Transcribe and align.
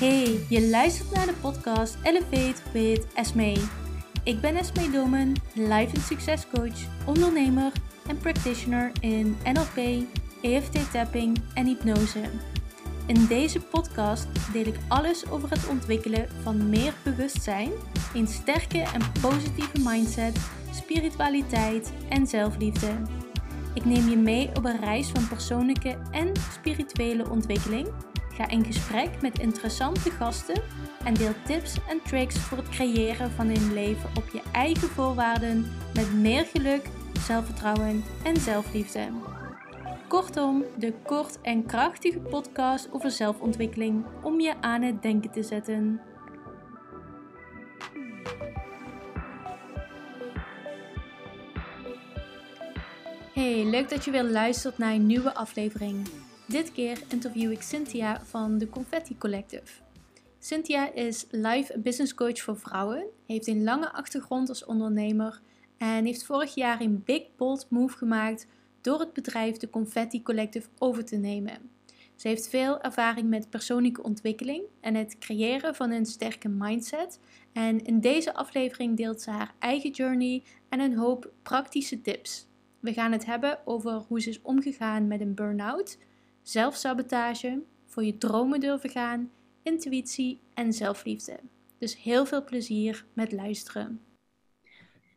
Hey, 0.00 0.40
je 0.48 0.68
luistert 0.68 1.10
naar 1.10 1.26
de 1.26 1.32
podcast 1.40 1.96
Elevate 2.02 2.54
with 2.72 3.06
Esme. 3.14 3.56
Ik 4.24 4.40
ben 4.40 4.56
Esme 4.56 4.90
Domen, 4.90 5.32
life 5.54 5.94
en 5.94 6.00
succescoach, 6.00 7.06
ondernemer 7.06 7.72
en 8.06 8.18
practitioner 8.18 8.92
in 9.00 9.36
NLP, 9.44 10.04
EFT 10.42 10.92
tapping 10.92 11.38
en 11.54 11.66
hypnose. 11.66 12.20
In 13.06 13.26
deze 13.26 13.60
podcast 13.60 14.26
deel 14.52 14.66
ik 14.66 14.78
alles 14.88 15.30
over 15.30 15.50
het 15.50 15.68
ontwikkelen 15.68 16.28
van 16.42 16.68
meer 16.68 16.92
bewustzijn, 17.02 17.70
een 18.14 18.28
sterke 18.28 18.78
en 18.78 19.20
positieve 19.20 19.80
mindset, 19.84 20.38
spiritualiteit 20.74 21.92
en 22.08 22.26
zelfliefde. 22.26 22.90
Ik 23.74 23.84
neem 23.84 24.08
je 24.08 24.16
mee 24.16 24.48
op 24.54 24.64
een 24.64 24.80
reis 24.80 25.08
van 25.08 25.28
persoonlijke 25.28 25.98
en 26.10 26.32
spirituele 26.52 27.30
ontwikkeling. 27.30 27.88
Ga 28.40 28.48
in 28.48 28.64
gesprek 28.64 29.22
met 29.22 29.38
interessante 29.38 30.10
gasten 30.10 30.62
en 31.04 31.14
deel 31.14 31.34
tips 31.44 31.76
en 31.88 32.02
tricks 32.02 32.38
voor 32.38 32.58
het 32.58 32.68
creëren 32.68 33.30
van 33.30 33.48
een 33.48 33.72
leven 33.72 34.10
op 34.16 34.28
je 34.32 34.42
eigen 34.52 34.88
voorwaarden 34.88 35.72
met 35.94 36.12
meer 36.12 36.44
geluk, 36.44 36.88
zelfvertrouwen 37.26 38.04
en 38.24 38.36
zelfliefde. 38.36 39.08
Kortom, 40.08 40.64
de 40.78 40.92
kort 41.04 41.40
en 41.40 41.66
krachtige 41.66 42.18
podcast 42.18 42.88
over 42.92 43.10
zelfontwikkeling 43.10 44.04
om 44.22 44.40
je 44.40 44.54
aan 44.60 44.82
het 44.82 45.02
denken 45.02 45.30
te 45.30 45.42
zetten. 45.42 46.00
Hey, 53.32 53.64
leuk 53.64 53.88
dat 53.88 54.04
je 54.04 54.10
weer 54.10 54.24
luistert 54.24 54.78
naar 54.78 54.92
een 54.92 55.06
nieuwe 55.06 55.34
aflevering. 55.34 56.28
Dit 56.50 56.72
keer 56.72 57.02
interview 57.08 57.50
ik 57.50 57.62
Cynthia 57.62 58.20
van 58.24 58.58
de 58.58 58.68
Confetti 58.68 59.18
Collective. 59.18 59.82
Cynthia 60.38 60.92
is 60.92 61.26
live 61.30 61.78
business 61.78 62.14
coach 62.14 62.40
voor 62.40 62.58
vrouwen, 62.58 63.04
heeft 63.26 63.46
een 63.46 63.64
lange 63.64 63.92
achtergrond 63.92 64.48
als 64.48 64.64
ondernemer 64.64 65.40
en 65.76 66.04
heeft 66.04 66.24
vorig 66.24 66.54
jaar 66.54 66.80
een 66.80 67.02
big 67.04 67.22
bold 67.36 67.66
move 67.68 67.96
gemaakt 67.96 68.46
door 68.80 69.00
het 69.00 69.12
bedrijf 69.12 69.56
de 69.56 69.70
Confetti 69.70 70.22
Collective 70.22 70.68
over 70.78 71.04
te 71.04 71.16
nemen. 71.16 71.70
Ze 72.16 72.28
heeft 72.28 72.48
veel 72.48 72.80
ervaring 72.80 73.28
met 73.28 73.50
persoonlijke 73.50 74.02
ontwikkeling 74.02 74.62
en 74.80 74.94
het 74.94 75.18
creëren 75.18 75.74
van 75.74 75.90
een 75.90 76.06
sterke 76.06 76.48
mindset. 76.48 77.20
En 77.52 77.84
in 77.84 78.00
deze 78.00 78.34
aflevering 78.34 78.96
deelt 78.96 79.20
ze 79.20 79.30
haar 79.30 79.54
eigen 79.58 79.90
journey 79.90 80.42
en 80.68 80.80
een 80.80 80.96
hoop 80.96 81.32
praktische 81.42 82.00
tips. 82.00 82.46
We 82.80 82.92
gaan 82.92 83.12
het 83.12 83.26
hebben 83.26 83.58
over 83.64 83.92
hoe 83.92 84.20
ze 84.20 84.28
is 84.28 84.42
omgegaan 84.42 85.06
met 85.06 85.20
een 85.20 85.34
burn-out, 85.34 85.98
zelfsabotage, 86.42 87.62
voor 87.86 88.04
je 88.04 88.18
dromen 88.18 88.60
durven 88.60 88.90
gaan, 88.90 89.30
intuïtie 89.62 90.40
en 90.54 90.72
zelfliefde. 90.72 91.40
Dus 91.78 92.02
heel 92.02 92.26
veel 92.26 92.44
plezier 92.44 93.06
met 93.12 93.32
luisteren. 93.32 94.04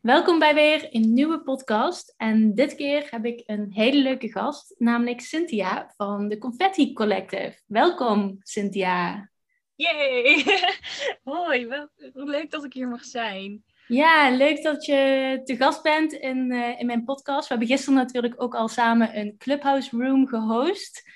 Welkom 0.00 0.38
bij 0.38 0.54
weer 0.54 0.88
een 0.90 1.12
nieuwe 1.12 1.40
podcast. 1.40 2.14
En 2.16 2.54
dit 2.54 2.74
keer 2.74 3.06
heb 3.10 3.24
ik 3.24 3.42
een 3.46 3.72
hele 3.72 4.02
leuke 4.02 4.30
gast, 4.30 4.74
namelijk 4.78 5.20
Cynthia 5.20 5.92
van 5.96 6.28
de 6.28 6.38
Confetti 6.38 6.92
Collective. 6.92 7.60
Welkom, 7.66 8.36
Cynthia. 8.40 9.30
Yay! 9.74 10.44
Hoi, 11.22 11.66
wel, 11.66 11.88
leuk 12.12 12.50
dat 12.50 12.64
ik 12.64 12.72
hier 12.72 12.88
mag 12.88 13.04
zijn. 13.04 13.64
Ja, 13.86 14.30
leuk 14.30 14.62
dat 14.62 14.84
je 14.84 15.40
te 15.44 15.56
gast 15.56 15.82
bent 15.82 16.12
in, 16.12 16.52
uh, 16.52 16.80
in 16.80 16.86
mijn 16.86 17.04
podcast. 17.04 17.48
We 17.48 17.54
hebben 17.54 17.68
gisteren 17.76 17.98
natuurlijk 17.98 18.42
ook 18.42 18.54
al 18.54 18.68
samen 18.68 19.18
een 19.18 19.34
Clubhouse 19.38 19.96
Room 19.96 20.26
gehost. 20.26 21.10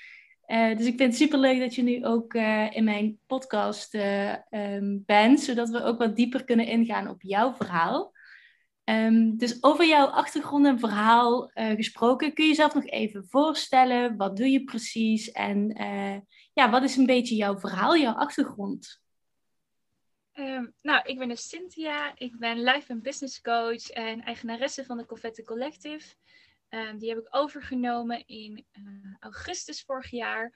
Uh, 0.47 0.77
dus 0.77 0.87
ik 0.87 0.97
vind 0.97 1.13
het 1.13 1.17
super 1.17 1.39
leuk 1.39 1.61
dat 1.61 1.75
je 1.75 1.83
nu 1.83 2.05
ook 2.05 2.35
uh, 2.35 2.77
in 2.77 2.85
mijn 2.85 3.19
podcast 3.27 3.95
um, 4.51 5.03
bent, 5.07 5.41
zodat 5.41 5.69
we 5.69 5.83
ook 5.83 5.99
wat 5.99 6.17
dieper 6.17 6.45
kunnen 6.45 6.67
ingaan 6.67 7.09
op 7.09 7.23
jouw 7.23 7.55
verhaal. 7.55 8.13
Um, 8.85 9.37
dus 9.37 9.63
over 9.63 9.87
jouw 9.87 10.07
achtergrond 10.07 10.67
en 10.67 10.79
verhaal 10.79 11.51
gesproken, 11.55 12.33
kun 12.33 12.45
je 12.45 12.51
jezelf 12.51 12.75
nog 12.75 12.87
even 12.87 13.27
voorstellen? 13.29 14.17
Wat 14.17 14.37
doe 14.37 14.51
je 14.51 14.65
precies? 14.65 15.31
En 15.31 15.77
ja, 16.53 16.71
wat 16.71 16.83
is 16.83 16.97
een 16.97 17.07
beetje 17.07 17.35
jouw 17.35 17.59
verhaal, 17.59 17.97
jouw 17.97 18.15
achtergrond? 18.15 19.01
Um, 20.39 20.75
nou, 20.83 21.03
ik 21.05 21.19
ben 21.19 21.29
dus 21.29 21.49
Cynthia. 21.49 22.13
Ik 22.17 22.39
ben 22.39 22.63
life 22.63 22.93
en 22.93 23.03
business 23.03 23.41
coach 23.41 23.91
en 23.91 24.23
eigenaresse 24.23 24.85
van 24.85 24.97
de 24.97 25.07
Confetti 25.07 25.43
Collective. 25.43 26.15
Um, 26.69 26.99
die 26.99 27.09
heb 27.09 27.19
ik 27.19 27.27
overgenomen 27.31 28.27
in 28.27 28.67
uh, 28.73 29.15
augustus 29.19 29.83
vorig 29.83 30.11
jaar. 30.11 30.53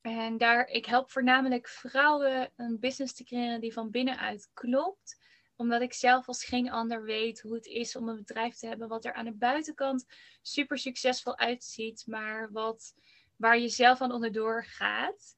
En 0.00 0.38
daar, 0.38 0.66
ik 0.66 0.86
help 0.86 1.10
voornamelijk 1.10 1.68
vrouwen 1.68 2.52
een 2.56 2.78
business 2.80 3.14
te 3.14 3.24
creëren 3.24 3.60
die 3.60 3.72
van 3.72 3.90
binnenuit 3.90 4.50
klopt. 4.54 5.20
Omdat 5.56 5.80
ik 5.80 5.92
zelf 5.92 6.28
als 6.28 6.44
geen 6.44 6.70
ander 6.70 7.02
weet 7.02 7.40
hoe 7.40 7.54
het 7.54 7.66
is 7.66 7.96
om 7.96 8.08
een 8.08 8.16
bedrijf 8.16 8.54
te 8.54 8.66
hebben 8.66 8.88
wat 8.88 9.04
er 9.04 9.12
aan 9.12 9.24
de 9.24 9.34
buitenkant 9.34 10.06
super 10.42 10.78
succesvol 10.78 11.38
uitziet, 11.38 12.06
maar 12.06 12.52
wat, 12.52 12.94
waar 13.36 13.58
je 13.58 13.68
zelf 13.68 14.00
aan 14.00 14.12
onderdoor 14.12 14.64
gaat. 14.64 15.36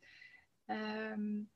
Um, 0.66 1.52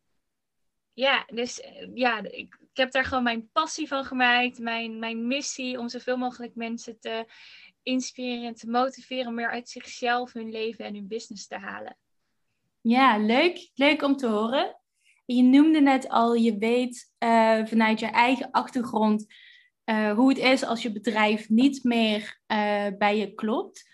ja, 0.99 1.25
dus 1.33 1.61
eh, 1.61 1.89
ja, 1.95 2.23
ik, 2.23 2.59
heb 2.73 2.93
daar 2.93 3.05
gewoon 3.05 3.23
mijn 3.23 3.49
passie 3.53 3.89
van 3.89 4.05
gemaakt. 4.05 4.59
Mijn, 4.59 4.99
mijn 4.99 5.27
missie 5.27 5.79
om 5.79 5.89
zoveel 5.89 6.17
mogelijk 6.17 6.55
mensen 6.55 7.01
te 7.01 7.27
inspireren 7.83 8.47
en 8.47 8.55
te 8.55 8.71
motiveren 8.71 9.27
om 9.27 9.35
meer 9.35 9.51
uit 9.51 9.69
zichzelf 9.69 10.33
hun 10.33 10.51
leven 10.51 10.85
en 10.85 10.95
hun 10.95 11.09
business 11.09 11.47
te 11.47 11.57
halen. 11.57 11.97
Ja, 12.81 13.19
leuk. 13.19 13.71
Leuk 13.75 14.03
om 14.03 14.17
te 14.17 14.27
horen. 14.27 14.77
Je 15.25 15.43
noemde 15.43 15.81
net 15.81 16.09
al, 16.09 16.35
je 16.35 16.59
weet 16.59 17.13
uh, 17.19 17.67
vanuit 17.67 18.01
je 18.01 18.07
eigen 18.07 18.51
achtergrond 18.51 19.27
uh, 19.85 20.13
hoe 20.13 20.29
het 20.29 20.39
is 20.39 20.65
als 20.65 20.83
je 20.83 20.93
bedrijf 20.93 21.49
niet 21.49 21.85
meer 21.85 22.41
bij 22.99 23.17
je 23.17 23.35
klopt. 23.35 23.89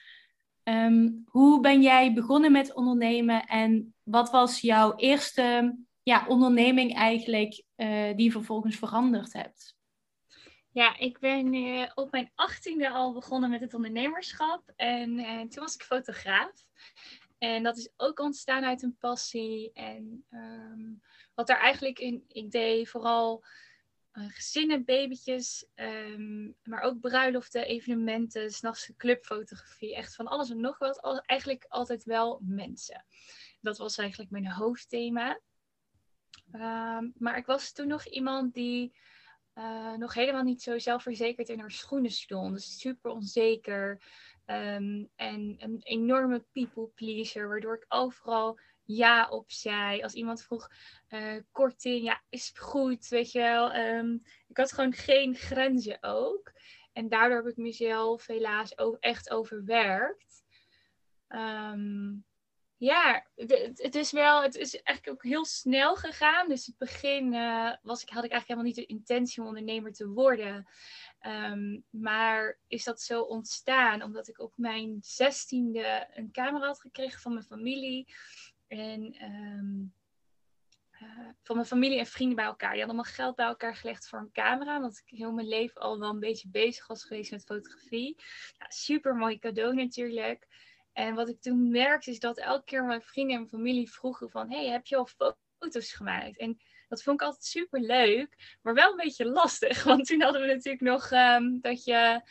Um, 0.65 1.25
hoe 1.27 1.61
ben 1.61 1.83
jij 1.83 2.15
begonnen 2.15 2.53
met 2.53 2.75
ondernemen 2.75 3.47
en 3.47 3.95
wat 4.03 4.31
was 4.31 4.61
jouw 4.61 4.95
eerste 4.97 5.77
ja, 6.05 6.27
onderneming 6.27 6.95
eigenlijk 6.95 7.63
uh, 7.77 8.17
die 8.17 8.33
vervolgens 8.33 8.77
veranderd 8.77 9.33
hebt? 9.33 9.77
Ja, 10.71 10.99
ik 10.99 11.19
ben 11.19 11.55
uh, 11.55 11.91
op 11.95 12.11
mijn 12.11 12.31
achttiende 12.35 12.91
al 12.91 13.13
begonnen 13.13 13.51
met 13.51 13.61
het 13.61 13.75
ondernemerschap. 13.75 14.73
En 14.77 15.19
uh, 15.19 15.41
toen 15.41 15.63
was 15.63 15.75
ik 15.75 15.83
fotograaf. 15.83 16.67
En 17.39 17.63
dat 17.63 17.77
is 17.77 17.93
ook 17.97 18.19
ontstaan 18.19 18.65
uit 18.65 18.83
een 18.83 18.97
passie. 18.97 19.73
En 19.73 20.25
um, 20.31 21.03
wat 21.35 21.47
daar 21.47 21.61
eigenlijk 21.61 21.99
in, 21.99 22.25
ik 22.29 22.51
deed, 22.51 22.89
vooral 22.89 23.45
gezinnen, 24.13 24.85
babytjes, 24.85 25.67
um, 25.75 26.57
maar 26.63 26.83
ook 26.83 27.01
bruiloften, 27.01 27.67
evenementen, 27.67 28.51
s'nachts 28.51 28.93
clubfotografie. 28.97 29.95
Echt 29.95 30.15
van 30.15 30.27
alles 30.27 30.51
en 30.51 30.61
nog 30.61 30.79
wat. 30.79 31.03
Al, 31.03 31.21
eigenlijk 31.21 31.65
altijd 31.69 32.05
wel 32.05 32.41
mensen. 32.43 33.05
Dat 33.61 33.79
was 33.79 33.99
eigenlijk 33.99 34.31
mijn 34.31 34.51
hoofdthema. 34.51 35.41
Um, 36.53 37.13
maar 37.19 37.37
ik 37.37 37.47
was 37.47 37.73
toen 37.73 37.89
nog 37.89 38.07
iemand 38.07 38.55
die 38.55 38.93
uh, 39.55 39.95
nog 39.95 40.15
helemaal 40.15 40.43
niet 40.43 40.63
zo 40.63 40.79
zelfverzekerd 40.79 41.49
in 41.49 41.59
haar 41.59 41.71
schoenen 41.71 42.11
stond. 42.11 42.55
Dus 42.55 42.79
super 42.79 43.11
onzeker. 43.11 44.03
Um, 44.47 45.09
en 45.17 45.55
een 45.59 45.81
enorme 45.83 46.45
people 46.53 46.87
pleaser, 46.87 47.49
waardoor 47.49 47.75
ik 47.75 47.85
overal 47.89 48.59
ja 48.83 49.29
op 49.29 49.51
zei. 49.51 50.03
Als 50.03 50.15
iemand 50.15 50.43
vroeg 50.43 50.71
uh, 51.09 51.37
korting, 51.51 52.05
ja, 52.05 52.23
is 52.29 52.53
goed, 52.57 53.09
weet 53.09 53.33
je 53.33 53.39
wel. 53.39 53.75
Um, 53.75 54.23
ik 54.49 54.57
had 54.57 54.73
gewoon 54.73 54.93
geen 54.93 55.35
grenzen 55.35 55.99
ook. 56.01 56.53
En 56.93 57.09
daardoor 57.09 57.37
heb 57.37 57.47
ik 57.47 57.57
mezelf 57.57 58.27
helaas 58.27 58.79
ook 58.79 58.97
echt 59.01 59.31
overwerkt. 59.31 60.45
Ja, 62.85 63.27
het, 63.77 63.95
is 63.95 64.13
wel, 64.13 64.43
het 64.43 64.57
is 64.57 64.83
eigenlijk 64.83 65.17
ook 65.17 65.31
heel 65.31 65.45
snel 65.45 65.97
gegaan. 65.97 66.49
Dus 66.49 66.67
in 66.67 66.75
het 66.79 66.91
begin 66.91 67.33
uh, 67.33 67.73
was 67.83 68.03
ik, 68.03 68.09
had 68.09 68.25
ik 68.25 68.31
eigenlijk 68.31 68.47
helemaal 68.49 68.65
niet 68.65 68.75
de 68.75 68.87
intentie 68.87 69.43
om 69.43 69.49
ondernemer 69.49 69.93
te 69.93 70.09
worden. 70.09 70.67
Um, 71.27 71.85
maar 71.91 72.59
is 72.67 72.85
dat 72.85 73.01
zo 73.01 73.21
ontstaan 73.21 74.03
omdat 74.03 74.29
ik 74.29 74.39
op 74.39 74.53
mijn 74.57 74.99
zestiende 75.01 76.09
een 76.15 76.33
camera 76.33 76.67
had 76.67 76.81
gekregen 76.81 77.21
van 77.21 77.33
mijn 77.33 77.45
familie. 77.45 78.15
En 78.67 79.23
um, 79.23 79.95
uh, 81.03 81.29
van 81.43 81.57
mijn 81.57 81.69
familie 81.69 81.99
en 81.99 82.07
vrienden 82.07 82.37
bij 82.37 82.45
elkaar. 82.45 82.73
Die 82.73 82.81
hadden 82.81 82.97
allemaal 82.97 83.15
geld 83.15 83.37
bij 83.37 83.47
elkaar 83.47 83.77
gelegd 83.77 84.09
voor 84.09 84.19
een 84.19 84.33
camera. 84.33 84.81
Want 84.81 85.03
ik 85.05 85.19
heel 85.19 85.33
mijn 85.33 85.49
leven 85.49 85.81
al 85.81 85.99
wel 85.99 86.11
een 86.11 86.21
beetje 86.21 86.49
bezig 86.49 86.87
was 86.87 87.05
geweest 87.05 87.31
met 87.31 87.45
fotografie. 87.45 88.17
Ja, 88.59 88.67
super 88.69 89.15
mooi 89.15 89.39
cadeau 89.39 89.75
natuurlijk. 89.75 90.47
En 90.95 91.15
wat 91.15 91.29
ik 91.29 91.41
toen 91.41 91.71
merkte 91.71 92.11
is 92.11 92.19
dat 92.19 92.39
elke 92.39 92.65
keer 92.65 92.85
mijn 92.85 93.03
vrienden 93.03 93.37
en 93.37 93.49
familie 93.49 93.91
vroegen 93.91 94.31
van... 94.31 94.51
hey, 94.51 94.69
heb 94.69 94.87
je 94.87 94.97
al 94.97 95.09
foto's 95.59 95.93
gemaakt? 95.93 96.39
En 96.39 96.59
dat 96.89 97.03
vond 97.03 97.21
ik 97.21 97.27
altijd 97.27 97.45
super 97.45 97.81
leuk, 97.81 98.59
maar 98.63 98.75
wel 98.75 98.91
een 98.91 98.97
beetje 98.97 99.27
lastig. 99.27 99.85
Want 99.85 100.07
toen 100.07 100.23
hadden 100.23 100.41
we 100.41 100.47
natuurlijk 100.47 100.83
nog 100.83 101.11
um, 101.11 101.61
dat 101.61 101.85
je 101.85 102.23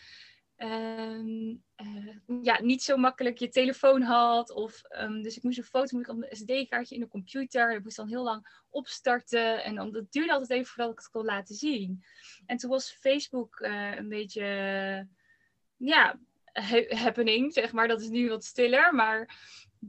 ehm, 0.55 1.55
eh, 1.75 2.41
ja, 2.41 2.61
niet 2.61 2.83
zo 2.83 2.97
makkelijk 2.97 3.37
je 3.37 3.49
telefoon 3.49 4.01
had. 4.01 4.51
Of, 4.51 4.83
ehm, 4.83 5.21
dus 5.21 5.37
ik 5.37 5.43
moest 5.43 5.57
een 5.57 5.63
foto 5.63 5.97
moet 5.97 6.07
ik 6.07 6.13
op 6.13 6.23
een 6.23 6.35
SD-kaartje 6.35 6.95
in 6.95 7.01
de 7.01 7.07
computer. 7.07 7.73
Dat 7.73 7.83
moest 7.83 7.95
dan 7.95 8.07
heel 8.07 8.23
lang 8.23 8.63
opstarten. 8.69 9.63
En 9.63 9.75
dan, 9.75 9.91
dat 9.91 10.11
duurde 10.11 10.31
altijd 10.31 10.49
even 10.49 10.65
voordat 10.65 10.91
ik 10.91 10.97
het 10.97 11.09
kon 11.09 11.25
laten 11.25 11.55
zien. 11.55 12.03
En 12.45 12.57
toen 12.57 12.69
was 12.69 12.91
Facebook 12.91 13.59
uh, 13.59 13.95
een 13.95 14.09
beetje, 14.09 15.07
ja, 15.77 16.19
happening, 16.87 17.53
zeg 17.53 17.71
maar. 17.71 17.87
Dat 17.87 18.01
is 18.01 18.09
nu 18.09 18.29
wat 18.29 18.43
stiller, 18.43 18.95
maar 18.95 19.39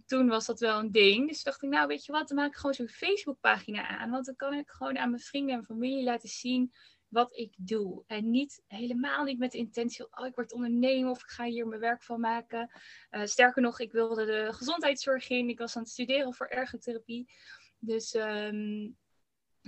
toen 0.07 0.29
was 0.29 0.47
dat 0.47 0.61
wel 0.61 0.79
een 0.79 0.93
ding. 0.93 1.29
Dus 1.29 1.43
dacht 1.43 1.63
ik, 1.63 1.71
nou 1.71 1.87
weet 1.87 2.05
je 2.05 2.13
wat, 2.13 2.29
dan 2.29 2.37
maak 2.37 2.49
ik 2.49 2.57
gewoon 2.57 2.75
zo'n 2.75 2.89
Facebookpagina 2.89 3.89
aan. 3.89 4.11
Want 4.11 4.27
dan 4.27 4.37
kan 4.37 4.55
ik 4.55 4.71
gewoon 4.71 4.99
aan 4.99 5.11
mijn 5.11 5.23
vrienden 5.23 5.57
en 5.57 5.65
familie 5.65 6.05
laten 6.05 6.29
zien 6.29 6.73
wat 7.09 7.37
ik 7.37 7.55
doe. 7.57 8.05
En 8.07 8.31
niet 8.31 8.63
helemaal 8.67 9.25
niet 9.25 9.39
met 9.39 9.53
de 9.53 9.59
intentie, 9.59 10.07
oh 10.11 10.27
ik 10.27 10.35
word 10.35 10.53
ondernemer 10.53 11.11
of 11.11 11.23
ik 11.23 11.29
ga 11.31 11.45
hier 11.45 11.67
mijn 11.67 11.81
werk 11.81 12.03
van 12.03 12.21
maken. 12.21 12.71
Uh, 13.11 13.25
sterker 13.25 13.63
nog, 13.63 13.81
ik 13.81 13.93
wilde 13.93 14.25
de 14.25 14.49
gezondheidszorg 14.53 15.29
in. 15.29 15.49
Ik 15.49 15.59
was 15.59 15.77
aan 15.77 15.83
het 15.83 15.91
studeren 15.91 16.35
voor 16.35 16.47
ergotherapie. 16.47 17.33
Dus 17.79 18.15
um, 18.15 18.97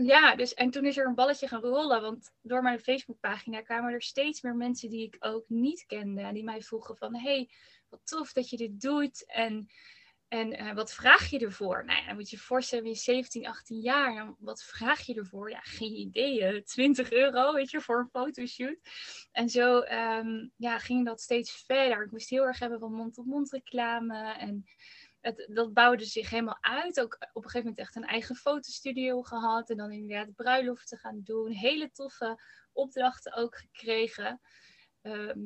ja, 0.05 0.35
dus, 0.37 0.55
en 0.55 0.71
toen 0.71 0.85
is 0.85 0.97
er 0.97 1.07
een 1.07 1.15
balletje 1.15 1.49
gaan 1.49 1.61
rollen. 1.61 2.01
Want 2.01 2.33
door 2.43 2.63
mijn 2.63 2.81
Facebookpagina 2.81 3.61
kwamen 3.61 3.93
er 3.93 4.03
steeds 4.03 4.43
meer 4.43 4.55
mensen 4.55 4.91
die 4.91 5.07
ik 5.07 5.17
ook 5.19 5.45
niet 5.49 5.87
kende. 5.87 6.21
En 6.21 6.35
die 6.35 6.45
mij 6.45 6.63
vroegen 6.63 6.97
van, 6.97 7.17
hey, 7.17 7.51
wat 7.89 8.01
tof 8.05 8.33
dat 8.33 8.51
je 8.51 8.57
dit 8.57 8.81
doet. 8.81 9.25
En, 9.27 9.69
en 10.29 10.63
uh, 10.63 10.75
wat 10.75 10.93
vraag 10.93 11.31
je 11.31 11.39
ervoor? 11.39 11.85
Nou 11.85 12.01
ja, 12.01 12.07
dan 12.07 12.15
moet 12.15 12.31
je 12.31 12.37
je 12.37 12.43
voorstellen, 12.43 12.85
ben 12.85 12.93
je 12.93 12.99
17, 12.99 13.47
18 13.47 13.81
jaar. 13.81 14.17
En 14.17 14.37
wat 14.39 14.63
vraag 14.63 15.01
je 15.01 15.15
ervoor? 15.15 15.51
Ja, 15.51 15.61
geen 15.61 15.95
idee. 15.95 16.63
20 16.63 17.13
euro, 17.23 17.53
weet 17.53 17.71
je, 17.71 17.81
voor 17.81 17.99
een 17.99 18.11
fotoshoot. 18.11 18.79
En 19.33 19.49
zo 19.49 19.81
um, 19.81 20.53
ja, 20.57 20.79
ging 20.79 21.05
dat 21.05 21.21
steeds 21.21 21.65
verder. 21.67 22.05
Ik 22.05 22.11
moest 22.11 22.31
heel 22.31 22.45
erg 22.45 22.59
hebben 22.59 22.79
van 22.79 22.93
mond-tot-mond 22.93 23.53
reclame. 23.53 24.33
En 24.33 24.67
dat 25.35 25.73
bouwde 25.73 26.05
zich 26.05 26.31
helemaal 26.31 26.59
uit. 26.61 27.01
Ook 27.01 27.15
op 27.33 27.45
een 27.45 27.51
gegeven 27.51 27.61
moment 27.61 27.79
echt 27.79 27.97
een 27.97 28.05
eigen 28.05 28.37
fotostudio 28.37 29.23
gehad. 29.23 29.71
En 29.71 29.77
dan 29.77 29.93
inderdaad 29.93 30.35
bruiloften 30.35 30.99
gaan 30.99 31.21
doen. 31.25 31.51
Hele 31.51 31.91
toffe 31.91 32.41
opdrachten 32.73 33.35
ook 33.35 33.57
gekregen. 33.57 34.41
Ehm, 35.03 35.39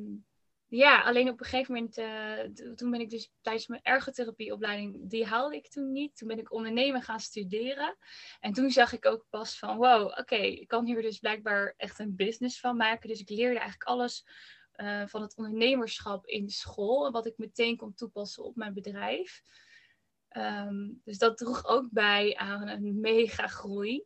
ja, 0.67 1.01
alleen 1.01 1.29
op 1.29 1.39
een 1.39 1.45
gegeven 1.45 1.73
moment, 1.73 1.97
uh, 1.97 2.73
toen 2.75 2.91
ben 2.91 2.99
ik 2.99 3.09
dus 3.09 3.31
tijdens 3.41 3.67
mijn 3.67 3.81
ergotherapieopleiding, 3.83 5.09
die 5.09 5.25
haalde 5.25 5.55
ik 5.55 5.69
toen 5.69 5.91
niet. 5.91 6.17
Toen 6.17 6.27
ben 6.27 6.39
ik 6.39 6.51
ondernemen 6.51 7.01
gaan 7.01 7.19
studeren. 7.19 7.97
En 8.39 8.53
toen 8.53 8.69
zag 8.69 8.93
ik 8.93 9.05
ook 9.05 9.25
pas 9.29 9.57
van, 9.57 9.77
wow, 9.77 10.19
oké, 10.19 10.35
ik 10.35 10.67
kan 10.67 10.85
hier 10.85 11.01
dus 11.01 11.19
blijkbaar 11.19 11.73
echt 11.77 11.99
een 11.99 12.15
business 12.15 12.59
van 12.59 12.77
maken. 12.77 13.09
Dus 13.09 13.19
ik 13.19 13.29
leerde 13.29 13.59
eigenlijk 13.59 13.83
alles 13.83 14.25
uh, 14.75 15.07
van 15.07 15.21
het 15.21 15.37
ondernemerschap 15.37 16.25
in 16.25 16.49
school. 16.49 17.11
Wat 17.11 17.25
ik 17.25 17.37
meteen 17.37 17.77
kon 17.77 17.93
toepassen 17.93 18.43
op 18.43 18.55
mijn 18.55 18.73
bedrijf. 18.73 19.41
Ehm, 20.31 20.89
dus 21.03 21.17
dat 21.17 21.37
droeg 21.37 21.65
ook 21.65 21.87
bij 21.89 22.35
aan 22.35 22.67
een 22.67 22.99
mega 22.99 23.47
groei. 23.47 24.03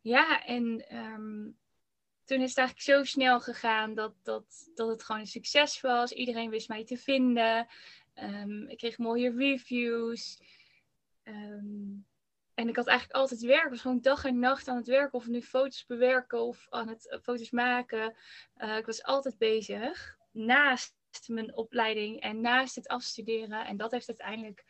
Ja, 0.00 0.44
en 0.44 0.88
ehm, 0.88 1.50
toen 2.24 2.40
is 2.40 2.48
het 2.48 2.58
eigenlijk 2.58 2.80
zo 2.80 3.04
snel 3.04 3.40
gegaan 3.40 3.94
dat, 3.94 4.14
dat, 4.22 4.70
dat 4.74 4.88
het 4.88 5.02
gewoon 5.02 5.20
een 5.20 5.26
succes 5.26 5.80
was. 5.80 6.12
Iedereen 6.12 6.50
wist 6.50 6.68
mij 6.68 6.84
te 6.84 6.96
vinden. 6.96 7.66
Um, 8.14 8.68
ik 8.68 8.78
kreeg 8.78 8.98
mooie 8.98 9.34
reviews. 9.36 10.42
en 12.54 12.68
ik 12.68 12.76
had 12.76 12.86
eigenlijk 12.86 13.18
altijd 13.18 13.40
werk. 13.40 13.64
Ik 13.64 13.70
was 13.70 13.80
gewoon 13.80 14.00
dag 14.00 14.24
en 14.24 14.38
nacht 14.38 14.68
aan 14.68 14.76
het 14.76 14.86
werken. 14.86 15.18
Of 15.18 15.26
nu 15.26 15.42
foto's 15.42 15.86
bewerken 15.86 16.42
of 16.42 16.66
aan 16.70 16.88
het 16.88 17.06
uh, 17.06 17.18
foto's 17.20 17.50
maken. 17.50 18.16
Uh, 18.56 18.76
ik 18.76 18.86
was 18.86 19.02
altijd 19.02 19.38
bezig. 19.38 20.18
Naast 20.32 20.94
mijn 21.26 21.56
opleiding 21.56 22.20
en 22.20 22.40
naast 22.40 22.74
het 22.74 22.88
afstuderen. 22.88 23.66
En 23.66 23.76
dat 23.76 23.90
heeft 23.90 24.08
uiteindelijk 24.08 24.64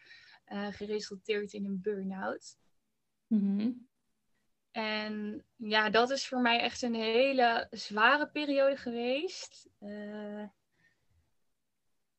uh, 0.48 0.66
geresulteerd 0.66 1.52
in 1.52 1.64
een 1.64 1.80
burn-out. 1.80 2.56
Mhm. 3.26 3.70
En 4.70 5.44
ja, 5.56 5.90
dat 5.90 6.10
is 6.10 6.28
voor 6.28 6.40
mij 6.40 6.60
echt 6.60 6.82
een 6.82 6.94
hele 6.94 7.66
zware 7.70 8.28
periode 8.28 8.76
geweest. 8.76 9.68
Uh, 9.80 10.44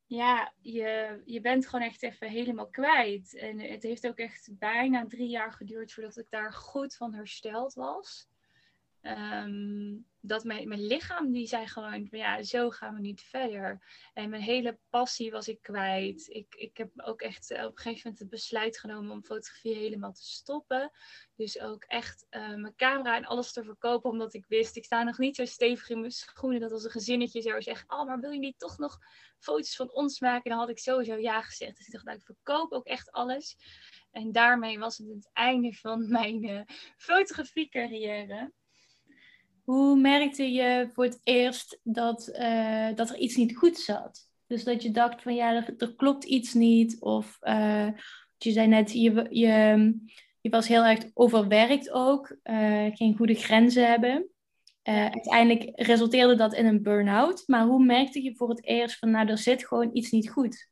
ja, 0.06 0.52
je, 0.60 1.22
je 1.24 1.40
bent 1.40 1.66
gewoon 1.66 1.86
echt 1.86 2.02
even 2.02 2.28
helemaal 2.28 2.68
kwijt. 2.68 3.34
En 3.34 3.60
het 3.60 3.82
heeft 3.82 4.06
ook 4.06 4.18
echt 4.18 4.48
bijna 4.58 5.06
drie 5.06 5.28
jaar 5.28 5.52
geduurd 5.52 5.92
voordat 5.92 6.16
ik 6.16 6.30
daar 6.30 6.52
goed 6.52 6.96
van 6.96 7.14
hersteld 7.14 7.74
was. 7.74 8.28
Um, 9.02 10.06
dat 10.26 10.44
mijn, 10.44 10.68
mijn 10.68 10.86
lichaam, 10.86 11.32
die 11.32 11.46
zei 11.46 11.66
gewoon, 11.66 12.08
ja, 12.10 12.42
zo 12.42 12.70
gaan 12.70 12.94
we 12.94 13.00
niet 13.00 13.22
verder. 13.22 13.82
En 14.14 14.30
mijn 14.30 14.42
hele 14.42 14.78
passie 14.90 15.30
was 15.30 15.48
ik 15.48 15.62
kwijt. 15.62 16.26
Ik, 16.28 16.54
ik 16.54 16.76
heb 16.76 16.90
ook 16.96 17.20
echt 17.20 17.50
eh, 17.50 17.64
op 17.64 17.70
een 17.70 17.76
gegeven 17.76 18.00
moment 18.02 18.18
het 18.18 18.30
besluit 18.30 18.78
genomen 18.78 19.10
om 19.10 19.24
fotografie 19.24 19.74
helemaal 19.74 20.12
te 20.12 20.24
stoppen. 20.24 20.90
Dus 21.34 21.60
ook 21.60 21.84
echt 21.84 22.26
uh, 22.30 22.54
mijn 22.54 22.74
camera 22.76 23.16
en 23.16 23.24
alles 23.24 23.52
te 23.52 23.64
verkopen, 23.64 24.10
omdat 24.10 24.34
ik 24.34 24.44
wist, 24.48 24.76
ik 24.76 24.84
sta 24.84 25.02
nog 25.02 25.18
niet 25.18 25.36
zo 25.36 25.44
stevig 25.44 25.88
in 25.88 26.00
mijn 26.00 26.12
schoenen. 26.12 26.60
Dat 26.60 26.72
als 26.72 26.84
een 26.84 26.90
gezinnetje 26.90 27.42
zou 27.42 27.62
zeggen, 27.62 27.90
oh, 27.90 28.06
maar 28.06 28.20
wil 28.20 28.30
je 28.30 28.38
niet 28.38 28.58
toch 28.58 28.78
nog 28.78 28.98
foto's 29.38 29.76
van 29.76 29.92
ons 29.92 30.20
maken? 30.20 30.44
En 30.44 30.50
dan 30.50 30.60
had 30.60 30.68
ik 30.68 30.78
sowieso 30.78 31.16
ja 31.16 31.42
gezegd. 31.42 31.76
Dus 31.76 31.86
ik 31.86 31.92
dacht, 31.92 32.04
nou, 32.04 32.16
ik 32.16 32.24
verkoop 32.24 32.72
ook 32.72 32.86
echt 32.86 33.12
alles. 33.12 33.56
En 34.10 34.32
daarmee 34.32 34.78
was 34.78 34.98
het 34.98 35.08
het 35.08 35.30
einde 35.32 35.72
van 35.72 36.08
mijn 36.10 36.44
uh, 36.44 36.60
fotografie 36.96 37.68
carrière. 37.68 38.52
Hoe 39.66 39.96
merkte 39.96 40.52
je 40.52 40.90
voor 40.92 41.04
het 41.04 41.20
eerst 41.22 41.80
dat, 41.82 42.28
uh, 42.32 42.88
dat 42.94 43.10
er 43.10 43.16
iets 43.16 43.36
niet 43.36 43.56
goed 43.56 43.78
zat? 43.78 44.30
Dus 44.46 44.64
dat 44.64 44.82
je 44.82 44.90
dacht 44.90 45.22
van 45.22 45.34
ja, 45.34 45.54
er, 45.54 45.74
er 45.78 45.94
klopt 45.94 46.24
iets 46.24 46.54
niet. 46.54 47.00
Of 47.00 47.38
uh, 47.42 47.88
je 48.36 48.52
zei 48.52 48.66
net, 48.66 48.92
je, 48.92 49.26
je, 49.30 49.94
je 50.40 50.50
was 50.50 50.68
heel 50.68 50.84
erg 50.84 51.04
overwerkt 51.14 51.90
ook. 51.90 52.36
Uh, 52.44 52.86
geen 52.96 53.16
goede 53.16 53.34
grenzen 53.34 53.88
hebben. 53.88 54.28
uiteindelijk 54.82 55.70
resulteerde 55.74 56.34
dat 56.34 56.54
in 56.54 56.66
een 56.66 56.82
burn-out. 56.82 57.42
Maar 57.46 57.64
hoe 57.64 57.84
merkte 57.84 58.22
je 58.22 58.34
voor 58.34 58.48
het 58.48 58.64
eerst 58.64 58.98
van 58.98 59.10
nou, 59.10 59.28
er 59.28 59.38
zit 59.38 59.66
gewoon 59.66 59.90
iets 59.92 60.10
niet 60.10 60.30
goed? 60.30 60.68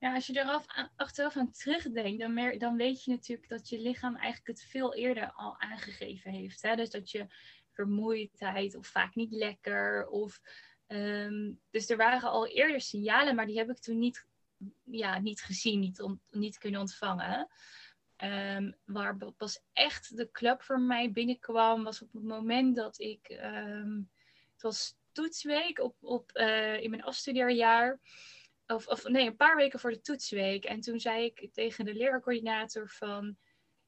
Ja, 0.00 0.14
als 0.14 0.26
je 0.26 0.38
eraf 0.38 0.64
achteraf 0.96 1.36
aan 1.36 1.52
terugdenkt, 1.52 2.20
dan, 2.20 2.34
mer 2.34 2.58
dan 2.58 2.76
weet 2.76 3.04
je 3.04 3.10
natuurlijk 3.10 3.48
dat 3.48 3.68
je 3.68 3.80
lichaam 3.80 4.16
eigenlijk 4.16 4.46
het 4.46 4.66
veel 4.70 4.94
eerder 4.94 5.32
al 5.32 5.60
aangegeven 5.60 6.30
heeft. 6.30 6.62
Hè? 6.62 6.76
Dus 6.76 6.90
dat 6.90 7.10
je 7.10 7.26
vermoeidheid 7.74 8.74
of 8.74 8.86
vaak 8.86 9.14
niet 9.14 9.32
lekker. 9.32 10.06
Of, 10.06 10.40
ehm, 10.86 11.52
dus 11.70 11.90
er 11.90 11.96
waren 11.96 12.30
al 12.30 12.46
eerder 12.46 12.80
signalen, 12.80 13.34
maar 13.34 13.46
die 13.46 13.58
heb 13.58 13.70
ik 13.70 13.78
toen 13.78 13.98
niet, 13.98 14.26
ja, 14.82 15.18
niet 15.18 15.42
gezien, 15.42 15.80
niet, 15.80 16.06
niet 16.30 16.58
kunnen 16.58 16.80
ontvangen. 16.80 17.48
Um, 18.22 18.74
waar 18.84 19.16
pas 19.36 19.60
echt 19.72 20.16
de 20.16 20.30
club 20.30 20.62
voor 20.62 20.80
mij 20.80 21.12
binnenkwam, 21.12 21.84
was 21.84 22.02
op 22.02 22.12
het 22.12 22.22
moment 22.22 22.76
dat 22.76 22.98
ik. 23.00 23.28
Ehm, 23.28 23.96
het 24.52 24.62
was 24.62 24.96
toetsweek 25.12 25.78
op, 25.78 25.96
op, 26.00 26.30
uh, 26.34 26.80
in 26.80 26.90
mijn 26.90 27.02
afstudeerjaar. 27.02 28.00
Of, 28.66 28.86
of 28.86 29.08
nee, 29.08 29.26
een 29.26 29.36
paar 29.36 29.56
weken 29.56 29.80
voor 29.80 29.90
de 29.90 30.00
toetsweek. 30.00 30.64
En 30.64 30.80
toen 30.80 31.00
zei 31.00 31.24
ik 31.24 31.52
tegen 31.52 31.84
de 31.84 31.94
leercoördinator 31.94 32.88
van. 32.88 33.36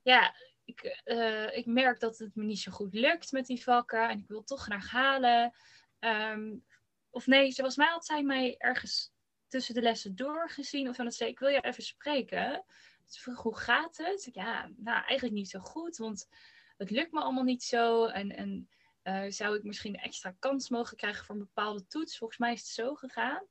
Ja, 0.03 0.35
ik, 0.67 1.01
uh, 1.05 1.57
ik 1.57 1.67
merk 1.67 2.01
dat 2.01 2.19
het 2.19 2.35
me 2.35 2.45
niet 2.45 2.61
zo 2.61 2.73
goed 2.73 2.95
lukt 2.95 3.33
met 3.33 3.47
die 3.47 3.63
vakken 3.63 4.09
en 4.09 4.19
ik 4.19 4.29
wil 4.29 4.45
toch 4.45 4.63
graag 4.63 4.91
halen. 4.91 5.55
Um, 6.01 6.65
of 7.11 7.27
nee, 7.27 7.51
zoals 7.51 7.77
mij 7.77 7.89
had 7.89 8.07
zij 8.07 8.23
mij 8.23 8.55
ergens 8.59 9.13
tussen 9.49 9.75
de 9.75 9.83
lessen 9.83 10.17
doorgezien 10.17 10.89
of 10.89 10.97
dan 10.97 11.13
zei 11.13 11.31
ik 11.31 11.39
wil 11.39 11.49
je 11.49 11.61
even 11.61 11.83
spreken. 11.83 12.65
Ze 13.05 13.21
vroeg 13.21 13.43
hoe 13.43 13.57
gaat 13.57 13.97
het? 13.97 14.29
Ja, 14.33 14.71
nou 14.77 15.05
eigenlijk 15.05 15.35
niet 15.35 15.51
zo 15.51 15.59
goed, 15.59 15.97
want 15.97 16.29
het 16.77 16.91
lukt 16.91 17.13
me 17.13 17.21
allemaal 17.21 17.45
niet 17.45 17.63
zo 17.63 18.07
en, 18.07 18.37
en 18.37 18.69
uh, 19.03 19.31
zou 19.31 19.57
ik 19.57 19.63
misschien 19.63 19.95
een 19.95 20.01
extra 20.01 20.37
kans 20.39 20.69
mogen 20.69 20.97
krijgen 20.97 21.25
voor 21.25 21.35
een 21.35 21.41
bepaalde 21.41 21.87
toets? 21.87 22.19
Volgens 22.19 22.39
mij 22.39 22.53
is 22.53 22.61
het 22.61 22.69
zo 22.69 22.95
gegaan. 22.95 23.45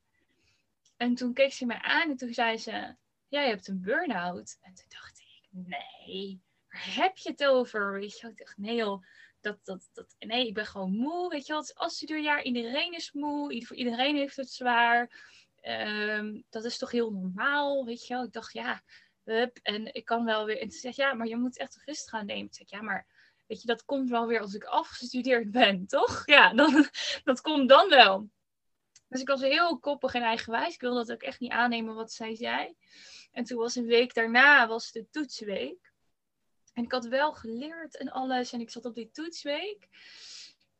En 0.98 1.16
toen 1.16 1.34
keek 1.34 1.54
ze 1.54 1.66
mij 1.66 1.82
aan 1.82 2.10
en 2.10 2.18
toen 2.18 2.34
zei 2.34 2.58
ze, 2.58 2.96
ja, 3.28 3.42
je 3.42 3.50
hebt 3.50 3.68
een 3.68 3.82
burn-out. 3.82 4.58
En 4.62 4.74
toen 4.74 4.86
dacht 4.88 5.20
ik, 5.20 5.48
nee, 5.50 6.42
heb 6.78 7.18
je 7.18 7.30
het 7.30 7.46
over? 7.46 7.94
Weet 7.94 8.20
je, 8.20 8.28
ik 8.28 8.38
dacht, 8.38 8.58
nee 8.58 8.76
joh, 8.76 9.04
dat, 9.42 9.60
dat, 9.64 9.90
dat, 9.94 10.16
nee, 10.20 10.48
ik 10.48 10.54
ben 10.54 10.66
gewoon 10.66 10.96
moe, 10.96 11.30
weet 11.30 11.46
je 11.46 11.54
wel. 11.54 11.62
Het 11.62 11.92
is 11.92 12.04
iedereen 12.44 12.94
is 12.94 13.12
moe, 13.12 13.66
voor 13.66 13.76
iedereen 13.76 14.16
heeft 14.16 14.36
het 14.36 14.52
zwaar. 14.52 15.24
Um, 15.62 16.44
dat 16.50 16.64
is 16.64 16.78
toch 16.78 16.92
heel 16.92 17.12
normaal, 17.12 17.86
weet 17.86 18.08
je. 18.08 18.16
Ik 18.16 18.32
dacht, 18.32 18.54
ja, 18.54 18.82
hup, 19.24 19.60
en 19.62 19.94
ik 19.94 20.06
kan 20.06 20.26
wel 20.26 20.46
weer... 20.46 20.62
En 20.62 20.72
ze 20.72 20.80
zegt, 20.80 20.96
ja, 20.96 21.14
maar 21.14 21.28
je 21.28 21.38
moet 21.38 21.58
echt 21.58 21.82
rust 21.86 22.10
gaan 22.10 22.26
nemen. 22.26 22.46
Ik 22.46 22.56
zeg, 22.56 22.70
ja, 22.70 22.82
maar 22.82 23.08
weet 23.48 23.62
je, 23.62 23.68
dat 23.68 23.86
komt 23.86 24.10
wel 24.10 24.28
weer 24.28 24.40
als 24.40 24.54
ik 24.54 24.64
afgestudeerd 24.64 25.52
ben, 25.52 25.88
toch? 25.98 26.26
Ja, 26.26 26.54
dan, 26.54 26.90
dat 27.24 27.42
komt 27.42 27.70
dan 27.70 27.90
wel. 27.90 28.30
Dus 29.08 29.22
ik 29.22 29.28
was 29.28 29.42
heel 29.42 29.80
koppig 29.80 30.14
en 30.14 30.22
eigenwijs. 30.22 30.74
Ik 30.74 30.82
wilde 30.82 31.06
dat 31.06 31.12
ook 31.12 31.24
echt 31.24 31.40
niet 31.40 31.52
aannemen 31.52 31.96
wat 31.96 32.12
zij 32.12 32.36
zei. 32.36 32.76
En 33.32 33.44
toen 33.44 33.58
was 33.58 33.76
een 33.76 33.86
week 33.86 34.14
daarna, 34.14 34.68
was 34.68 34.92
de 34.92 35.10
toetsweek. 35.10 35.94
En 36.76 36.84
ik 36.84 36.92
had 36.92 37.06
wel 37.06 37.34
geleerd 37.34 37.98
en 37.98 38.12
alles. 38.12 38.54
En 38.54 38.60
ik 38.60 38.70
zat 38.70 38.86
op 38.86 38.96
die 38.96 39.12
toetsweek. 39.12 39.88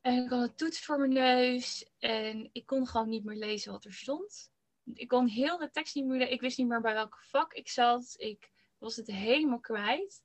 En 0.00 0.24
ik 0.24 0.30
had 0.30 0.42
een 0.42 0.54
toets 0.54 0.80
voor 0.80 0.98
mijn 0.98 1.12
neus. 1.12 1.90
En 1.98 2.48
ik 2.52 2.66
kon 2.66 2.86
gewoon 2.86 3.08
niet 3.08 3.24
meer 3.24 3.36
lezen 3.36 3.72
wat 3.72 3.84
er 3.84 3.92
stond. 3.92 4.50
Ik 4.94 5.08
kon 5.08 5.26
heel 5.26 5.58
de 5.58 5.70
tekst 5.70 5.94
niet 5.94 6.04
meer 6.04 6.18
lezen. 6.18 6.32
Ik 6.32 6.40
wist 6.40 6.58
niet 6.58 6.66
meer 6.66 6.80
bij 6.80 6.94
welk 6.94 7.18
vak 7.22 7.52
ik 7.52 7.68
zat. 7.68 8.14
Ik 8.18 8.50
was 8.78 8.96
het 8.96 9.06
helemaal 9.06 9.60
kwijt. 9.60 10.22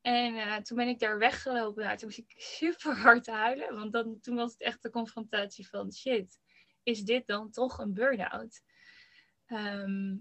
En 0.00 0.34
uh, 0.34 0.56
toen 0.56 0.76
ben 0.76 0.88
ik 0.88 0.98
daar 0.98 1.18
weggelopen. 1.18 1.84
Nou, 1.84 1.96
toen 1.96 2.06
moest 2.06 2.18
ik 2.18 2.34
super 2.36 2.96
hard 2.96 3.26
huilen. 3.26 3.74
Want 3.74 3.92
dan, 3.92 4.20
toen 4.20 4.36
was 4.36 4.52
het 4.52 4.60
echt 4.60 4.82
de 4.82 4.90
confrontatie 4.90 5.68
van 5.68 5.92
shit. 5.92 6.40
Is 6.82 7.02
dit 7.02 7.26
dan 7.26 7.50
toch 7.50 7.78
een 7.78 7.94
burn-out? 7.94 8.62
Ehm, 9.46 10.16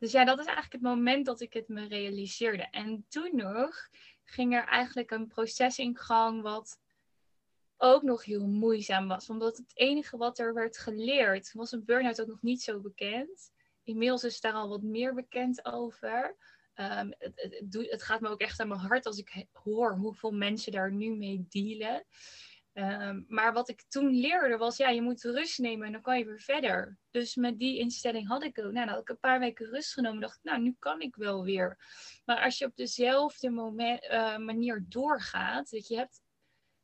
dus 0.00 0.12
ja, 0.12 0.24
dat 0.24 0.38
is 0.38 0.46
eigenlijk 0.46 0.72
het 0.72 0.82
moment 0.82 1.26
dat 1.26 1.40
ik 1.40 1.52
het 1.52 1.68
me 1.68 1.88
realiseerde. 1.88 2.68
En 2.70 3.04
toen 3.08 3.30
nog 3.36 3.88
ging 4.24 4.54
er 4.54 4.64
eigenlijk 4.64 5.10
een 5.10 5.26
proces 5.26 5.78
in 5.78 5.96
gang 5.96 6.42
wat 6.42 6.78
ook 7.76 8.02
nog 8.02 8.24
heel 8.24 8.46
moeizaam 8.46 9.08
was. 9.08 9.30
Omdat 9.30 9.56
het 9.56 9.70
enige 9.74 10.16
wat 10.16 10.38
er 10.38 10.54
werd 10.54 10.78
geleerd, 10.78 11.52
was 11.52 11.72
een 11.72 11.84
burn-out 11.84 12.20
ook 12.20 12.26
nog 12.26 12.42
niet 12.42 12.62
zo 12.62 12.80
bekend. 12.80 13.52
Inmiddels 13.84 14.24
is 14.24 14.40
daar 14.40 14.52
al 14.52 14.68
wat 14.68 14.82
meer 14.82 15.14
bekend 15.14 15.64
over. 15.64 16.36
Um, 16.74 17.14
het, 17.18 17.32
het, 17.34 17.90
het, 17.90 18.02
gaat 18.02 18.20
me 18.20 18.28
ook 18.28 18.40
echt 18.40 18.60
aan 18.60 18.68
mijn 18.68 18.80
hart 18.80 19.06
als 19.06 19.18
ik 19.18 19.46
hoor 19.52 19.96
hoeveel 19.96 20.32
mensen 20.32 20.72
daar 20.72 20.92
nu 20.92 21.16
mee 21.16 21.46
dealen. 21.48 22.04
Um, 22.74 23.24
maar 23.28 23.52
wat 23.52 23.68
ik 23.68 23.84
toen 23.88 24.10
leerde 24.10 24.56
was, 24.56 24.76
ja, 24.76 24.88
je 24.88 25.02
moet 25.02 25.22
rust 25.22 25.58
nemen 25.58 25.86
en 25.86 25.92
dan 25.92 26.02
kan 26.02 26.18
je 26.18 26.24
weer 26.24 26.40
verder. 26.40 26.98
Dus 27.10 27.34
met 27.34 27.58
die 27.58 27.78
instelling 27.78 28.28
had 28.28 28.44
ik 28.44 28.58
ook. 28.58 28.72
Nou, 28.72 28.88
had 28.90 29.08
een 29.08 29.18
paar 29.18 29.38
weken 29.38 29.66
rust 29.66 29.92
genomen. 29.92 30.20
dacht 30.20 30.36
ik, 30.36 30.42
nou, 30.42 30.60
nu 30.60 30.76
kan 30.78 31.00
ik 31.00 31.16
wel 31.16 31.44
weer. 31.44 31.78
Maar 32.24 32.42
als 32.44 32.58
je 32.58 32.64
op 32.66 32.76
dezelfde 32.76 33.50
moment, 33.50 34.04
uh, 34.04 34.38
manier 34.38 34.84
doorgaat, 34.88 35.70
dat 35.70 35.88
je 35.88 35.96
hebt, 35.96 36.20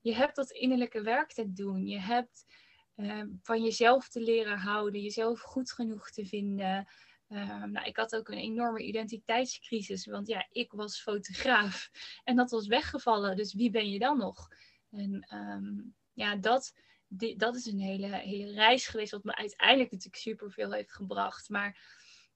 je 0.00 0.14
hebt 0.14 0.37
dat 0.37 0.50
innerlijke 0.50 1.02
werk 1.02 1.33
te 1.33 1.52
doen. 1.52 1.87
Je 1.87 2.00
hebt 2.00 2.45
uh, 2.97 3.23
van 3.43 3.62
jezelf 3.62 4.09
te 4.09 4.21
leren 4.21 4.59
houden, 4.59 5.02
jezelf 5.02 5.40
goed 5.40 5.73
genoeg 5.73 6.11
te 6.11 6.26
vinden. 6.26 6.88
Um, 7.28 7.71
nou, 7.71 7.87
ik 7.87 7.97
had 7.97 8.16
ook 8.16 8.28
een 8.28 8.38
enorme 8.38 8.83
identiteitscrisis, 8.83 10.07
want 10.07 10.26
ja, 10.26 10.47
ik 10.50 10.73
was 10.73 11.00
fotograaf 11.00 11.90
en 12.25 12.37
dat 12.37 12.50
was 12.50 12.66
weggevallen. 12.66 13.37
Dus 13.37 13.55
wie 13.55 13.71
ben 13.71 13.90
je 13.90 13.99
dan 13.99 14.19
nog? 14.19 14.49
En 14.90 15.26
um, 15.35 15.95
ja, 16.12 16.37
dat, 16.37 16.73
die, 17.09 17.37
dat 17.37 17.57
is 17.57 17.66
een 17.66 17.81
hele, 17.81 18.07
hele 18.07 18.52
reis 18.52 18.87
geweest, 18.87 19.12
wat 19.12 19.25
me 19.25 19.37
uiteindelijk 19.37 19.90
natuurlijk 19.90 20.23
superveel 20.23 20.73
heeft 20.73 20.93
gebracht. 20.93 21.49
Maar 21.49 21.78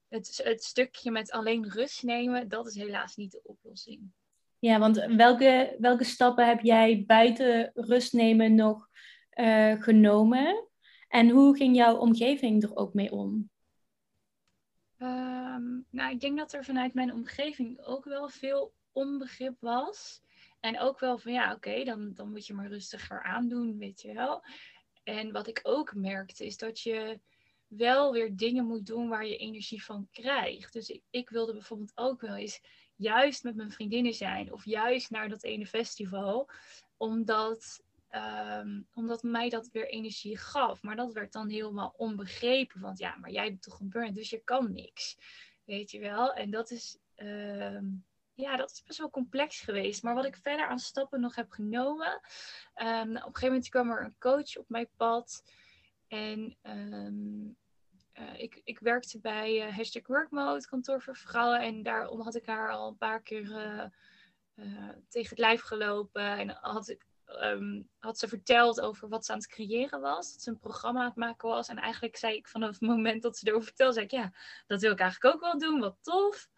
het, 0.09 0.41
het 0.45 0.65
stukje 0.65 1.11
met 1.11 1.31
alleen 1.31 1.71
rust 1.71 2.03
nemen, 2.03 2.49
dat 2.49 2.67
is 2.67 2.75
helaas 2.75 3.17
niet 3.17 3.31
de 3.31 3.43
oplossing. 3.43 4.13
Ja, 4.59 4.79
want 4.79 4.97
welke, 4.97 5.77
welke 5.79 6.05
stappen 6.05 6.47
heb 6.47 6.61
jij 6.61 7.05
buiten 7.07 7.71
rust 7.75 8.13
nemen 8.13 8.55
nog 8.55 8.89
uh, 9.35 9.83
genomen? 9.83 10.69
En 11.09 11.29
hoe 11.29 11.57
ging 11.57 11.77
jouw 11.77 11.97
omgeving 11.97 12.63
er 12.63 12.77
ook 12.77 12.95
mee 12.95 13.13
om? 13.13 13.51
Um, 14.99 15.87
nou, 15.91 16.13
ik 16.13 16.21
denk 16.21 16.39
dat 16.39 16.53
er 16.53 16.65
vanuit 16.65 16.95
mijn 16.95 17.13
omgeving 17.13 17.81
ook 17.85 18.05
wel 18.05 18.29
veel 18.29 18.75
onbegrip 18.93 19.57
was. 19.61 20.23
En 20.61 20.81
ook 20.81 20.99
wel 21.01 21.19
van 21.19 21.33
ja, 21.33 21.55
oké, 21.55 21.85
dan, 21.85 22.15
dan 22.15 22.31
moet 22.31 22.47
je 22.47 22.55
maar 22.55 22.69
rustiger 22.69 23.23
aandoen, 23.23 23.79
weet 23.79 24.01
je 24.01 24.13
wel. 24.13 24.45
En 25.03 25.33
wat 25.33 25.47
ik 25.47 25.61
ook 25.63 25.95
merkte 25.95 26.47
is 26.47 26.57
dat 26.57 26.81
je 26.81 27.21
wel 27.67 28.13
weer 28.13 28.37
dingen 28.37 28.67
moet 28.67 28.87
doen 28.87 29.09
waar 29.09 29.27
je 29.27 29.37
energie 29.37 29.85
van 29.85 30.09
krijgt. 30.13 30.73
Dus 30.73 30.89
ik, 30.89 31.03
ik 31.11 31.31
wilde 31.31 31.53
bijvoorbeeld 31.53 31.93
ook 31.95 32.21
wel 32.21 32.35
eens 32.37 32.61
juist 32.97 33.43
met 33.43 33.57
mijn 33.57 33.71
vriendinnen 33.71 34.15
zijn 34.15 34.53
of 34.53 34.65
juist 34.65 35.11
naar 35.11 35.29
dat 35.29 35.43
ene 35.43 35.67
festival, 35.67 36.51
omdat 36.97 37.83
Um, 38.15 38.87
omdat 38.95 39.23
mij 39.23 39.49
dat 39.49 39.69
weer 39.73 39.89
energie 39.89 40.39
gaf. 40.39 40.83
Maar 40.83 40.97
dat 40.97 41.13
werd 41.13 41.33
dan 41.33 41.49
helemaal 41.49 41.95
onbegrepen. 41.97 42.81
Want 42.81 42.99
ja, 42.99 43.17
maar 43.17 43.31
jij 43.31 43.49
bent 43.49 43.63
toch 43.63 43.81
een 43.81 43.89
burn, 43.89 44.15
dus 44.15 44.31
je 44.31 44.45
kan 44.45 44.73
niks. 44.73 45.17
Weet 45.65 45.91
je 45.91 45.99
wel? 45.99 46.33
En 46.33 46.51
dat 46.51 46.71
is, 46.71 46.99
um, 47.17 48.05
ja, 48.41 48.57
dat 48.57 48.71
is 48.71 48.83
best 48.83 48.99
wel 48.99 49.11
complex 49.11 49.61
geweest. 49.61 50.03
Maar 50.03 50.15
wat 50.15 50.25
ik 50.25 50.37
verder 50.37 50.67
aan 50.67 50.79
stappen 50.79 51.21
nog 51.21 51.35
heb 51.35 51.51
genomen. 51.51 52.21
Um, 52.75 53.11
op 53.11 53.17
een 53.17 53.21
gegeven 53.23 53.47
moment 53.47 53.69
kwam 53.69 53.91
er 53.91 54.05
een 54.05 54.19
coach 54.19 54.57
op 54.57 54.69
mijn 54.69 54.89
pad. 54.97 55.43
En 56.09 56.57
uh, 56.63 58.41
ik, 58.41 58.61
ik 58.65 58.79
werkte 58.79 59.21
bij 59.21 59.67
uh, 59.67 59.77
Hashtag 59.77 60.07
Workmode, 60.07 60.67
kantoor 60.67 61.03
voor 61.03 61.17
vrouwen. 61.17 61.61
En 61.61 61.83
daarom 61.83 62.21
had 62.21 62.35
ik 62.35 62.47
haar 62.47 62.71
al 62.71 62.89
een 62.89 62.97
paar 62.97 63.23
keer 63.23 63.51
uh, 64.55 64.89
tegen 65.09 65.31
het 65.31 65.39
lijf 65.39 65.63
gelopen. 65.63 66.39
En 66.39 66.51
had 66.51 66.89
ik 66.89 67.09
um, 67.43 67.89
had 67.99 68.19
ze 68.19 68.29
verteld 68.29 68.81
over 68.81 69.09
wat 69.09 69.25
ze 69.25 69.33
aan 69.33 69.39
het 69.39 69.47
creëren 69.47 70.01
was. 70.01 70.33
Dat 70.33 70.43
ze 70.43 70.51
een 70.51 70.59
programma 70.59 71.01
aan 71.01 71.07
het 71.07 71.17
maken 71.17 71.49
was. 71.49 71.69
En 71.69 71.77
eigenlijk 71.77 72.17
zei 72.17 72.37
ik 72.37 72.49
vanaf 72.49 72.71
het 72.71 72.81
moment 72.81 73.23
dat 73.23 73.37
ze 73.37 73.49
erover 73.49 73.67
vertelde, 73.67 73.93
zei 73.93 74.05
ik, 74.05 74.11
ja, 74.11 74.33
dat 74.67 74.81
wil 74.81 74.93
ik 74.93 75.01
eigenlijk 75.01 75.35
ook 75.35 75.41
wel 75.41 75.59
doen. 75.59 75.81
Wat 75.81 75.97
tof. 76.01 76.49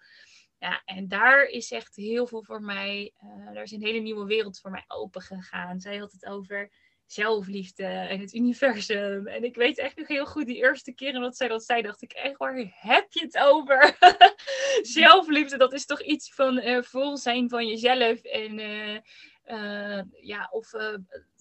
Ja, 0.63 0.83
en 0.85 1.09
daar 1.09 1.45
is 1.45 1.71
echt 1.71 1.97
heel 1.97 2.27
veel 2.27 2.45
voor 2.45 2.63
mij, 2.63 3.13
uh, 3.25 3.53
daar 3.53 3.63
is 3.63 3.73
een 3.73 3.83
hele 3.83 3.99
nieuwe 3.99 4.27
wereld 4.27 4.61
voor 4.61 4.71
mij 4.71 4.85
open 4.87 5.23
gegaan. 5.23 5.81
Zij 5.81 5.97
had 5.97 6.13
het 6.13 6.27
over 6.27 6.73
zelfliefde 7.07 7.85
en 7.85 8.21
het 8.21 8.35
universum. 8.35 9.27
En 9.27 9.45
ik 9.45 9.57
weet 9.57 9.79
echt 9.79 9.97
nog 9.97 10.09
heel 10.09 10.27
goed, 10.27 10.47
die 10.47 10.57
eerste 10.57 10.93
keren 10.93 11.21
dat 11.21 11.37
zij 11.37 11.49
dat 11.49 11.65
zei, 11.65 11.83
dacht 11.83 12.03
ik 12.03 12.13
echt, 12.13 12.37
waar 12.37 12.73
heb 12.75 13.13
je 13.13 13.21
het 13.21 13.39
over? 13.39 13.97
zelfliefde, 14.99 15.57
dat 15.57 15.73
is 15.73 15.87
toch 15.87 16.03
iets 16.03 16.35
van 16.35 16.59
uh, 16.59 16.83
vol 16.83 17.17
zijn 17.17 17.49
van 17.49 17.67
jezelf 17.67 18.23
en... 18.23 18.59
Uh, 18.59 20.01
ja, 20.21 20.49
of 20.51 20.71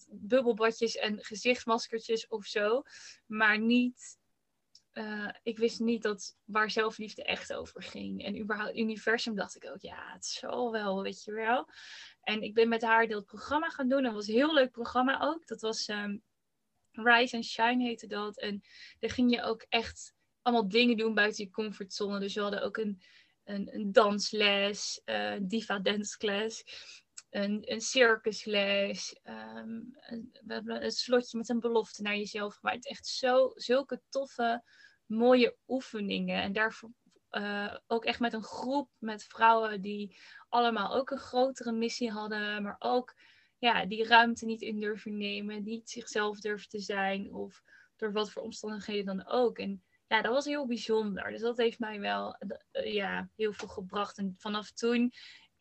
bubbelbadjes 0.09 0.95
en 0.95 1.23
gezichtsmaskertjes 1.23 2.27
of 2.27 2.45
zo. 2.45 2.83
Maar 3.27 3.59
niet, 3.59 4.17
uh, 4.93 5.29
ik 5.43 5.57
wist 5.57 5.79
niet 5.79 6.03
dat 6.03 6.37
waar 6.43 6.71
zelfliefde 6.71 7.23
echt 7.23 7.53
over 7.53 7.83
ging. 7.83 8.23
En 8.23 8.39
überhaupt 8.39 8.77
universum 8.77 9.35
dacht 9.35 9.55
ik 9.55 9.69
ook, 9.69 9.81
ja, 9.81 10.13
het 10.13 10.25
zal 10.25 10.71
wel, 10.71 11.01
weet 11.01 11.23
je 11.23 11.33
wel. 11.33 11.69
En 12.21 12.41
ik 12.41 12.53
ben 12.53 12.69
met 12.69 12.81
haar 12.81 13.07
dat 13.07 13.25
programma 13.25 13.69
gaan 13.69 13.89
doen. 13.89 14.03
Dat 14.03 14.13
was 14.13 14.27
een 14.27 14.33
heel 14.33 14.53
leuk 14.53 14.71
programma 14.71 15.21
ook. 15.21 15.47
Dat 15.47 15.61
was 15.61 15.87
um, 15.87 16.23
Rise 16.91 17.35
and 17.35 17.45
Shine 17.45 17.83
heette 17.83 18.07
dat. 18.07 18.39
En 18.39 18.61
daar 18.99 19.09
ging 19.09 19.31
je 19.31 19.43
ook 19.43 19.65
echt 19.69 20.13
allemaal 20.41 20.69
dingen 20.69 20.97
doen 20.97 21.13
buiten 21.13 21.43
je 21.43 21.51
comfortzone. 21.51 22.19
Dus 22.19 22.33
we 22.33 22.41
hadden 22.41 22.63
ook 22.63 22.77
een, 22.77 23.01
een, 23.43 23.75
een 23.75 23.91
dansles, 23.91 25.01
uh, 25.05 25.35
diva 25.41 25.79
dance 25.79 26.17
class 26.17 26.63
een, 27.31 27.71
een 27.71 27.81
circusles. 27.81 29.19
Um, 29.23 29.97
we 30.45 30.53
hebben 30.53 30.83
een 30.83 30.91
slotje 30.91 31.37
met 31.37 31.49
een 31.49 31.59
belofte 31.59 32.01
naar 32.01 32.15
jezelf 32.15 32.55
gemaakt. 32.55 32.87
Echt 32.87 33.07
zo, 33.07 33.51
zulke 33.55 34.01
toffe, 34.09 34.63
mooie 35.05 35.57
oefeningen. 35.67 36.41
En 36.41 36.53
daarvoor 36.53 36.91
uh, 37.31 37.77
ook 37.87 38.05
echt 38.05 38.19
met 38.19 38.33
een 38.33 38.43
groep 38.43 38.89
met 38.97 39.23
vrouwen 39.23 39.81
die 39.81 40.17
allemaal 40.49 40.95
ook 40.95 41.09
een 41.09 41.17
grotere 41.17 41.71
missie 41.71 42.11
hadden. 42.11 42.63
Maar 42.63 42.75
ook 42.79 43.15
ja, 43.57 43.85
die 43.85 44.07
ruimte 44.07 44.45
niet 44.45 44.61
in 44.61 44.79
durven 44.79 45.17
nemen. 45.17 45.63
Niet 45.63 45.89
zichzelf 45.89 46.39
durven 46.39 46.69
te 46.69 46.79
zijn. 46.79 47.33
Of 47.33 47.61
door 47.95 48.11
wat 48.11 48.31
voor 48.31 48.41
omstandigheden 48.41 49.05
dan 49.05 49.27
ook. 49.27 49.57
En 49.57 49.83
ja, 50.07 50.21
dat 50.21 50.33
was 50.33 50.45
heel 50.45 50.67
bijzonder. 50.67 51.31
Dus 51.31 51.41
dat 51.41 51.57
heeft 51.57 51.79
mij 51.79 51.99
wel 51.99 52.35
uh, 52.71 52.93
ja, 52.93 53.29
heel 53.35 53.53
veel 53.53 53.67
gebracht. 53.67 54.17
En 54.17 54.35
vanaf 54.37 54.71
toen 54.71 55.11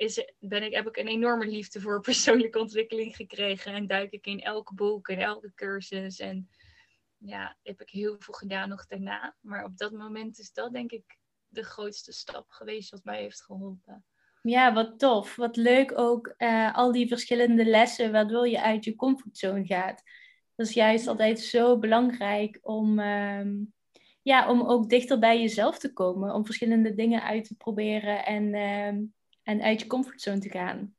is, 0.00 0.32
ben 0.38 0.62
ik, 0.62 0.74
heb 0.74 0.86
ik 0.86 0.96
een 0.96 1.08
enorme 1.08 1.46
liefde 1.46 1.80
voor 1.80 2.00
persoonlijke 2.10 2.58
ontwikkeling 2.58 3.16
gekregen. 3.16 3.72
En 3.72 3.86
duik 3.86 4.12
ik 4.12 4.26
in 4.26 4.40
elk 4.40 4.74
boek 4.74 5.08
en 5.08 5.18
elke 5.18 5.52
cursus. 5.54 6.18
En 6.18 6.48
ja, 7.16 7.56
heb 7.62 7.80
ik 7.80 7.90
heel 7.90 8.16
veel 8.18 8.34
gedaan 8.34 8.68
nog 8.68 8.86
daarna. 8.86 9.36
Maar 9.40 9.64
op 9.64 9.78
dat 9.78 9.92
moment 9.92 10.38
is 10.38 10.52
dat 10.52 10.72
denk 10.72 10.90
ik 10.90 11.18
de 11.48 11.62
grootste 11.62 12.12
stap 12.12 12.44
geweest 12.48 12.90
wat 12.90 13.04
mij 13.04 13.20
heeft 13.20 13.42
geholpen. 13.42 14.04
Ja, 14.42 14.72
wat 14.72 14.98
tof. 14.98 15.36
Wat 15.36 15.56
leuk 15.56 15.98
ook 15.98 16.34
uh, 16.38 16.74
al 16.74 16.92
die 16.92 17.08
verschillende 17.08 17.64
lessen 17.64 18.12
waardoor 18.12 18.48
je 18.48 18.62
uit 18.62 18.84
je 18.84 18.96
comfortzone 18.96 19.66
gaat. 19.66 20.02
Dat 20.54 20.66
is 20.66 20.74
juist 20.74 21.06
altijd 21.06 21.40
zo 21.40 21.78
belangrijk 21.78 22.58
om, 22.62 22.98
uh, 22.98 23.46
ja, 24.22 24.50
om 24.50 24.62
ook 24.62 24.88
dichter 24.88 25.18
bij 25.18 25.40
jezelf 25.40 25.78
te 25.78 25.92
komen. 25.92 26.34
Om 26.34 26.44
verschillende 26.44 26.94
dingen 26.94 27.22
uit 27.22 27.44
te 27.44 27.56
proberen 27.56 28.24
en 28.24 28.54
uh, 28.54 29.08
en 29.50 29.62
uit 29.62 29.80
je 29.80 29.86
comfortzone 29.86 30.38
te 30.38 30.48
gaan. 30.48 30.94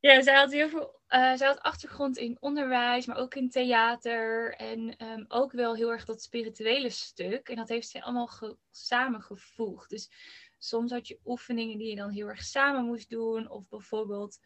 Ja, 0.00 0.22
zij 0.22 0.34
had 0.34 0.52
heel 0.52 0.68
veel. 0.68 1.02
Uh, 1.08 1.34
zij 1.34 1.46
had 1.46 1.60
achtergrond 1.60 2.16
in 2.16 2.36
onderwijs, 2.40 3.06
maar 3.06 3.16
ook 3.16 3.34
in 3.34 3.50
theater. 3.50 4.54
En 4.54 5.04
um, 5.06 5.24
ook 5.28 5.52
wel 5.52 5.74
heel 5.74 5.90
erg 5.90 6.04
dat 6.04 6.22
spirituele 6.22 6.90
stuk. 6.90 7.48
En 7.48 7.56
dat 7.56 7.68
heeft 7.68 7.88
ze 7.88 8.02
allemaal 8.02 8.26
ge 8.26 8.56
samengevoegd. 8.70 9.90
Dus 9.90 10.10
soms 10.58 10.90
had 10.90 11.08
je 11.08 11.20
oefeningen 11.24 11.78
die 11.78 11.88
je 11.88 11.96
dan 11.96 12.10
heel 12.10 12.28
erg 12.28 12.42
samen 12.42 12.84
moest 12.84 13.10
doen. 13.10 13.50
Of 13.50 13.68
bijvoorbeeld 13.68 14.38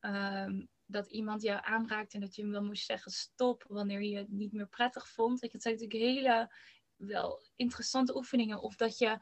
um, 0.00 0.68
dat 0.86 1.10
iemand 1.10 1.42
jou 1.42 1.60
aanraakt 1.62 2.14
en 2.14 2.20
dat 2.20 2.34
je 2.34 2.42
hem 2.42 2.52
dan 2.52 2.66
moest 2.66 2.86
zeggen 2.86 3.12
stop 3.12 3.64
wanneer 3.68 4.02
je 4.02 4.16
het 4.16 4.30
niet 4.30 4.52
meer 4.52 4.68
prettig 4.68 5.08
vond. 5.08 5.40
Dat 5.40 5.62
zijn 5.62 5.74
natuurlijk 5.74 6.02
hele 6.02 6.52
wel 6.96 7.42
interessante 7.56 8.16
oefeningen. 8.16 8.60
Of 8.60 8.76
dat 8.76 8.98
je 8.98 9.18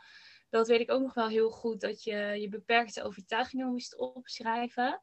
dat 0.48 0.68
weet 0.68 0.80
ik 0.80 0.90
ook 0.90 1.02
nog 1.02 1.14
wel 1.14 1.28
heel 1.28 1.50
goed, 1.50 1.80
dat 1.80 2.02
je 2.02 2.16
je 2.16 2.48
beperkte 2.48 3.02
overtuigingen 3.02 3.68
moest 3.68 3.96
opschrijven. 3.96 5.02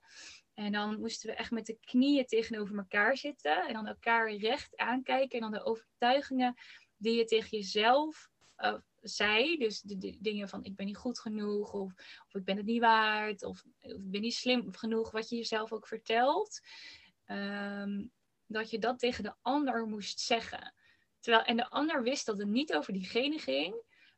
En 0.53 0.71
dan 0.71 0.99
moesten 0.99 1.29
we 1.29 1.35
echt 1.35 1.51
met 1.51 1.65
de 1.65 1.77
knieën 1.79 2.25
tegenover 2.25 2.77
elkaar 2.77 3.17
zitten. 3.17 3.67
En 3.67 3.73
dan 3.73 3.87
elkaar 3.87 4.33
recht 4.33 4.77
aankijken. 4.77 5.39
En 5.39 5.41
dan 5.41 5.59
de 5.59 5.65
overtuigingen 5.65 6.55
die 6.97 7.17
je 7.17 7.25
tegen 7.25 7.57
jezelf 7.57 8.29
uh, 8.57 8.73
zei. 9.01 9.57
Dus 9.57 9.81
de, 9.81 10.17
dingen 10.19 10.49
van 10.49 10.63
ik 10.63 10.75
ben 10.75 10.85
niet 10.85 10.97
goed 10.97 11.19
genoeg. 11.19 11.73
Of, 11.73 11.93
of 12.27 12.35
ik 12.35 12.43
ben 12.43 12.57
het 12.57 12.65
niet 12.65 12.81
waard. 12.81 13.43
Of, 13.43 13.63
of, 13.81 13.91
ik 13.91 14.11
ben 14.11 14.21
niet 14.21 14.33
slim 14.33 14.73
genoeg. 14.73 15.11
Wat 15.11 15.29
je 15.29 15.35
jezelf 15.35 15.71
ook 15.71 15.87
vertelt. 15.87 16.61
Um, 17.27 18.11
dat 18.47 18.69
je 18.69 18.79
dat 18.79 18.99
tegen 18.99 19.23
de 19.23 19.33
ander 19.41 19.85
moest 19.85 20.19
zeggen. 20.19 20.73
Terwijl, 21.19 21.43
en 21.43 21.57
de 21.57 21.69
ander 21.69 22.03
wist 22.03 22.25
dat 22.25 22.37
het 22.37 22.47
niet 22.47 22.73
over 22.73 22.93
diegene 22.93 23.37
ging. 23.37 23.75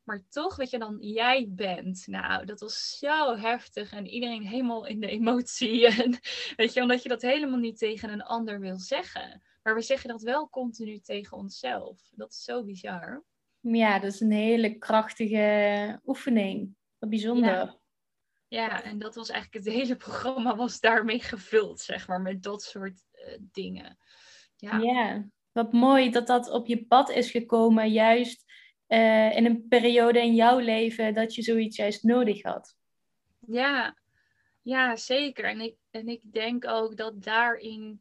Maar 0.08 0.22
toch, 0.28 0.56
weet 0.56 0.70
je, 0.70 0.78
dan 0.78 0.96
jij 1.00 1.46
bent. 1.50 2.06
Nou, 2.06 2.44
dat 2.44 2.60
was 2.60 2.98
zo 2.98 3.36
heftig. 3.36 3.92
En 3.92 4.06
iedereen 4.06 4.46
helemaal 4.46 4.86
in 4.86 5.00
de 5.00 5.06
emotie. 5.08 5.86
En, 6.02 6.18
weet 6.56 6.72
je, 6.72 6.80
omdat 6.80 7.02
je 7.02 7.08
dat 7.08 7.22
helemaal 7.22 7.58
niet 7.58 7.78
tegen 7.78 8.10
een 8.10 8.22
ander 8.22 8.60
wil 8.60 8.78
zeggen. 8.78 9.42
Maar 9.62 9.74
we 9.74 9.82
zeggen 9.82 10.08
dat 10.08 10.22
wel 10.22 10.48
continu 10.48 10.98
tegen 10.98 11.36
onszelf. 11.36 12.00
Dat 12.10 12.32
is 12.32 12.42
zo 12.42 12.64
bizar. 12.64 13.24
Ja, 13.60 13.98
dat 13.98 14.12
is 14.12 14.20
een 14.20 14.32
hele 14.32 14.78
krachtige 14.78 16.00
oefening. 16.04 16.74
Wat 16.98 17.10
bijzonder. 17.10 17.52
Ja. 17.52 17.78
ja 18.48 18.82
en 18.82 18.98
dat 18.98 19.14
was 19.14 19.30
eigenlijk 19.30 19.64
het 19.64 19.74
hele 19.74 19.96
programma 19.96 20.56
was 20.56 20.80
daarmee 20.80 21.20
gevuld, 21.20 21.80
zeg 21.80 22.08
maar, 22.08 22.20
met 22.20 22.42
dat 22.42 22.62
soort 22.62 23.04
uh, 23.12 23.38
dingen. 23.40 23.98
Ja. 24.56 24.78
ja, 24.78 25.28
wat 25.52 25.72
mooi 25.72 26.10
dat 26.10 26.26
dat 26.26 26.50
op 26.50 26.66
je 26.66 26.86
pad 26.86 27.10
is 27.10 27.30
gekomen, 27.30 27.90
juist 27.90 28.46
uh, 28.88 29.36
in 29.36 29.44
een 29.44 29.66
periode 29.68 30.20
in 30.20 30.34
jouw 30.34 30.58
leven 30.58 31.14
dat 31.14 31.34
je 31.34 31.42
zoiets 31.42 31.76
juist 31.76 32.02
nodig 32.02 32.42
had. 32.42 32.76
Ja, 33.46 33.96
ja 34.62 34.96
zeker. 34.96 35.44
En 35.44 35.60
ik, 35.60 35.76
en 35.90 36.08
ik 36.08 36.32
denk 36.32 36.66
ook 36.66 36.96
dat 36.96 37.22
daarin 37.22 38.00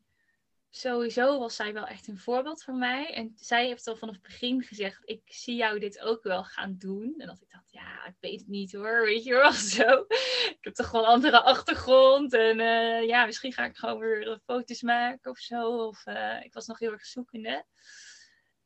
sowieso 0.69 1.39
was 1.39 1.55
zij 1.55 1.73
wel 1.73 1.87
echt 1.87 2.07
een 2.07 2.17
voorbeeld 2.17 2.63
voor 2.63 2.75
mij. 2.75 3.13
En 3.13 3.31
zij 3.35 3.65
heeft 3.65 3.87
al 3.87 3.95
vanaf 3.95 4.13
het 4.13 4.23
begin 4.23 4.63
gezegd: 4.63 5.01
Ik 5.05 5.21
zie 5.25 5.55
jou 5.55 5.79
dit 5.79 5.99
ook 5.99 6.23
wel 6.23 6.43
gaan 6.43 6.75
doen. 6.77 7.13
En 7.17 7.27
dat 7.27 7.41
ik 7.41 7.49
dacht: 7.49 7.71
Ja, 7.71 8.05
ik 8.05 8.15
weet 8.19 8.39
het 8.39 8.49
niet 8.49 8.73
hoor. 8.73 9.01
Weet 9.01 9.23
je 9.23 9.33
wel 9.33 9.51
zo. 9.77 10.05
Ik 10.49 10.57
heb 10.61 10.73
toch 10.73 10.91
wel 10.91 11.01
een 11.01 11.07
andere 11.07 11.41
achtergrond. 11.41 12.33
En 12.33 12.59
uh, 12.59 13.07
ja, 13.07 13.25
misschien 13.25 13.53
ga 13.53 13.65
ik 13.65 13.77
gewoon 13.77 13.99
weer 13.99 14.39
foto's 14.45 14.81
maken 14.81 15.31
of 15.31 15.37
zo. 15.37 15.87
Of 15.87 16.05
uh, 16.05 16.43
ik 16.43 16.53
was 16.53 16.67
nog 16.67 16.79
heel 16.79 16.91
erg 16.91 17.05
zoekende. 17.05 17.65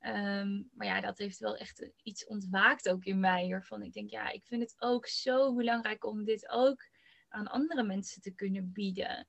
Um, 0.05 0.70
maar 0.74 0.88
ja, 0.88 1.01
dat 1.01 1.17
heeft 1.17 1.39
wel 1.39 1.58
echt 1.58 1.89
iets 2.03 2.25
ontwaakt 2.25 2.89
ook 2.89 3.03
in 3.03 3.20
mij. 3.20 3.50
Waarvan 3.50 3.81
ik 3.81 3.93
denk: 3.93 4.10
Ja, 4.10 4.29
ik 4.29 4.46
vind 4.46 4.62
het 4.62 4.75
ook 4.77 5.08
zo 5.08 5.55
belangrijk 5.55 6.05
om 6.05 6.24
dit 6.24 6.50
ook 6.50 6.89
aan 7.29 7.48
andere 7.48 7.84
mensen 7.84 8.22
te 8.22 8.31
kunnen 8.31 8.72
bieden 8.72 9.27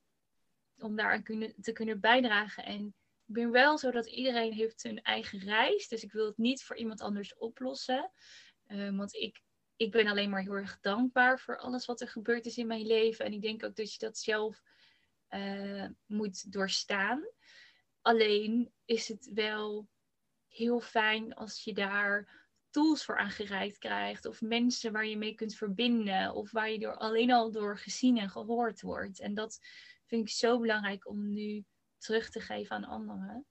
om 0.83 0.97
daar 0.97 1.23
kunnen, 1.23 1.55
te 1.61 1.73
kunnen 1.73 2.01
bijdragen. 2.01 2.65
En 2.65 2.87
ik 3.27 3.35
ben 3.35 3.51
wel 3.51 3.79
zo 3.79 3.91
dat 3.91 4.07
iedereen 4.07 4.53
heeft 4.53 4.81
zijn 4.81 5.03
eigen 5.03 5.39
reis. 5.39 5.89
Dus 5.89 6.03
ik 6.03 6.13
wil 6.13 6.27
het 6.27 6.39
niet 6.39 6.63
voor 6.63 6.77
iemand 6.77 7.01
anders 7.01 7.35
oplossen. 7.35 8.13
Uh, 8.67 8.97
want 8.97 9.15
ik, 9.15 9.43
ik 9.77 9.91
ben 9.91 10.07
alleen 10.07 10.31
maar 10.31 10.43
heel 10.43 10.53
erg 10.53 10.79
dankbaar 10.81 11.39
voor 11.39 11.59
alles 11.59 11.87
wat 11.87 12.01
er 12.01 12.09
gebeurd 12.09 12.47
is 12.47 12.57
in 12.57 12.67
mijn 12.67 12.87
leven. 12.87 13.25
En 13.25 13.33
ik 13.33 13.43
denk 13.43 13.65
ook 13.65 13.77
dat 13.77 13.93
je 13.93 13.99
dat 13.99 14.19
zelf 14.19 14.63
uh, 15.31 15.87
moet 16.07 16.53
doorstaan. 16.53 17.29
Alleen 18.01 18.73
is 18.85 19.09
het 19.09 19.31
wel 19.35 19.89
heel 20.53 20.81
fijn 20.81 21.35
als 21.35 21.65
je 21.65 21.75
daar 21.75 22.41
tools 22.71 23.05
voor 23.05 23.19
aangereikt 23.19 23.79
krijgt. 23.79 24.27
Of 24.27 24.41
mensen 24.41 24.93
waar 24.93 25.07
je 25.07 25.17
mee 25.17 25.35
kunt 25.35 25.55
verbinden. 25.55 26.35
Of 26.35 26.51
waar 26.51 26.71
je 26.71 26.79
door, 26.79 26.97
alleen 26.97 27.33
al 27.33 27.51
door 27.51 27.79
gezien 27.79 28.19
en 28.19 28.31
gehoord 28.31 28.81
wordt. 28.81 29.21
En 29.21 29.35
dat 29.35 29.59
vind 30.07 30.23
ik 30.23 30.35
zo 30.35 30.59
belangrijk 30.59 31.09
om 31.09 31.33
nu 31.33 31.65
terug 31.99 32.31
te 32.31 32.41
geven 32.41 32.77
aan 32.77 32.85
anderen. 32.85 33.47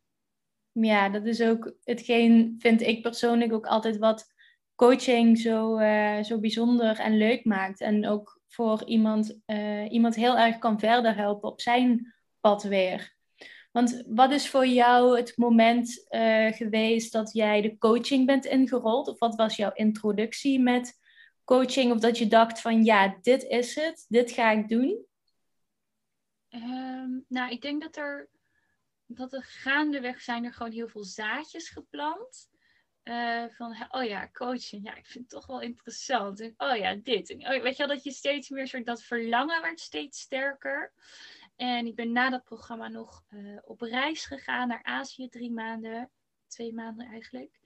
Ja, 0.71 1.09
dat 1.09 1.25
is 1.25 1.41
ook 1.41 1.73
hetgeen, 1.83 2.55
vind 2.59 2.81
ik 2.81 3.01
persoonlijk 3.01 3.53
ook 3.53 3.65
altijd 3.65 3.97
wat 3.97 4.33
coaching 4.75 5.37
zo, 5.39 5.79
uh, 5.79 6.23
zo 6.23 6.39
bijzonder 6.39 6.99
en 6.99 7.17
leuk 7.17 7.45
maakt. 7.45 7.81
En 7.81 8.07
ook 8.07 8.39
voor 8.47 8.85
iemand, 8.85 9.39
uh, 9.45 9.91
iemand 9.91 10.15
heel 10.15 10.37
erg 10.37 10.57
kan 10.57 10.79
verder 10.79 11.15
helpen 11.15 11.49
op 11.49 11.61
zijn 11.61 12.13
pad 12.39 12.63
weer. 12.63 13.15
Want 13.71 14.03
wat 14.07 14.31
is 14.31 14.49
voor 14.49 14.67
jou 14.67 15.17
het 15.17 15.37
moment 15.37 16.05
uh, 16.09 16.51
geweest 16.51 17.11
dat 17.11 17.33
jij 17.33 17.61
de 17.61 17.77
coaching 17.77 18.25
bent 18.25 18.45
ingerold? 18.45 19.07
Of 19.07 19.19
wat 19.19 19.35
was 19.35 19.55
jouw 19.55 19.71
introductie 19.73 20.59
met 20.59 20.99
coaching? 21.43 21.91
Of 21.91 21.99
dat 21.99 22.17
je 22.17 22.27
dacht 22.27 22.61
van 22.61 22.83
ja, 22.83 23.17
dit 23.21 23.43
is 23.43 23.75
het, 23.75 24.05
dit 24.09 24.31
ga 24.31 24.51
ik 24.51 24.67
doen? 24.67 25.05
Um, 26.49 27.25
nou, 27.27 27.51
ik 27.51 27.61
denk 27.61 27.81
dat 27.81 27.95
er, 27.95 28.29
dat 29.05 29.33
er 29.33 29.43
gaandeweg 29.43 30.21
zijn 30.21 30.45
er 30.45 30.53
gewoon 30.53 30.71
heel 30.71 30.87
veel 30.87 31.03
zaadjes 31.03 31.69
geplant. 31.69 32.49
Uh, 33.03 33.45
van, 33.49 33.75
oh 33.89 34.03
ja, 34.03 34.29
coaching, 34.31 34.85
ja, 34.85 34.95
ik 34.95 35.05
vind 35.05 35.23
het 35.23 35.29
toch 35.29 35.45
wel 35.45 35.61
interessant. 35.61 36.39
En, 36.39 36.53
oh 36.57 36.75
ja, 36.75 36.95
dit. 36.95 37.29
En, 37.29 37.39
oh, 37.39 37.61
weet 37.61 37.77
je 37.77 37.85
wel, 37.85 37.95
dat 37.95 38.03
je 38.03 38.11
steeds 38.11 38.49
meer 38.49 38.67
soort, 38.67 38.85
dat 38.85 39.03
verlangen 39.03 39.61
werd 39.61 39.79
steeds 39.79 40.19
sterker. 40.19 40.93
En 41.61 41.85
ik 41.85 41.95
ben 41.95 42.11
na 42.11 42.29
dat 42.29 42.43
programma 42.43 42.87
nog 42.87 43.23
uh, 43.29 43.59
op 43.63 43.81
reis 43.81 44.25
gegaan 44.25 44.67
naar 44.67 44.83
Azië, 44.83 45.29
drie 45.29 45.51
maanden, 45.51 46.11
twee 46.47 46.73
maanden 46.73 47.07
eigenlijk. 47.07 47.59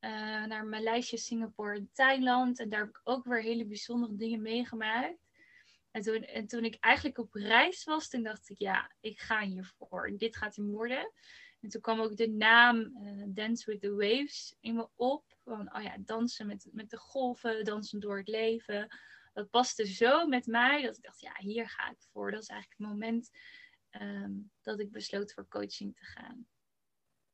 Uh, 0.00 0.44
naar 0.44 0.66
Maleisië, 0.66 1.18
Singapore 1.18 1.76
en 1.76 1.90
Thailand. 1.92 2.58
En 2.60 2.68
daar 2.68 2.80
heb 2.80 2.88
ik 2.88 3.00
ook 3.04 3.24
weer 3.24 3.42
hele 3.42 3.66
bijzondere 3.66 4.16
dingen 4.16 4.42
meegemaakt. 4.42 5.18
En 5.90 6.02
toen, 6.02 6.22
en 6.22 6.46
toen 6.46 6.64
ik 6.64 6.76
eigenlijk 6.80 7.18
op 7.18 7.34
reis 7.34 7.84
was, 7.84 8.08
toen 8.08 8.22
dacht 8.22 8.50
ik, 8.50 8.58
ja, 8.58 8.92
ik 9.00 9.20
ga 9.20 9.40
hiervoor. 9.40 10.12
Dit 10.16 10.36
gaat 10.36 10.56
hem 10.56 10.70
worden. 10.70 11.12
En 11.60 11.68
toen 11.68 11.80
kwam 11.80 12.00
ook 12.00 12.16
de 12.16 12.28
naam 12.28 12.76
uh, 12.78 13.24
Dance 13.26 13.70
with 13.70 13.80
the 13.80 13.94
Waves 13.94 14.56
in 14.60 14.74
me 14.74 14.88
op. 14.96 15.24
Van, 15.44 15.76
oh 15.76 15.82
ja, 15.82 15.96
dansen 16.00 16.46
met, 16.46 16.68
met 16.72 16.90
de 16.90 16.98
golven, 16.98 17.64
dansen 17.64 18.00
door 18.00 18.18
het 18.18 18.28
leven. 18.28 18.88
Dat 19.40 19.50
paste 19.50 19.86
zo 19.86 20.26
met 20.26 20.46
mij 20.46 20.82
dat 20.82 20.96
ik 20.96 21.02
dacht, 21.02 21.20
ja, 21.20 21.32
hier 21.36 21.68
ga 21.68 21.90
ik 21.90 21.96
voor. 22.12 22.30
Dat 22.30 22.42
is 22.42 22.48
eigenlijk 22.48 22.80
het 22.80 22.90
moment 22.90 23.30
um, 23.90 24.50
dat 24.62 24.80
ik 24.80 24.90
besloot 24.90 25.32
voor 25.32 25.48
coaching 25.48 25.96
te 25.96 26.04
gaan. 26.04 26.46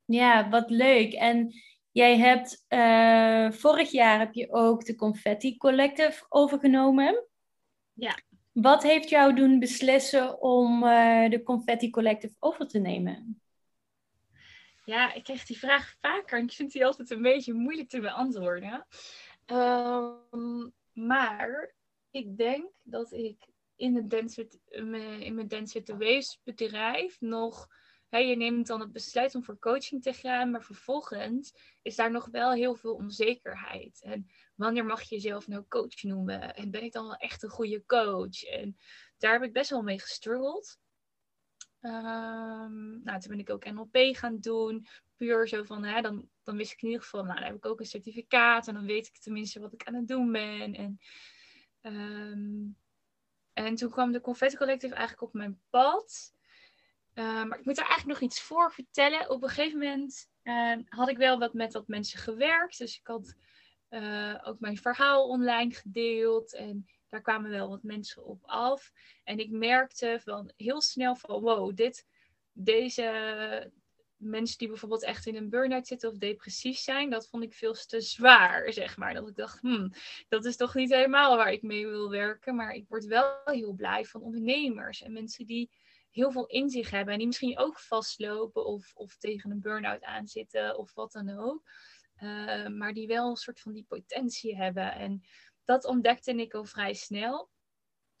Ja, 0.05 0.49
wat 0.49 0.69
leuk. 0.69 1.13
En 1.13 1.53
jij 1.91 2.17
hebt 2.17 2.65
uh, 2.69 3.51
vorig 3.51 3.91
jaar 3.91 4.19
heb 4.19 4.33
je 4.33 4.51
ook 4.51 4.85
de 4.85 4.95
Confetti 4.95 5.57
Collective 5.57 6.25
overgenomen. 6.29 7.27
Ja. 7.93 8.19
Wat 8.51 8.83
heeft 8.83 9.09
jou 9.09 9.35
doen 9.35 9.59
beslissen 9.59 10.41
om 10.41 10.83
uh, 10.83 11.29
de 11.29 11.43
Confetti 11.43 11.89
Collective 11.89 12.35
over 12.39 12.67
te 12.67 12.79
nemen? 12.79 13.41
Ja, 14.85 15.13
ik 15.13 15.23
krijg 15.23 15.45
die 15.45 15.57
vraag 15.57 15.95
vaker 16.01 16.37
en 16.37 16.43
ik 16.43 16.51
vind 16.51 16.71
die 16.71 16.85
altijd 16.85 17.09
een 17.09 17.21
beetje 17.21 17.53
moeilijk 17.53 17.89
te 17.89 17.99
beantwoorden. 17.99 18.87
Um, 19.45 20.73
maar 20.97 21.75
ik 22.17 22.37
denk 22.37 22.71
dat 22.83 23.11
ik 23.11 23.47
in, 23.75 23.95
het 23.95 24.59
in 24.69 25.35
mijn 25.35 25.47
Dance 25.47 25.83
the 25.83 25.97
Waves 25.97 26.39
bedrijf 26.43 27.21
nog 27.21 27.67
je 28.09 28.35
neemt 28.35 28.67
dan 28.67 28.79
het 28.79 28.91
besluit 28.91 29.35
om 29.35 29.43
voor 29.43 29.59
coaching 29.59 30.03
te 30.03 30.13
gaan, 30.13 30.51
maar 30.51 30.63
vervolgens 30.63 31.53
is 31.81 31.95
daar 31.95 32.11
nog 32.11 32.25
wel 32.25 32.51
heel 32.51 32.75
veel 32.75 32.93
onzekerheid. 32.93 34.01
En 34.01 34.27
wanneer 34.55 34.85
mag 34.85 35.01
je 35.01 35.15
jezelf 35.15 35.47
nou 35.47 35.63
coach 35.67 36.03
noemen? 36.03 36.55
En 36.55 36.71
ben 36.71 36.83
ik 36.83 36.91
dan 36.91 37.05
wel 37.05 37.15
echt 37.15 37.43
een 37.43 37.49
goede 37.49 37.85
coach? 37.85 38.43
En 38.43 38.77
daar 39.17 39.33
heb 39.33 39.43
ik 39.43 39.53
best 39.53 39.69
wel 39.69 39.81
mee 39.81 39.99
gestruggeld. 39.99 40.79
Um, 41.81 43.03
nou, 43.03 43.19
toen 43.19 43.29
ben 43.29 43.39
ik 43.39 43.49
ook 43.49 43.65
NLP 43.65 43.97
gaan 44.15 44.39
doen. 44.39 44.87
Puur 45.15 45.47
zo 45.47 45.63
van, 45.63 45.83
hè, 45.83 46.01
dan, 46.01 46.29
dan 46.43 46.57
wist 46.57 46.71
ik 46.71 46.81
in 46.81 46.87
ieder 46.87 47.03
geval, 47.03 47.23
nou, 47.23 47.35
dan 47.35 47.47
heb 47.47 47.55
ik 47.55 47.65
ook 47.65 47.79
een 47.79 47.85
certificaat. 47.85 48.67
En 48.67 48.73
dan 48.73 48.85
weet 48.85 49.07
ik 49.07 49.17
tenminste 49.17 49.59
wat 49.59 49.73
ik 49.73 49.83
aan 49.83 49.95
het 49.95 50.07
doen 50.07 50.31
ben. 50.31 50.73
En, 50.73 50.99
um, 51.87 52.77
en 53.53 53.75
toen 53.75 53.89
kwam 53.89 54.11
de 54.11 54.21
Confetti 54.21 54.57
Collective 54.57 54.93
eigenlijk 54.93 55.27
op 55.27 55.33
mijn 55.33 55.61
pad. 55.69 56.33
Uh, 57.13 57.43
maar 57.43 57.59
ik 57.59 57.65
moet 57.65 57.75
daar 57.75 57.87
eigenlijk 57.87 58.19
nog 58.19 58.29
iets 58.29 58.41
voor 58.41 58.71
vertellen. 58.71 59.29
Op 59.29 59.43
een 59.43 59.49
gegeven 59.49 59.79
moment 59.79 60.29
uh, 60.43 60.77
had 60.85 61.09
ik 61.09 61.17
wel 61.17 61.39
wat 61.39 61.53
met 61.53 61.73
wat 61.73 61.87
mensen 61.87 62.19
gewerkt. 62.19 62.77
Dus 62.77 62.99
ik 62.99 63.07
had 63.07 63.35
uh, 63.89 64.35
ook 64.43 64.59
mijn 64.59 64.77
verhaal 64.77 65.27
online 65.27 65.73
gedeeld. 65.73 66.53
En 66.53 66.85
daar 67.09 67.21
kwamen 67.21 67.51
wel 67.51 67.69
wat 67.69 67.83
mensen 67.83 68.25
op 68.25 68.43
af. 68.45 68.91
En 69.23 69.39
ik 69.39 69.49
merkte 69.51 70.19
van 70.23 70.51
heel 70.55 70.81
snel 70.81 71.15
van 71.15 71.41
wow, 71.41 71.75
dit, 71.75 72.05
deze 72.51 73.71
mensen 74.17 74.57
die 74.57 74.67
bijvoorbeeld 74.67 75.03
echt 75.03 75.25
in 75.25 75.35
een 75.35 75.49
burn-out 75.49 75.87
zitten 75.87 76.09
of 76.09 76.17
depressief 76.17 76.77
zijn, 76.77 77.09
dat 77.09 77.27
vond 77.27 77.43
ik 77.43 77.53
veel 77.53 77.73
te 77.73 78.01
zwaar, 78.01 78.73
zeg 78.73 78.97
maar. 78.97 79.13
Dat 79.13 79.27
ik 79.27 79.35
dacht, 79.35 79.59
hmm, 79.59 79.91
dat 80.27 80.45
is 80.45 80.55
toch 80.55 80.75
niet 80.75 80.93
helemaal 80.93 81.37
waar 81.37 81.51
ik 81.51 81.61
mee 81.61 81.87
wil 81.87 82.09
werken. 82.09 82.55
Maar 82.55 82.73
ik 82.73 82.87
word 82.87 83.05
wel 83.05 83.41
heel 83.45 83.73
blij 83.73 84.05
van 84.05 84.21
ondernemers 84.21 85.01
en 85.01 85.13
mensen 85.13 85.45
die 85.45 85.71
heel 86.11 86.31
veel 86.31 86.45
in 86.45 86.69
zich 86.69 86.89
hebben 86.89 87.13
en 87.13 87.17
die 87.17 87.27
misschien 87.27 87.57
ook 87.57 87.79
vastlopen 87.79 88.65
of, 88.65 88.91
of 88.95 89.17
tegen 89.17 89.51
een 89.51 89.61
burn-out 89.61 90.03
aanzitten 90.03 90.77
of 90.77 90.93
wat 90.93 91.11
dan 91.11 91.37
ook. 91.37 91.63
Uh, 92.23 92.67
maar 92.67 92.93
die 92.93 93.07
wel 93.07 93.29
een 93.29 93.35
soort 93.35 93.59
van 93.59 93.73
die 93.73 93.85
potentie 93.87 94.55
hebben. 94.55 94.93
En 94.93 95.23
dat 95.63 95.85
ontdekte 95.85 96.33
ik 96.33 96.53
al 96.53 96.65
vrij 96.65 96.93
snel. 96.93 97.49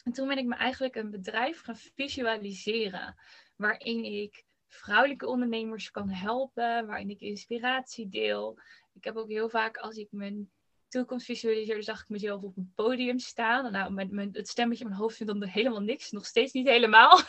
En 0.03 0.11
toen 0.11 0.27
ben 0.27 0.37
ik 0.37 0.45
me 0.45 0.55
eigenlijk 0.55 0.95
een 0.95 1.11
bedrijf 1.11 1.61
gaan 1.61 1.75
visualiseren. 1.75 3.15
Waarin 3.55 4.03
ik 4.03 4.45
vrouwelijke 4.67 5.27
ondernemers 5.27 5.91
kan 5.91 6.09
helpen. 6.09 6.85
Waarin 6.87 7.09
ik 7.09 7.21
inspiratie 7.21 8.09
deel. 8.09 8.59
Ik 8.93 9.03
heb 9.03 9.15
ook 9.15 9.29
heel 9.29 9.49
vaak 9.49 9.77
als 9.77 9.95
ik 9.95 10.07
mijn 10.11 10.49
toekomst 10.89 11.25
visualiseerde, 11.25 11.81
zag 11.81 12.01
ik 12.01 12.09
mezelf 12.09 12.43
op 12.43 12.57
een 12.57 12.71
podium 12.75 13.19
staan. 13.19 13.71
Nou, 13.71 13.91
met, 13.91 14.11
met 14.11 14.35
het 14.35 14.47
stemmetje 14.47 14.83
in 14.83 14.89
mijn 14.89 15.01
hoofd 15.01 15.15
vindt 15.15 15.33
dan 15.33 15.49
helemaal 15.49 15.81
niks. 15.81 16.11
Nog 16.11 16.25
steeds 16.25 16.53
niet 16.53 16.67
helemaal. 16.67 17.21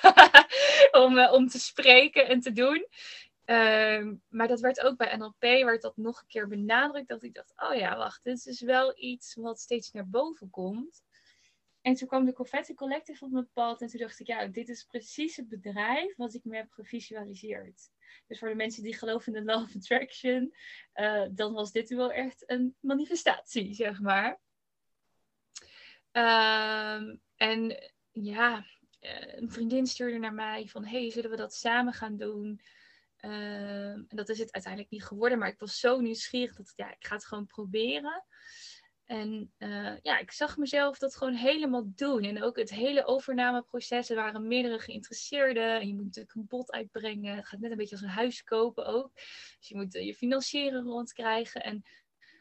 om, 1.04 1.18
uh, 1.18 1.32
om 1.32 1.48
te 1.48 1.58
spreken 1.58 2.26
en 2.26 2.40
te 2.40 2.52
doen. 2.52 2.86
Ehm, 3.44 4.14
maar 4.28 4.48
dat 4.48 4.60
werd 4.60 4.80
ook 4.80 4.96
bij 4.96 5.16
NLP, 5.16 5.40
werd 5.40 5.82
dat 5.82 5.96
nog 5.96 6.20
een 6.20 6.26
keer 6.26 6.48
benadrukt. 6.48 7.08
Dat 7.08 7.22
ik 7.22 7.34
dacht, 7.34 7.52
oh 7.56 7.74
ja, 7.74 7.96
wacht, 7.96 8.24
dit 8.24 8.46
is 8.46 8.60
wel 8.60 8.92
iets 8.96 9.34
wat 9.34 9.60
steeds 9.60 9.92
naar 9.92 10.08
boven 10.08 10.50
komt. 10.50 11.02
En 11.80 11.94
toen 11.94 12.08
kwam 12.08 12.24
de 12.24 12.32
Confetti 12.32 12.74
Collective 12.74 13.24
op 13.24 13.30
mijn 13.30 13.50
pad. 13.52 13.80
En 13.80 13.88
toen 13.88 14.00
dacht 14.00 14.20
ik, 14.20 14.26
ja, 14.26 14.46
dit 14.46 14.68
is 14.68 14.84
precies 14.84 15.36
het 15.36 15.48
bedrijf 15.48 16.16
wat 16.16 16.34
ik 16.34 16.44
me 16.44 16.56
heb 16.56 16.70
gevisualiseerd. 16.70 17.90
Dus 18.26 18.38
voor 18.38 18.48
de 18.48 18.54
mensen 18.54 18.82
die 18.82 18.96
geloven 18.96 19.34
in 19.34 19.44
de 19.44 19.52
Law 19.52 19.62
of 19.62 19.76
Attraction, 19.76 20.54
uh, 20.94 21.26
dan 21.30 21.52
was 21.52 21.72
dit 21.72 21.88
wel 21.88 22.12
echt 22.12 22.50
een 22.50 22.76
manifestatie, 22.80 23.74
zeg 23.74 24.00
maar. 24.00 24.40
Uh, 26.12 27.16
en 27.36 27.90
ja, 28.12 28.64
eh, 29.00 29.36
een 29.36 29.50
vriendin 29.50 29.86
stuurde 29.86 30.18
naar 30.18 30.34
mij 30.34 30.66
van, 30.68 30.84
hey, 30.84 31.10
zullen 31.10 31.30
we 31.30 31.36
dat 31.36 31.54
samen 31.54 31.92
gaan 31.92 32.16
doen? 32.16 32.60
Uh, 33.20 33.90
en 33.90 34.06
dat 34.08 34.28
is 34.28 34.38
het 34.38 34.52
uiteindelijk 34.52 34.92
niet 34.92 35.04
geworden, 35.04 35.38
maar 35.38 35.48
ik 35.48 35.58
was 35.58 35.80
zo 35.80 36.00
nieuwsgierig 36.00 36.56
dat 36.56 36.72
ja, 36.76 36.90
ik 36.90 37.06
ga 37.06 37.14
het 37.14 37.26
gewoon 37.26 37.46
proberen. 37.46 38.24
En 39.08 39.52
uh, 39.58 39.96
ja, 40.02 40.18
ik 40.18 40.32
zag 40.32 40.56
mezelf 40.56 40.98
dat 40.98 41.16
gewoon 41.16 41.34
helemaal 41.34 41.92
doen. 41.94 42.22
En 42.24 42.42
ook 42.42 42.56
het 42.56 42.70
hele 42.70 43.04
overnameproces. 43.04 44.10
Er 44.10 44.16
waren 44.16 44.46
meerdere 44.46 44.78
geïnteresseerden. 44.78 45.80
En 45.80 45.88
je 45.88 45.94
moet 45.94 46.04
natuurlijk 46.04 46.34
een 46.34 46.46
bod 46.48 46.72
uitbrengen. 46.72 47.36
Het 47.36 47.46
gaat 47.46 47.60
net 47.60 47.70
een 47.70 47.76
beetje 47.76 47.94
als 47.94 48.04
een 48.04 48.08
huis 48.08 48.44
kopen 48.44 48.86
ook. 48.86 49.14
Dus 49.14 49.68
je 49.68 49.76
moet 49.76 49.94
uh, 49.94 50.06
je 50.06 50.14
financieren 50.14 50.82
rondkrijgen. 50.82 51.62
En 51.62 51.84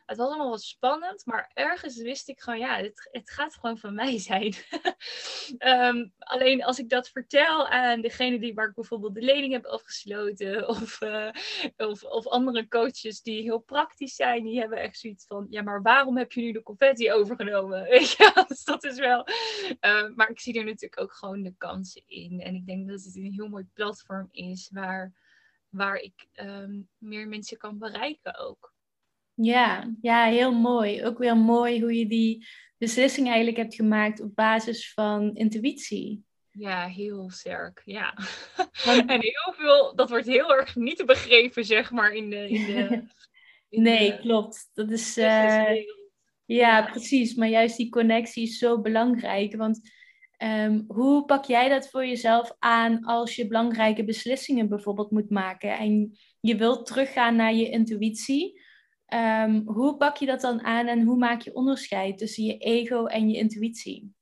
het 0.08 0.17
was 0.17 0.28
allemaal 0.28 0.50
wat 0.50 0.62
spannend, 0.62 1.26
maar 1.26 1.52
ergens 1.54 2.02
wist 2.02 2.30
ik 2.30 2.39
gewoon, 2.39 2.60
ja, 2.60 2.78
het, 2.78 3.10
het 3.12 3.32
gaat 3.32 3.56
gewoon 3.56 3.78
van 3.78 3.93
mij 3.93 4.20
zijn. 4.20 4.54
um, 5.60 6.13
alleen 6.20 6.63
als 6.63 6.80
ik 6.80 6.89
dat 6.89 7.10
vertel 7.10 7.67
aan 7.67 8.02
degene 8.02 8.39
die, 8.39 8.54
waar 8.54 8.67
ik 8.67 8.76
bijvoorbeeld 8.76 9.13
de 9.13 9.22
lening 9.22 9.54
heb 9.54 9.65
afgesloten, 9.65 10.67
of, 10.78 11.02
uh, 11.02 11.30
of, 11.78 12.04
of 12.04 12.28
andere 12.28 12.67
coaches 12.67 13.22
die 13.22 13.41
heel 13.41 13.60
praktisch 13.60 14.15
zijn, 14.15 14.43
die 14.43 14.60
hebben 14.60 14.78
echt 14.78 15.00
zoiets 15.00 15.26
van, 15.26 15.48
ja, 15.50 15.62
maar 15.62 15.82
waarom 15.82 16.17
heb 16.17 16.32
je 16.32 16.41
nu 16.41 16.52
de 16.52 16.63
confetti 16.63 17.12
overgenomen? 17.12 17.86
Je, 18.17 18.46
dus 18.48 18.63
dat 18.63 18.84
is 18.84 19.00
wel. 19.00 19.28
Uh, 19.82 20.10
maar 20.15 20.30
ik 20.30 20.39
zie 20.39 20.60
er 20.60 20.65
natuurlijk 20.65 21.02
ook 21.02 21.13
gewoon 21.13 21.43
de 21.43 21.54
kansen 21.58 22.04
in. 22.06 22.39
En 22.41 22.56
ik 22.56 22.65
denk 22.65 22.88
dat 22.88 23.04
het 23.04 23.15
een 23.15 23.34
heel 23.34 23.48
mooi 23.48 23.67
platform 23.74 24.28
is 24.32 24.70
waar, 24.74 25.13
waar 25.70 25.96
ik 25.96 26.28
um, 26.36 26.89
meer 26.98 27.28
mensen 27.28 27.58
kan 27.58 27.78
bereiken 27.78 28.38
ook. 28.38 28.76
Ja, 29.41 29.93
ja, 30.02 30.26
heel 30.26 30.52
mooi. 30.52 31.06
Ook 31.06 31.17
weer 31.17 31.38
mooi 31.38 31.82
hoe 31.82 31.97
je 31.97 32.08
die 32.08 32.47
beslissing 32.78 33.28
eigenlijk 33.28 33.58
hebt 33.58 33.76
gemaakt 33.76 34.21
op 34.21 34.36
basis 34.36 34.93
van 34.93 35.36
intuïtie. 35.36 36.23
Ja, 36.52 36.86
heel 36.88 37.30
sterk. 37.30 37.82
Ja. 37.86 38.13
Want... 38.86 39.10
En 39.12 39.21
heel 39.21 39.54
veel, 39.54 39.95
dat 39.95 40.10
wordt 40.10 40.26
heel 40.26 40.56
erg 40.56 40.76
niet 40.76 41.06
begrepen, 41.06 41.65
zeg 41.65 41.91
maar, 41.91 42.12
in 42.12 42.30
de. 42.30 42.50
In 42.50 42.65
de 42.65 43.04
in 43.69 43.82
nee, 43.82 44.12
de... 44.12 44.17
klopt. 44.17 44.69
Dat 44.73 44.91
is. 44.91 45.17
Uh... 45.17 45.23
Ja, 45.26 45.76
ja, 46.45 46.82
precies. 46.91 47.36
Maar 47.36 47.47
juist 47.47 47.78
die 47.78 47.89
connectie 47.89 48.43
is 48.43 48.58
zo 48.58 48.82
belangrijk. 48.82 49.56
Want 49.56 49.80
um, 50.43 50.84
hoe 50.88 51.26
pak 51.26 51.45
jij 51.45 51.69
dat 51.69 51.89
voor 51.89 52.06
jezelf 52.06 52.56
aan 52.60 53.04
als 53.06 53.36
je 53.36 53.47
belangrijke 53.47 54.04
beslissingen 54.04 54.69
bijvoorbeeld 54.69 55.12
moet 55.12 55.30
maken 55.30 55.78
en 55.78 56.17
je 56.39 56.56
wilt 56.56 56.86
teruggaan 56.86 57.36
naar 57.36 57.54
je 57.54 57.69
intuïtie? 57.69 58.62
Um, 59.13 59.67
hoe 59.67 59.98
pak 59.98 60.17
je 60.17 60.26
dat 60.26 60.41
dan 60.41 60.62
aan 60.62 60.88
en 60.88 61.04
hoe 61.04 61.17
maak 61.17 61.41
je 61.41 61.54
onderscheid 61.54 62.17
tussen 62.17 62.43
je 62.43 62.58
ego 62.58 63.06
en 63.06 63.30
je 63.30 63.38
intuïtie? 63.38 64.13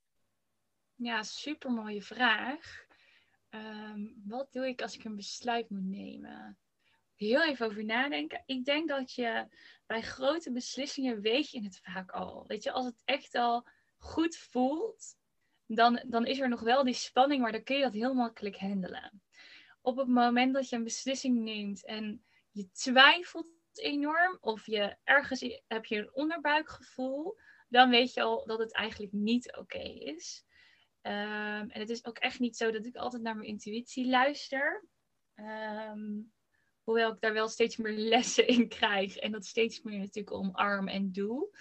Ja, 0.95 1.24
super 1.24 1.71
mooie 1.71 2.02
vraag. 2.02 2.86
Um, 3.50 4.21
wat 4.26 4.52
doe 4.52 4.67
ik 4.67 4.82
als 4.82 4.95
ik 4.95 5.04
een 5.04 5.15
besluit 5.15 5.69
moet 5.69 5.86
nemen? 5.86 6.58
Heel 7.15 7.43
even 7.43 7.65
over 7.65 7.86
nadenken. 7.86 8.43
Ik 8.45 8.65
denk 8.65 8.89
dat 8.89 9.13
je 9.13 9.48
bij 9.86 10.02
grote 10.02 10.52
beslissingen 10.52 11.21
weet 11.21 11.50
je 11.50 11.63
het 11.63 11.80
vaak 11.84 12.12
al. 12.12 12.43
Weet 12.48 12.63
je, 12.63 12.71
als 12.71 12.86
het 12.86 13.02
echt 13.06 13.36
al 13.36 13.67
goed 13.98 14.38
voelt, 14.38 15.15
dan, 15.65 16.04
dan 16.08 16.26
is 16.26 16.39
er 16.39 16.50
nog 16.50 16.62
wel 16.62 16.84
die 16.84 16.93
spanning, 16.93 17.41
maar 17.41 17.52
dan 17.52 17.63
kun 17.63 17.76
je 17.76 17.84
dat 17.84 17.93
heel 17.93 18.13
makkelijk 18.13 18.58
handelen. 18.58 19.21
Op 19.82 19.98
het 19.98 20.08
moment 20.08 20.54
dat 20.54 20.69
je 20.69 20.76
een 20.76 20.84
beslissing 20.84 21.38
neemt 21.38 21.86
en 21.86 22.24
je 22.52 22.71
twijfelt 22.71 23.54
enorm 23.79 24.38
of 24.41 24.65
je 24.65 24.97
ergens 25.03 25.61
heb 25.67 25.85
je 25.85 25.97
een 25.97 26.13
onderbuikgevoel, 26.13 27.38
dan 27.69 27.89
weet 27.89 28.13
je 28.13 28.21
al 28.21 28.45
dat 28.45 28.59
het 28.59 28.73
eigenlijk 28.73 29.13
niet 29.13 29.55
oké 29.57 29.83
is. 29.83 30.45
Um, 31.01 31.69
en 31.69 31.79
het 31.79 31.89
is 31.89 32.05
ook 32.05 32.17
echt 32.17 32.39
niet 32.39 32.57
zo 32.57 32.71
dat 32.71 32.85
ik 32.85 32.95
altijd 32.95 33.21
naar 33.21 33.35
mijn 33.35 33.47
intuïtie 33.47 34.07
luister. 34.07 34.85
Um, 35.35 36.33
hoewel 36.83 37.11
ik 37.11 37.21
daar 37.21 37.33
wel 37.33 37.47
steeds 37.47 37.77
meer 37.77 37.97
lessen 38.13 38.47
in 38.47 38.67
krijg 38.67 39.17
en 39.17 39.31
dat 39.31 39.45
steeds 39.45 39.81
meer 39.81 39.99
natuurlijk 39.99 40.35
omarm 40.35 40.88
en 40.88 41.11
doe. 41.11 41.57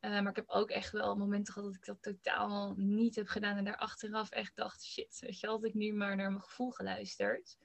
Uh, 0.00 0.10
maar 0.10 0.30
ik 0.30 0.36
heb 0.36 0.48
ook 0.48 0.70
echt 0.70 0.92
wel 0.92 1.16
momenten 1.16 1.52
gehad 1.52 1.68
dat 1.68 1.78
ik 1.78 1.86
dat 1.86 2.02
totaal 2.02 2.74
niet 2.76 3.14
heb 3.14 3.26
gedaan 3.28 3.56
en 3.56 3.64
daar 3.64 3.76
achteraf 3.76 4.30
echt 4.30 4.56
dacht, 4.56 4.84
shit, 4.84 5.18
weet 5.20 5.40
je, 5.40 5.46
had 5.46 5.64
ik 5.64 5.74
nu 5.74 5.92
maar 5.92 6.16
naar 6.16 6.30
mijn 6.30 6.42
gevoel 6.42 6.70
geluisterd. 6.70 7.56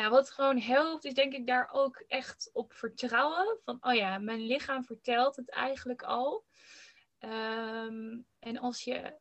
Nou 0.00 0.10
wat 0.10 0.30
gewoon 0.30 0.58
helpt, 0.58 1.04
is 1.04 1.14
denk 1.14 1.32
ik 1.32 1.46
daar 1.46 1.68
ook 1.72 2.04
echt 2.06 2.50
op 2.52 2.72
vertrouwen. 2.72 3.58
Van, 3.64 3.76
oh 3.80 3.94
ja, 3.94 4.18
mijn 4.18 4.46
lichaam 4.46 4.84
vertelt 4.84 5.36
het 5.36 5.50
eigenlijk 5.50 6.02
al. 6.02 6.44
Um, 7.20 8.26
en 8.38 8.58
als 8.58 8.82
je. 8.84 9.18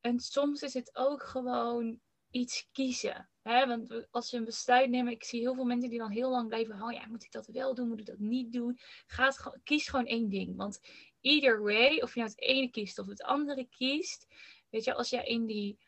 En 0.00 0.20
soms 0.20 0.62
is 0.62 0.74
het 0.74 0.96
ook 0.96 1.22
gewoon 1.22 2.00
iets 2.30 2.68
kiezen. 2.72 3.30
Hè? 3.42 3.66
Want 3.66 4.06
als 4.10 4.30
je 4.30 4.36
een 4.36 4.44
besluit 4.44 4.90
neemt, 4.90 5.10
ik 5.10 5.24
zie 5.24 5.40
heel 5.40 5.54
veel 5.54 5.64
mensen 5.64 5.90
die 5.90 5.98
dan 5.98 6.10
heel 6.10 6.30
lang 6.30 6.48
blijven 6.48 6.74
hangen. 6.74 6.94
Ja, 6.94 7.06
moet 7.06 7.24
ik 7.24 7.32
dat 7.32 7.46
wel 7.46 7.74
doen? 7.74 7.88
Moet 7.88 8.00
ik 8.00 8.06
dat 8.06 8.18
niet 8.18 8.52
doen? 8.52 8.78
Ga 9.06 9.32
kies 9.64 9.88
gewoon 9.88 10.06
één 10.06 10.28
ding. 10.28 10.56
Want 10.56 10.80
either 11.20 11.62
way, 11.62 12.00
of 12.00 12.14
je 12.14 12.20
nou 12.20 12.30
het 12.30 12.40
ene 12.40 12.70
kiest 12.70 12.98
of 12.98 13.06
het 13.06 13.22
andere 13.22 13.68
kiest. 13.68 14.26
Weet 14.70 14.84
je, 14.84 14.94
als 14.94 15.10
jij 15.10 15.24
in 15.24 15.46
die 15.46 15.78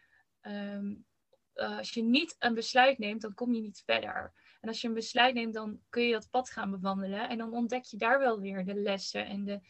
um, 0.42 1.06
uh, 1.54 1.78
als 1.78 1.90
je 1.90 2.02
niet 2.02 2.36
een 2.38 2.54
besluit 2.54 2.98
neemt, 2.98 3.20
dan 3.20 3.34
kom 3.34 3.54
je 3.54 3.60
niet 3.60 3.82
verder. 3.84 4.32
En 4.60 4.68
als 4.68 4.80
je 4.80 4.88
een 4.88 4.94
besluit 4.94 5.34
neemt, 5.34 5.54
dan 5.54 5.80
kun 5.88 6.02
je 6.02 6.12
dat 6.12 6.30
pad 6.30 6.50
gaan 6.50 6.70
bewandelen. 6.70 7.28
En 7.28 7.38
dan 7.38 7.52
ontdek 7.52 7.84
je 7.84 7.96
daar 7.96 8.18
wel 8.18 8.40
weer 8.40 8.64
de 8.64 8.74
lessen 8.74 9.26
en 9.26 9.44
de, 9.44 9.60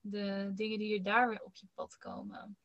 de 0.00 0.50
dingen 0.54 0.78
die 0.78 0.96
er 0.96 1.02
daar 1.02 1.28
weer 1.28 1.42
op 1.42 1.56
je 1.56 1.66
pad 1.74 1.98
komen. 1.98 2.56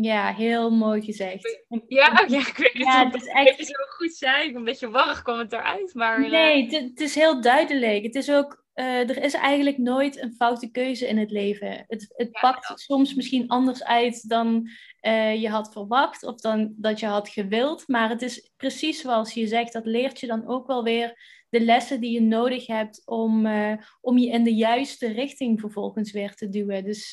Ja, 0.00 0.34
heel 0.34 0.70
mooi 0.70 1.02
gezegd. 1.02 1.64
Ja, 1.86 2.24
ja 2.28 2.38
ik 2.38 2.56
weet 2.56 2.72
ja, 2.72 3.04
het, 3.04 3.12
het 3.12 3.22
is 3.22 3.28
echt... 3.28 3.66
zo 3.66 3.84
goed 3.88 4.14
zijn. 4.14 4.54
Een 4.54 4.64
beetje 4.64 4.90
warrig 4.90 5.22
kwam 5.22 5.38
het 5.38 5.52
eruit, 5.52 5.94
maar... 5.94 6.30
Nee, 6.30 6.66
uh... 6.66 6.72
het, 6.72 7.00
is 7.00 7.14
heel 7.14 7.40
duidelijk. 7.40 8.02
Het 8.02 8.14
is 8.14 8.30
ook... 8.30 8.66
Uh, 8.74 9.08
er 9.08 9.22
is 9.22 9.34
eigenlijk 9.34 9.78
nooit 9.78 10.22
een 10.22 10.34
foute 10.34 10.70
keuze 10.70 11.08
in 11.08 11.18
het 11.18 11.30
leven. 11.30 11.84
Het, 11.88 12.14
het 12.16 12.28
ja, 12.32 12.40
pakt 12.40 12.80
soms 12.80 13.14
misschien 13.14 13.48
anders 13.48 13.84
uit 13.84 14.28
dan 14.28 14.68
uh, 15.00 15.40
je 15.40 15.48
had 15.48 15.72
verwacht 15.72 16.24
of 16.24 16.40
dan 16.40 16.74
dat 16.76 17.00
je 17.00 17.06
had 17.06 17.28
gewild. 17.28 17.88
Maar 17.88 18.08
het 18.08 18.22
is 18.22 18.50
precies 18.56 19.00
zoals 19.00 19.34
je 19.34 19.46
zegt, 19.46 19.72
dat 19.72 19.86
leert 19.86 20.20
je 20.20 20.26
dan 20.26 20.48
ook 20.48 20.66
wel 20.66 20.84
weer 20.84 21.18
de 21.48 21.60
lessen 21.60 22.00
die 22.00 22.12
je 22.12 22.22
nodig 22.22 22.66
hebt 22.66 23.02
om, 23.04 23.46
uh, 23.46 23.72
om 24.00 24.18
je 24.18 24.28
in 24.28 24.44
de 24.44 24.54
juiste 24.54 25.12
richting 25.12 25.60
vervolgens 25.60 26.12
weer 26.12 26.34
te 26.34 26.48
duwen. 26.48 26.84
Dus 26.84 27.10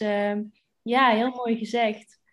ja, 0.81 1.09
heel 1.09 1.29
mooi 1.29 1.57
gezegd. 1.57 2.23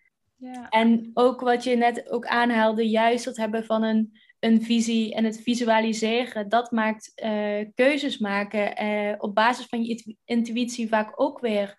Ja. 0.43 0.69
En 0.69 1.11
ook 1.13 1.41
wat 1.41 1.63
je 1.63 1.75
net 1.75 2.09
ook 2.09 2.25
aanhaalde, 2.25 2.89
juist 2.89 3.25
dat 3.25 3.37
hebben 3.37 3.65
van 3.65 3.83
een, 3.83 4.19
een 4.39 4.61
visie 4.61 5.13
en 5.13 5.23
het 5.23 5.41
visualiseren, 5.41 6.49
dat 6.49 6.71
maakt 6.71 7.13
keuzes 7.75 8.17
maken 8.17 9.21
op 9.21 9.35
basis 9.35 9.65
van 9.65 9.83
je 9.83 10.17
intuïtie 10.25 10.87
vaak 10.87 11.21
ook 11.21 11.39
weer 11.39 11.77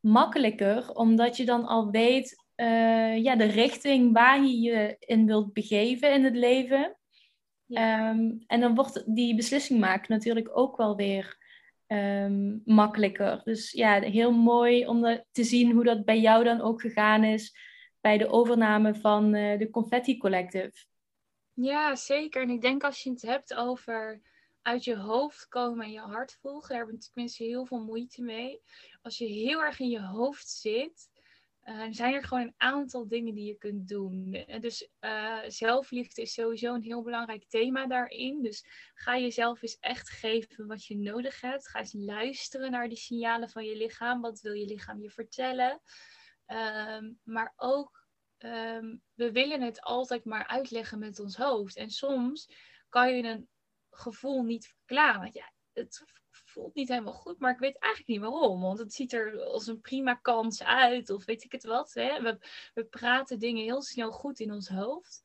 makkelijker, 0.00 0.90
omdat 0.90 1.36
je 1.36 1.44
dan 1.44 1.66
al 1.66 1.90
weet 1.90 2.44
uh, 2.56 3.22
ja, 3.22 3.36
de 3.36 3.44
richting 3.44 4.12
waar 4.12 4.44
je 4.44 4.60
je 4.60 4.96
in 4.98 5.26
wilt 5.26 5.52
begeven 5.52 6.12
in 6.12 6.24
het 6.24 6.36
leven. 6.36 6.96
Ja. 7.66 8.10
Um, 8.10 8.44
en 8.46 8.60
dan 8.60 8.74
wordt 8.74 9.14
die 9.14 9.34
beslissing 9.34 9.80
maken 9.80 10.12
natuurlijk 10.12 10.50
ook 10.52 10.76
wel 10.76 10.96
weer 10.96 11.36
um, 11.86 12.62
makkelijker. 12.64 13.40
Dus 13.44 13.72
ja, 13.72 14.00
heel 14.00 14.32
mooi 14.32 14.86
om 14.86 15.22
te 15.32 15.44
zien 15.44 15.72
hoe 15.72 15.84
dat 15.84 16.04
bij 16.04 16.20
jou 16.20 16.44
dan 16.44 16.60
ook 16.60 16.80
gegaan 16.80 17.24
is 17.24 17.56
bij 18.04 18.18
de 18.18 18.28
overname 18.28 18.94
van 18.94 19.34
uh, 19.34 19.58
de 19.58 19.70
Confetti 19.70 20.18
Collective. 20.18 20.84
Ja, 21.52 21.94
zeker. 21.94 22.42
En 22.42 22.50
ik 22.50 22.60
denk 22.60 22.84
als 22.84 23.02
je 23.02 23.10
het 23.10 23.22
hebt 23.22 23.54
over 23.54 24.20
uit 24.62 24.84
je 24.84 24.96
hoofd 24.96 25.48
komen 25.48 25.84
en 25.84 25.92
je 25.92 26.00
hart 26.00 26.38
volgen, 26.40 26.68
daar 26.68 26.78
hebben 26.78 26.98
tenminste 26.98 27.44
heel 27.44 27.66
veel 27.66 27.84
moeite 27.84 28.22
mee. 28.22 28.60
Als 29.02 29.18
je 29.18 29.26
heel 29.26 29.62
erg 29.62 29.78
in 29.80 29.88
je 29.88 30.00
hoofd 30.00 30.48
zit, 30.48 31.08
uh, 31.64 31.86
zijn 31.90 32.14
er 32.14 32.24
gewoon 32.24 32.42
een 32.42 32.54
aantal 32.56 33.08
dingen 33.08 33.34
die 33.34 33.46
je 33.46 33.58
kunt 33.58 33.88
doen. 33.88 34.44
Dus 34.60 34.88
uh, 35.00 35.38
zelfliefde 35.46 36.22
is 36.22 36.32
sowieso 36.32 36.74
een 36.74 36.82
heel 36.82 37.02
belangrijk 37.02 37.44
thema 37.48 37.86
daarin. 37.86 38.42
Dus 38.42 38.64
ga 38.94 39.18
jezelf 39.18 39.62
eens 39.62 39.78
echt 39.80 40.10
geven 40.10 40.66
wat 40.66 40.84
je 40.84 40.96
nodig 40.96 41.40
hebt. 41.40 41.68
Ga 41.68 41.78
eens 41.78 41.94
luisteren 41.96 42.70
naar 42.70 42.88
die 42.88 42.98
signalen 42.98 43.50
van 43.50 43.64
je 43.64 43.76
lichaam. 43.76 44.20
Wat 44.20 44.40
wil 44.40 44.52
je 44.52 44.66
lichaam 44.66 45.02
je 45.02 45.10
vertellen? 45.10 45.80
Um, 46.46 47.20
maar 47.22 47.52
ook, 47.56 48.06
um, 48.38 49.02
we 49.14 49.32
willen 49.32 49.60
het 49.60 49.80
altijd 49.80 50.24
maar 50.24 50.46
uitleggen 50.46 50.98
met 50.98 51.20
ons 51.20 51.36
hoofd. 51.36 51.76
En 51.76 51.90
soms 51.90 52.48
kan 52.88 53.16
je 53.16 53.22
een 53.22 53.48
gevoel 53.90 54.42
niet 54.42 54.66
verklaren. 54.66 55.20
Want 55.20 55.34
ja, 55.34 55.52
het 55.72 56.04
voelt 56.30 56.74
niet 56.74 56.88
helemaal 56.88 57.12
goed, 57.12 57.38
maar 57.38 57.52
ik 57.52 57.58
weet 57.58 57.78
eigenlijk 57.78 58.12
niet 58.12 58.30
waarom. 58.30 58.60
Want 58.60 58.78
het 58.78 58.92
ziet 58.92 59.12
er 59.12 59.40
als 59.40 59.66
een 59.66 59.80
prima 59.80 60.14
kans 60.14 60.62
uit, 60.62 61.10
of 61.10 61.24
weet 61.24 61.44
ik 61.44 61.52
het 61.52 61.64
wat. 61.64 61.92
Hè? 61.92 62.22
We, 62.22 62.38
we 62.74 62.84
praten 62.84 63.38
dingen 63.38 63.62
heel 63.62 63.82
snel 63.82 64.10
goed 64.10 64.40
in 64.40 64.52
ons 64.52 64.68
hoofd. 64.68 65.22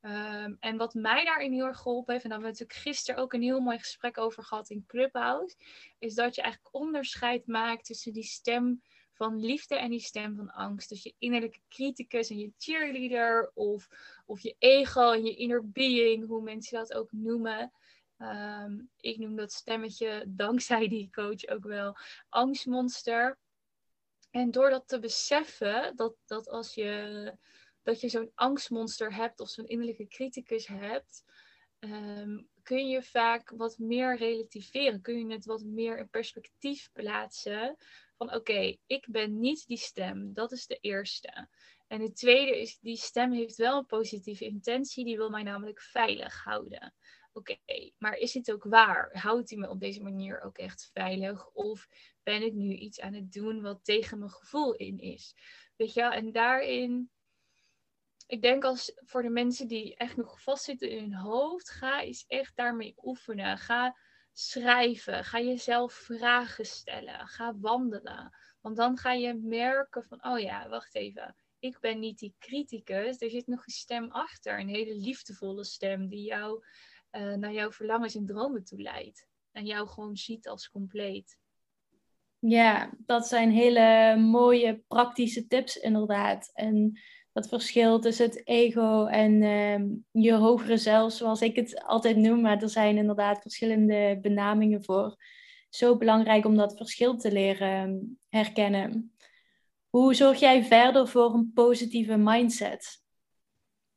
Um, 0.00 0.56
en 0.60 0.76
wat 0.76 0.94
mij 0.94 1.24
daarin 1.24 1.52
heel 1.52 1.64
erg 1.64 1.78
geholpen 1.78 2.12
heeft, 2.12 2.24
en 2.24 2.30
daar 2.30 2.40
hebben 2.40 2.58
we 2.58 2.64
natuurlijk 2.64 2.88
gisteren 2.88 3.22
ook 3.22 3.32
een 3.32 3.42
heel 3.42 3.60
mooi 3.60 3.78
gesprek 3.78 4.18
over 4.18 4.44
gehad 4.44 4.70
in 4.70 4.84
Clubhouse, 4.86 5.56
is 5.98 6.14
dat 6.14 6.34
je 6.34 6.42
eigenlijk 6.42 6.74
onderscheid 6.74 7.46
maakt 7.46 7.84
tussen 7.84 8.12
die 8.12 8.24
stem 8.24 8.82
van 9.18 9.40
liefde 9.40 9.76
en 9.76 9.90
die 9.90 10.00
stem 10.00 10.36
van 10.36 10.50
angst. 10.50 10.88
Dus 10.88 11.02
je 11.02 11.14
innerlijke 11.18 11.60
criticus 11.68 12.30
en 12.30 12.38
je 12.38 12.52
cheerleader, 12.58 13.50
of, 13.54 13.88
of 14.26 14.40
je 14.40 14.54
ego 14.58 15.10
en 15.10 15.24
je 15.24 15.34
inner 15.34 15.70
being, 15.70 16.26
hoe 16.26 16.42
mensen 16.42 16.78
dat 16.78 16.94
ook 16.94 17.12
noemen. 17.12 17.72
Ehm, 18.18 18.80
ik 19.00 19.18
noem 19.18 19.36
dat 19.36 19.52
stemmetje, 19.52 20.24
dankzij 20.44 20.88
die 20.88 21.10
coach 21.10 21.46
ook 21.46 21.64
wel, 21.64 21.96
angstmonster. 22.28 23.38
En 24.30 24.50
door 24.50 24.70
dat 24.70 24.88
te 24.88 24.98
beseffen, 24.98 25.96
dat, 25.96 26.14
dat 26.26 26.48
als 26.48 26.74
je, 26.74 27.32
dat 27.82 28.00
je 28.00 28.08
zo'n 28.08 28.32
angstmonster 28.34 29.14
hebt 29.14 29.40
of 29.40 29.48
zo'n 29.48 29.66
innerlijke 29.66 30.08
criticus 30.08 30.66
hebt, 30.66 31.24
ehm, 31.78 32.38
kun 32.62 32.88
je 32.88 33.02
vaak 33.02 33.52
wat 33.56 33.78
meer 33.78 34.16
relativeren. 34.16 35.00
Kun 35.00 35.18
je 35.18 35.32
het 35.32 35.44
wat 35.44 35.62
meer 35.62 35.98
in 35.98 36.08
perspectief 36.08 36.90
plaatsen. 36.92 37.76
Van 38.18 38.34
oké, 38.34 38.76
ik 38.86 39.06
ben 39.10 39.40
niet 39.40 39.66
die 39.66 39.76
stem. 39.76 40.34
Dat 40.34 40.52
is 40.52 40.66
de 40.66 40.78
eerste. 40.80 41.48
En 41.86 42.00
de 42.00 42.12
tweede 42.12 42.60
is, 42.60 42.78
die 42.78 42.96
stem 42.96 43.32
heeft 43.32 43.56
wel 43.56 43.78
een 43.78 43.86
positieve 43.86 44.44
intentie. 44.44 45.04
Die 45.04 45.16
wil 45.16 45.30
mij 45.30 45.42
namelijk 45.42 45.80
veilig 45.80 46.44
houden 46.44 46.94
oké, 47.38 47.56
maar 47.98 48.16
is 48.16 48.32
dit 48.32 48.52
ook 48.52 48.64
waar? 48.64 49.10
Houdt 49.12 49.50
hij 49.50 49.58
me 49.58 49.68
op 49.68 49.80
deze 49.80 50.02
manier 50.02 50.40
ook 50.40 50.58
echt 50.58 50.90
veilig? 50.92 51.50
Of 51.52 51.88
ben 52.22 52.42
ik 52.42 52.52
nu 52.52 52.74
iets 52.74 53.00
aan 53.00 53.14
het 53.14 53.32
doen 53.32 53.62
wat 53.62 53.84
tegen 53.84 54.18
mijn 54.18 54.30
gevoel 54.30 54.74
in 54.74 54.98
is? 54.98 55.34
Weet 55.76 55.94
je, 55.94 56.02
en 56.02 56.32
daarin, 56.32 57.10
ik 58.26 58.42
denk 58.42 58.64
als 58.64 58.92
voor 58.96 59.22
de 59.22 59.30
mensen 59.30 59.68
die 59.68 59.96
echt 59.96 60.16
nog 60.16 60.42
vastzitten 60.42 60.90
in 60.90 60.98
hun 60.98 61.14
hoofd, 61.14 61.70
ga 61.70 62.02
eens 62.02 62.24
echt 62.26 62.56
daarmee 62.56 62.94
oefenen. 63.02 63.58
Ga 63.58 63.96
schrijven, 64.38 65.24
ga 65.24 65.40
jezelf 65.40 65.92
vragen 65.92 66.66
stellen, 66.66 67.26
ga 67.26 67.58
wandelen. 67.58 68.32
Want 68.60 68.76
dan 68.76 68.96
ga 68.96 69.12
je 69.12 69.34
merken 69.34 70.04
van, 70.04 70.24
oh 70.24 70.38
ja, 70.40 70.68
wacht 70.68 70.94
even 70.94 71.36
ik 71.58 71.80
ben 71.80 71.98
niet 71.98 72.18
die 72.18 72.34
criticus. 72.38 73.20
Er 73.20 73.30
zit 73.30 73.46
nog 73.46 73.66
een 73.66 73.72
stem 73.72 74.10
achter, 74.10 74.60
een 74.60 74.68
hele 74.68 74.94
liefdevolle 74.94 75.64
stem 75.64 76.08
die 76.08 76.22
jou 76.22 76.64
uh, 77.12 77.34
naar 77.34 77.52
jouw 77.52 77.72
verlangens 77.72 78.14
en 78.14 78.26
dromen 78.26 78.64
toe 78.64 78.82
leidt. 78.82 79.26
En 79.52 79.66
jou 79.66 79.88
gewoon 79.88 80.16
ziet 80.16 80.48
als 80.48 80.70
compleet. 80.70 81.38
Ja, 82.38 82.92
dat 82.98 83.26
zijn 83.26 83.50
hele 83.50 84.16
mooie 84.16 84.82
praktische 84.88 85.46
tips 85.46 85.76
inderdaad. 85.76 86.50
En 86.52 87.00
dat 87.38 87.48
verschil 87.48 87.98
tussen 87.98 88.26
het 88.26 88.46
ego 88.46 89.06
en 89.06 89.42
uh, 89.42 90.22
je 90.24 90.32
hogere 90.32 90.76
zelf, 90.76 91.12
zoals 91.12 91.40
ik 91.40 91.56
het 91.56 91.82
altijd 91.82 92.16
noem, 92.16 92.40
maar 92.40 92.62
er 92.62 92.68
zijn 92.68 92.96
inderdaad 92.96 93.42
verschillende 93.42 94.18
benamingen 94.22 94.84
voor. 94.84 95.16
Zo 95.68 95.96
belangrijk 95.96 96.44
om 96.44 96.56
dat 96.56 96.76
verschil 96.76 97.16
te 97.16 97.32
leren 97.32 98.18
herkennen. 98.28 99.16
Hoe 99.88 100.14
zorg 100.14 100.40
jij 100.40 100.64
verder 100.64 101.08
voor 101.08 101.34
een 101.34 101.52
positieve 101.54 102.16
mindset? 102.16 103.02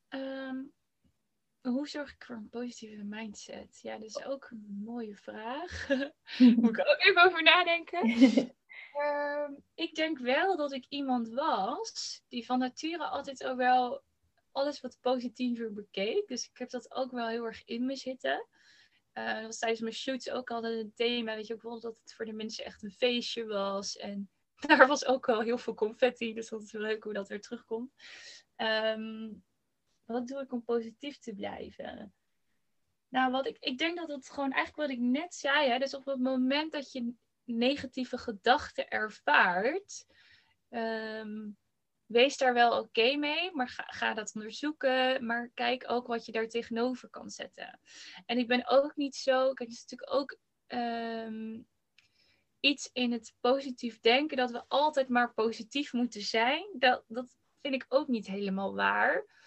Um, 0.10 0.72
hoe 1.62 1.88
zorg 1.88 2.12
ik 2.12 2.24
voor 2.24 2.36
een 2.36 2.50
positieve 2.50 3.04
mindset? 3.04 3.80
Ja, 3.82 3.98
dat 3.98 4.08
is 4.08 4.26
ook 4.26 4.48
een 4.52 4.82
mooie 4.86 5.16
vraag. 5.16 5.88
Moet 6.58 6.78
ik 6.78 6.80
ook 6.80 7.00
even 7.00 7.24
over 7.26 7.44
nadenken. 7.44 8.10
Ehm, 8.94 9.52
ik 9.74 9.96
denk 9.96 10.18
wel 10.18 10.58
dat 10.58 10.72
ik 10.72 10.86
iemand 10.90 11.30
was 11.30 12.22
die 12.28 12.46
van 12.46 12.60
nature 12.60 13.04
altijd 13.04 13.44
ook 13.44 13.58
wel 13.58 14.04
alles 14.52 14.82
wat 14.82 14.98
positiever 15.02 15.74
bekeek. 15.74 16.28
Dus 16.28 16.46
ik 16.46 16.58
heb 16.58 16.70
dat 16.70 16.94
ook 16.94 17.12
wel 17.12 17.28
heel 17.28 17.46
erg 17.46 17.66
in 17.66 17.86
me 17.86 17.96
zitten. 17.96 18.48
Uh, 19.14 19.34
dat 19.34 19.44
was 19.44 19.58
tijdens 19.58 19.82
mijn 19.82 19.94
shoots 19.94 20.30
ook 20.30 20.52
altijd 20.52 20.80
een 20.80 20.94
thema. 20.96 21.36
Weet 21.36 21.48
je 21.48 21.54
ook 21.54 21.62
wel 21.62 21.80
dat 21.80 22.00
het 22.02 22.14
voor 22.14 22.26
de 22.26 22.34
mensen 22.34 22.66
echt 22.66 22.84
een 22.84 22.92
feestje 22.92 23.46
was. 23.46 23.98
En 23.98 24.30
daar 24.68 24.88
was 24.88 25.06
ook 25.06 25.26
wel 25.26 25.42
heel 25.42 25.58
veel 25.58 25.74
confetti. 25.74 26.34
Dus 26.34 26.50
dat 26.50 26.64
is 26.64 26.72
wel 26.72 26.82
leuk 26.82 27.04
hoe 27.04 27.14
dat 27.14 27.28
weer 27.28 27.42
terugkomt. 27.42 27.94
Um, 28.58 29.44
wat 30.06 30.28
doe 30.28 30.42
ik 30.42 30.52
om 30.52 30.64
positief 30.64 31.18
te 31.18 31.34
blijven? 31.34 32.14
Nou, 33.08 33.32
wat 33.32 33.48
ik, 33.48 33.58
ik 33.60 33.78
denk 33.78 33.98
dat 33.98 34.10
het 34.10 34.30
gewoon 34.30 34.52
eigenlijk 34.52 34.90
wat 34.90 34.98
ik 34.98 35.04
net 35.04 35.36
zei. 35.36 35.70
Hè, 35.70 35.80
dus 35.80 35.94
op 35.94 36.06
het 36.06 36.20
moment 36.20 36.72
dat 36.72 36.92
je 36.92 37.14
negatieve 37.46 38.18
gedachten 38.18 38.88
ervaart, 38.88 40.06
ehm, 40.70 41.50
wees 42.12 42.38
daar 42.38 42.54
wel 42.54 42.80
oké 42.80 43.16
mee, 43.16 43.52
maar 43.54 43.70
ga, 43.70 43.84
ga, 43.84 44.14
dat 44.14 44.36
onderzoeken. 44.36 45.26
Maar 45.26 45.52
kijk 45.54 45.84
ook 45.88 46.08
wat 46.08 46.26
je 46.26 46.32
daar 46.32 46.48
tegenover 46.48 47.10
kan 47.10 47.30
zetten. 47.30 47.80
En 48.26 48.38
ik 48.38 48.48
ben 48.48 48.68
ook 48.68 48.96
niet 48.96 49.16
zo. 49.16 49.54
Kijk, 49.54 49.70
het 49.70 49.78
is 49.78 49.86
natuurlijk 49.90 50.14
ook 50.14 50.38
um, 50.68 51.68
iets 52.60 52.90
in 52.94 53.12
het 53.12 53.34
positief 53.40 54.00
denken 54.00 54.38
dat 54.38 54.52
we 54.52 54.64
altijd 54.68 55.10
maar 55.10 55.34
positief 55.34 55.94
moeten 55.94 56.22
zijn. 56.22 56.76
Dat, 56.78 57.04
dat 57.08 57.36
vind 57.62 57.74
ik 57.74 57.86
ook 57.88 58.08
niet 58.08 58.28
helemaal 58.28 58.76
waar. 58.76 59.40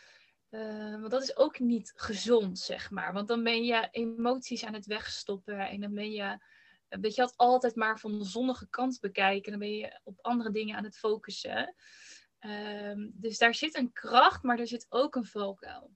Uh, 0.50 1.00
want 1.00 1.10
dat 1.10 1.22
is 1.22 1.36
ook 1.36 1.58
niet 1.58 1.92
gezond, 1.96 2.58
zeg 2.58 2.90
maar. 2.90 3.12
Want 3.12 3.28
dan 3.28 3.42
ben 3.42 3.64
je 3.64 3.88
emoties 3.90 4.64
aan 4.64 4.74
het 4.74 4.86
wegstoppen. 4.86 5.58
En 5.58 5.80
dan 5.80 5.94
ben 5.94 6.10
je, 6.10 6.38
weet 6.88 7.14
je, 7.14 7.22
het 7.22 7.36
altijd 7.36 7.74
maar 7.74 7.98
van 7.98 8.18
de 8.18 8.24
zonnige 8.24 8.66
kant 8.70 9.00
bekijken. 9.00 9.50
Dan 9.50 9.60
ben 9.60 9.76
je 9.76 10.00
op 10.04 10.18
andere 10.20 10.50
dingen 10.50 10.76
aan 10.76 10.84
het 10.84 10.98
focussen. 10.98 11.74
Uh, 12.40 13.08
dus 13.12 13.38
daar 13.38 13.54
zit 13.54 13.76
een 13.76 13.92
kracht, 13.92 14.42
maar 14.42 14.58
er 14.58 14.66
zit 14.66 14.86
ook 14.88 15.14
een 15.14 15.24
valkuil. 15.24 15.90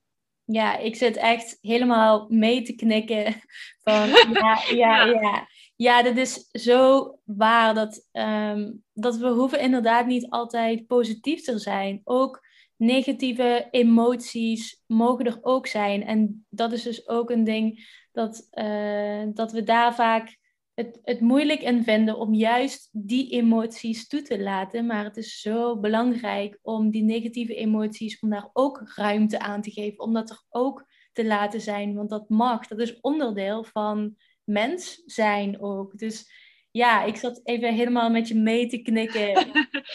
Ja, 0.45 0.77
ik 0.77 0.97
zit 0.97 1.17
echt 1.17 1.59
helemaal 1.61 2.27
mee 2.29 2.63
te 2.63 2.75
knikken. 2.75 3.35
Van, 3.85 4.09
ja, 4.43 4.63
ja, 4.71 5.05
ja. 5.05 5.49
ja, 5.77 6.03
dat 6.03 6.17
is 6.17 6.49
zo 6.51 7.15
waar. 7.25 7.75
Dat, 7.75 8.09
um, 8.13 8.85
dat 8.93 9.17
we 9.17 9.29
hoeven 9.29 9.61
inderdaad 9.61 10.07
niet 10.07 10.31
altijd 10.31 10.87
positief 10.87 11.43
te 11.43 11.59
zijn. 11.59 12.01
Ook 12.05 12.47
negatieve 12.77 13.69
emoties 13.71 14.83
mogen 14.87 15.25
er 15.25 15.39
ook 15.41 15.67
zijn. 15.67 16.05
En 16.05 16.47
dat 16.49 16.73
is 16.73 16.83
dus 16.83 17.09
ook 17.09 17.31
een 17.31 17.45
ding 17.45 17.87
dat, 18.13 18.49
uh, 18.53 19.25
dat 19.33 19.53
we 19.53 19.63
daar 19.63 19.95
vaak 19.95 20.39
het, 20.79 20.99
het 21.03 21.21
moeilijk 21.21 21.61
in 21.61 21.85
vinden 21.85 22.17
om 22.17 22.35
juist 22.35 22.89
die 22.93 23.31
emoties 23.31 24.09
toe 24.09 24.23
te 24.23 24.41
laten. 24.41 24.87
Maar 24.87 25.05
het 25.05 25.17
is 25.17 25.41
zo 25.41 25.81
belangrijk 25.81 26.59
om 26.63 26.91
die 26.91 27.03
negatieve 27.03 27.55
emoties, 27.55 28.21
om 28.21 28.31
daar 28.31 28.51
ook 28.53 28.93
ruimte 28.95 29.39
aan 29.39 29.63
te 29.63 29.71
geven, 29.71 30.01
om 30.01 30.13
dat 30.13 30.31
er 30.31 30.43
ook 30.49 30.87
te 31.13 31.25
laten 31.25 31.61
zijn. 31.61 31.95
Want 31.95 32.11
dat 32.11 32.29
mag, 32.29 32.67
dat 32.67 32.79
is 32.79 33.01
onderdeel 33.01 33.65
van 33.65 34.17
mens 34.45 35.03
zijn 35.07 35.61
ook. 35.61 35.99
Dus 35.99 36.31
ja, 36.71 37.05
ik 37.05 37.17
zat 37.17 37.41
even 37.45 37.75
helemaal 37.75 38.11
met 38.11 38.29
je 38.29 38.35
mee 38.35 38.67
te 38.67 38.79
knikken. 38.79 39.29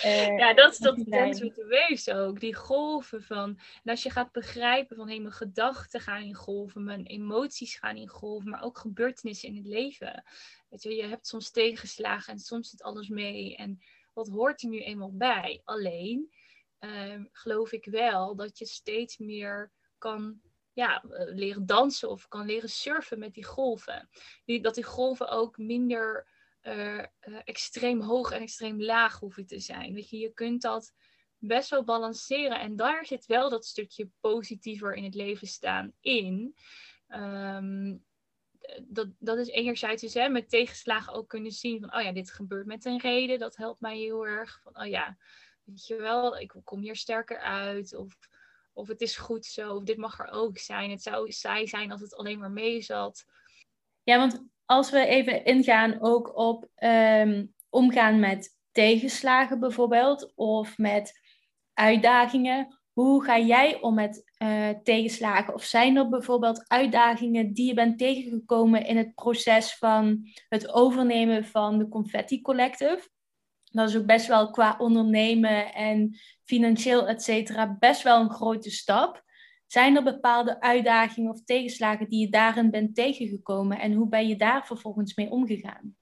Uh, 0.05 0.37
ja, 0.41 0.53
dat 0.53 0.71
is 0.71 0.77
dat 0.77 0.95
the 0.95 1.65
waves 1.69 2.09
ook. 2.09 2.39
Die 2.39 2.55
golven 2.55 3.23
van... 3.23 3.59
En 3.83 3.91
als 3.91 4.03
je 4.03 4.09
gaat 4.09 4.31
begrijpen 4.31 4.95
van... 4.95 5.09
Hé, 5.09 5.19
mijn 5.19 5.33
gedachten 5.33 5.99
gaan 5.99 6.21
in 6.21 6.35
golven. 6.35 6.83
Mijn 6.83 7.05
emoties 7.05 7.75
gaan 7.75 7.95
in 7.95 8.07
golven. 8.07 8.49
Maar 8.49 8.63
ook 8.63 8.77
gebeurtenissen 8.77 9.49
in 9.49 9.55
het 9.55 9.65
leven. 9.65 10.23
Je, 10.77 10.95
je 10.95 11.05
hebt 11.05 11.27
soms 11.27 11.51
tegenslagen 11.51 12.33
en 12.33 12.39
soms 12.39 12.69
zit 12.69 12.83
alles 12.83 13.07
mee. 13.07 13.55
En 13.55 13.79
wat 14.13 14.27
hoort 14.27 14.61
er 14.61 14.69
nu 14.69 14.81
eenmaal 14.81 15.13
bij? 15.13 15.61
Alleen 15.63 16.33
um, 16.79 17.29
geloof 17.31 17.71
ik 17.71 17.85
wel 17.85 18.35
dat 18.35 18.57
je 18.57 18.65
steeds 18.65 19.17
meer 19.17 19.71
kan 19.97 20.41
ja, 20.73 21.03
eh, 21.03 21.33
leren 21.35 21.65
dansen 21.65 22.09
of 22.09 22.27
kan 22.27 22.45
leren 22.45 22.69
surfen 22.69 23.19
met 23.19 23.33
die 23.33 23.45
golven. 23.45 24.09
Dat 24.45 24.75
die 24.75 24.83
golven 24.83 25.29
ook 25.29 25.57
minder 25.57 26.27
uh, 26.61 27.05
extreem 27.43 28.01
hoog 28.01 28.31
en 28.31 28.41
extreem 28.41 28.81
laag 28.81 29.19
hoeven 29.19 29.45
te 29.45 29.59
zijn. 29.59 29.93
Weet 29.93 30.09
je, 30.09 30.17
je 30.17 30.33
kunt 30.33 30.61
dat 30.61 30.93
best 31.37 31.69
wel 31.69 31.83
balanceren. 31.83 32.59
En 32.59 32.75
daar 32.75 33.05
zit 33.05 33.25
wel 33.25 33.49
dat 33.49 33.65
stukje 33.65 34.09
positiever 34.19 34.93
in 34.93 35.03
het 35.03 35.15
leven 35.15 35.47
staan 35.47 35.93
in. 35.99 36.55
Um, 37.07 38.05
dat, 38.81 39.07
dat 39.19 39.37
is 39.37 39.47
enerzijds 39.47 40.13
hè, 40.13 40.29
met 40.29 40.49
tegenslagen 40.49 41.13
ook 41.13 41.29
kunnen 41.29 41.51
zien 41.51 41.79
van, 41.79 41.95
oh 41.95 42.01
ja, 42.01 42.11
dit 42.11 42.31
gebeurt 42.31 42.65
met 42.65 42.85
een 42.85 42.99
reden. 42.99 43.39
Dat 43.39 43.55
helpt 43.55 43.81
mij 43.81 43.97
heel 43.97 44.27
erg. 44.27 44.59
Van, 44.63 44.81
oh 44.81 44.87
ja, 44.87 45.17
weet 45.63 45.87
je 45.87 45.95
wel, 45.95 46.37
ik 46.37 46.53
kom 46.63 46.81
hier 46.81 46.95
sterker 46.95 47.39
uit. 47.39 47.95
Of, 47.95 48.17
of 48.73 48.87
het 48.87 49.01
is 49.01 49.17
goed 49.17 49.45
zo. 49.45 49.75
Of 49.75 49.83
dit 49.83 49.97
mag 49.97 50.19
er 50.19 50.31
ook 50.31 50.57
zijn. 50.57 50.91
Het 50.91 51.01
zou 51.01 51.31
saai 51.31 51.67
zijn 51.67 51.91
als 51.91 52.01
het 52.01 52.15
alleen 52.15 52.39
maar 52.39 52.51
mee 52.51 52.81
zat. 52.81 53.25
Ja, 54.03 54.17
want 54.17 54.43
als 54.65 54.91
we 54.91 55.05
even 55.05 55.45
ingaan 55.45 56.01
ook 56.01 56.35
op 56.37 56.67
ehm, 56.75 57.45
omgaan 57.69 58.19
met 58.19 58.57
tegenslagen 58.71 59.59
bijvoorbeeld. 59.59 60.31
Of 60.35 60.77
met 60.77 61.21
uitdagingen. 61.73 62.81
Hoe 62.93 63.23
ga 63.23 63.39
jij 63.39 63.81
om 63.81 63.93
met 63.93 64.33
uh, 64.43 64.69
tegenslagen? 64.69 65.53
Of 65.53 65.63
zijn 65.63 65.95
er 65.95 66.09
bijvoorbeeld 66.09 66.67
uitdagingen 66.67 67.53
die 67.53 67.67
je 67.67 67.73
bent 67.73 67.97
tegengekomen 67.97 68.85
in 68.85 68.97
het 68.97 69.15
proces 69.15 69.75
van 69.77 70.27
het 70.49 70.73
overnemen 70.73 71.45
van 71.45 71.77
de 71.77 71.87
Confetti 71.87 72.41
Collective? 72.41 73.09
Dat 73.71 73.89
is 73.89 73.97
ook 73.97 74.05
best 74.05 74.27
wel 74.27 74.51
qua 74.51 74.75
ondernemen 74.77 75.73
en 75.73 76.19
financieel, 76.43 77.07
et 77.07 77.23
cetera, 77.23 77.75
best 77.79 78.01
wel 78.01 78.21
een 78.21 78.31
grote 78.31 78.71
stap. 78.71 79.23
Zijn 79.67 79.95
er 79.95 80.03
bepaalde 80.03 80.61
uitdagingen 80.61 81.31
of 81.31 81.43
tegenslagen 81.43 82.09
die 82.09 82.19
je 82.19 82.29
daarin 82.29 82.71
bent 82.71 82.95
tegengekomen 82.95 83.79
en 83.79 83.93
hoe 83.93 84.07
ben 84.07 84.27
je 84.27 84.35
daar 84.35 84.65
vervolgens 84.65 85.15
mee 85.15 85.29
omgegaan? 85.29 85.95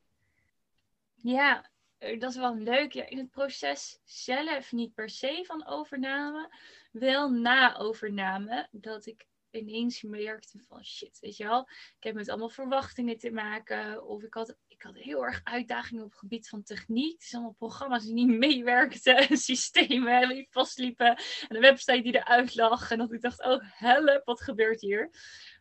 Ja, 1.15 1.69
eh, 1.97 2.19
dat 2.19 2.30
is 2.30 2.38
wel 2.38 2.56
leuk. 2.56 2.91
Ja, 2.91 3.10
in 3.10 3.17
het 3.17 3.30
proces 3.30 4.01
zelf 4.04 4.71
niet 4.71 4.93
per 4.93 5.10
se 5.10 5.43
van 5.47 5.67
overname, 5.67 6.49
wel 6.91 7.30
na 7.30 7.77
overname, 7.77 8.67
dat 8.71 9.06
ik 9.06 9.25
ineens 9.51 10.01
merkte 10.01 10.60
van 10.67 10.86
shit, 10.86 11.19
weet 11.19 11.38
je 11.38 11.43
wel, 11.43 11.62
ik 11.97 12.04
heb 12.04 12.15
met 12.15 12.30
allemaal 12.30 12.49
verwachtingen 12.49 13.17
te 13.17 13.32
maken. 13.32 14.08
Of 14.08 14.23
ik 14.23 14.34
had, 14.34 14.56
ik 14.67 14.82
had 14.82 14.95
heel 14.95 15.25
erg 15.25 15.41
uitdagingen 15.43 16.04
op 16.04 16.10
het 16.10 16.19
gebied 16.19 16.49
van 16.49 16.63
techniek. 16.63 17.23
Zijn 17.23 17.41
allemaal 17.41 17.58
programma's 17.58 18.04
die 18.04 18.13
niet 18.13 18.38
meewerkten, 18.38 19.38
systemen 19.38 20.30
die 20.30 20.47
vastliepen 20.49 21.15
en 21.47 21.56
een 21.56 21.62
website 21.62 22.01
die 22.01 22.15
eruit 22.15 22.56
lag. 22.56 22.91
En 22.91 22.97
dat 22.97 23.13
ik 23.13 23.21
dacht, 23.21 23.43
oh 23.45 23.62
help, 23.63 24.21
wat 24.25 24.41
gebeurt 24.41 24.82
hier? 24.82 25.10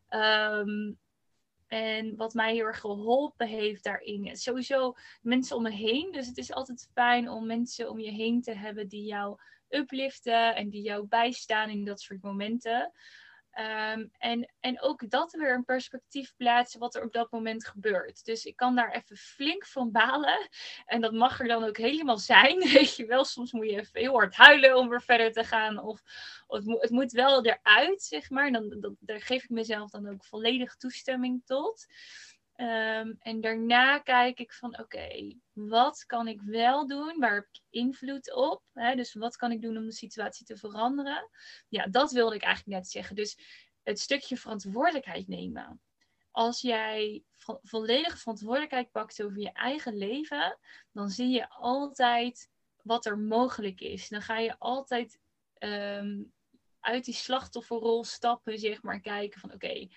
Um, 0.08 0.98
en 1.66 2.16
wat 2.16 2.34
mij 2.34 2.54
heel 2.54 2.64
erg 2.64 2.80
geholpen 2.80 3.46
heeft 3.46 3.84
daarin, 3.84 4.36
sowieso 4.36 4.94
mensen 5.22 5.56
om 5.56 5.62
me 5.62 5.70
heen. 5.70 6.12
Dus 6.12 6.26
het 6.26 6.38
is 6.38 6.52
altijd 6.52 6.88
fijn 6.92 7.28
om 7.28 7.46
mensen 7.46 7.90
om 7.90 8.00
je 8.00 8.10
heen 8.10 8.42
te 8.42 8.52
hebben 8.54 8.88
die 8.88 9.04
jou 9.04 9.40
upliften 9.70 10.54
en 10.54 10.68
die 10.68 10.82
jou 10.82 11.06
bijstaan 11.06 11.70
in 11.70 11.84
dat 11.84 12.00
soort 12.00 12.22
momenten. 12.22 12.92
Ehm, 13.50 14.06
en, 14.18 14.52
en 14.60 14.80
ook 14.80 15.10
dat 15.10 15.32
weer 15.32 15.54
een 15.54 15.64
perspectief 15.64 16.34
plaatsen 16.36 16.80
wat 16.80 16.94
er 16.94 17.02
op 17.02 17.12
dat 17.12 17.30
moment 17.30 17.66
gebeurt. 17.66 18.24
Dus 18.24 18.44
ik 18.44 18.56
kan 18.56 18.74
daar 18.74 18.90
even 18.90 19.16
flink 19.16 19.66
van 19.66 19.90
balen. 19.90 20.48
En 20.86 21.00
dat 21.00 21.12
mag 21.12 21.40
er 21.40 21.48
dan 21.48 21.64
ook 21.64 21.76
helemaal 21.76 22.18
zijn. 22.18 22.58
Weet 22.72 22.96
je 22.96 23.06
wel, 23.06 23.24
soms 23.24 23.52
moet 23.52 23.70
je 23.70 23.80
even 23.80 24.00
heel 24.00 24.12
hard 24.12 24.34
huilen 24.34 24.76
om 24.76 24.88
weer 24.88 25.02
verder 25.02 25.32
te 25.32 25.44
gaan. 25.44 25.78
Of, 25.78 26.02
of 26.46 26.56
het, 26.56 26.66
moet, 26.66 26.82
het 26.82 26.90
moet 26.90 27.12
wel 27.12 27.44
eruit, 27.44 28.02
zeg 28.02 28.30
maar. 28.30 28.52
Dan, 28.52 28.76
dan, 28.80 28.96
daar 29.00 29.20
geef 29.20 29.42
ik 29.42 29.50
mezelf 29.50 29.90
dan 29.90 30.08
ook 30.08 30.24
volledig 30.24 30.76
toestemming 30.76 31.42
tot. 31.44 31.86
Ehm, 32.60 33.12
en 33.18 33.40
daarna 33.40 33.98
kijk 33.98 34.38
ik 34.38 34.52
van 34.52 34.78
oké, 34.78 35.34
wat 35.52 36.04
kan 36.06 36.28
ik 36.28 36.42
wel 36.42 36.86
doen? 36.86 37.18
Waar 37.18 37.34
heb 37.34 37.48
ik 37.52 37.60
invloed 37.70 38.34
op? 38.34 38.62
Hè? 38.72 38.94
Dus 38.94 39.14
wat 39.14 39.36
kan 39.36 39.52
ik 39.52 39.62
doen 39.62 39.76
om 39.76 39.84
de 39.84 39.92
situatie 39.92 40.46
te 40.46 40.56
veranderen? 40.56 41.28
Ja, 41.68 41.86
dat 41.86 42.12
wilde 42.12 42.34
ik 42.34 42.42
eigenlijk 42.42 42.76
net 42.76 42.90
zeggen. 42.90 43.16
Dus 43.16 43.38
het 43.82 44.00
stukje 44.00 44.36
verantwoordelijkheid 44.36 45.28
nemen. 45.28 45.80
Als 46.30 46.60
jij 46.60 47.24
vo 47.32 47.58
volledig 47.62 48.18
verantwoordelijkheid 48.18 48.90
pakt 48.90 49.22
over 49.22 49.38
je 49.38 49.52
eigen 49.52 49.96
leven, 49.96 50.58
dan 50.92 51.08
zie 51.08 51.28
je 51.28 51.48
altijd 51.48 52.50
wat 52.82 53.06
er 53.06 53.18
mogelijk 53.18 53.80
is. 53.80 54.08
Dan 54.08 54.22
ga 54.22 54.38
je 54.38 54.58
altijd 54.58 55.20
ehm, 55.54 56.22
uit 56.80 57.04
die 57.04 57.14
slachtofferrol 57.14 58.04
stappen, 58.04 58.58
zeg 58.58 58.82
maar, 58.82 59.00
kijken 59.00 59.40
van 59.40 59.52
oké, 59.52 59.88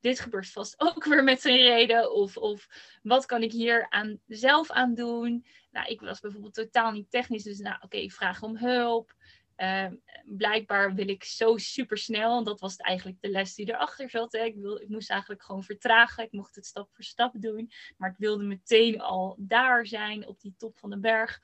dit 0.00 0.20
gebeurt 0.20 0.50
vast 0.50 0.80
ook 0.86 1.04
weer 1.04 1.24
met 1.24 1.40
zijn 1.40 1.56
reden. 1.56 2.12
Of, 2.12 2.36
of 2.36 2.68
wat 3.02 3.26
kan 3.26 3.42
ik 3.42 3.52
hier 3.52 3.86
aan, 3.88 4.20
zelf 4.26 4.70
aan 4.70 4.94
doen? 4.94 5.46
Nou, 5.70 5.86
ik 5.86 6.00
was 6.00 6.20
bijvoorbeeld 6.20 6.54
totaal 6.54 6.92
niet 6.92 7.10
technisch. 7.10 7.42
Dus 7.42 7.58
nou, 7.58 7.76
oké, 7.80 7.96
ik 7.96 8.12
vraag 8.12 8.42
om 8.42 8.56
hulp. 8.56 9.14
Ehm, 9.58 9.94
blijkbaar 10.24 10.94
wil 10.94 11.08
ik 11.08 11.24
zo 11.24 11.56
super 11.56 11.98
snel. 11.98 12.38
En 12.38 12.44
dat 12.44 12.60
was 12.60 12.76
eigenlijk 12.76 13.20
de 13.20 13.28
les 13.28 13.54
die 13.54 13.68
erachter 13.68 14.10
zat. 14.10 14.32
Hè. 14.32 14.44
Ik, 14.44 14.56
wil, 14.56 14.80
ik 14.80 14.88
moest 14.88 15.10
eigenlijk 15.10 15.42
gewoon 15.42 15.64
vertragen. 15.64 16.24
Ik 16.24 16.32
mocht 16.32 16.54
het 16.54 16.66
stap 16.66 16.90
voor 16.92 17.04
stap 17.04 17.34
doen. 17.38 17.70
Maar 17.96 18.10
ik 18.10 18.16
wilde 18.18 18.44
meteen 18.44 19.00
al 19.00 19.36
daar 19.38 19.86
zijn, 19.86 20.26
op 20.26 20.40
die 20.40 20.54
top 20.56 20.78
van 20.78 20.90
de 20.90 20.98
berg. 20.98 21.40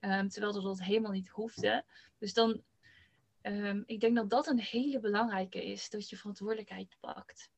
Um, 0.00 0.28
terwijl 0.28 0.52
dat, 0.52 0.62
dat 0.62 0.82
helemaal 0.82 1.12
niet 1.12 1.28
hoefde. 1.28 1.84
Dus 2.18 2.32
dan, 2.32 2.62
um, 3.42 3.82
ik 3.86 4.00
denk 4.00 4.16
dat 4.16 4.30
dat 4.30 4.46
een 4.46 4.60
hele 4.60 5.00
belangrijke 5.00 5.64
is. 5.64 5.90
Dat 5.90 6.08
je 6.08 6.16
verantwoordelijkheid 6.16 6.96
pakt. 7.00 7.50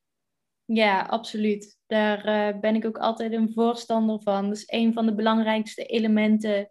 Ja, 0.67 1.01
absoluut. 1.01 1.79
Daar 1.85 2.25
uh, 2.25 2.59
ben 2.59 2.75
ik 2.75 2.85
ook 2.85 2.97
altijd 2.97 3.31
een 3.31 3.53
voorstander 3.53 4.21
van. 4.21 4.47
Dat 4.47 4.57
is 4.57 4.63
een 4.65 4.93
van 4.93 5.05
de 5.05 5.15
belangrijkste 5.15 5.85
elementen 5.85 6.69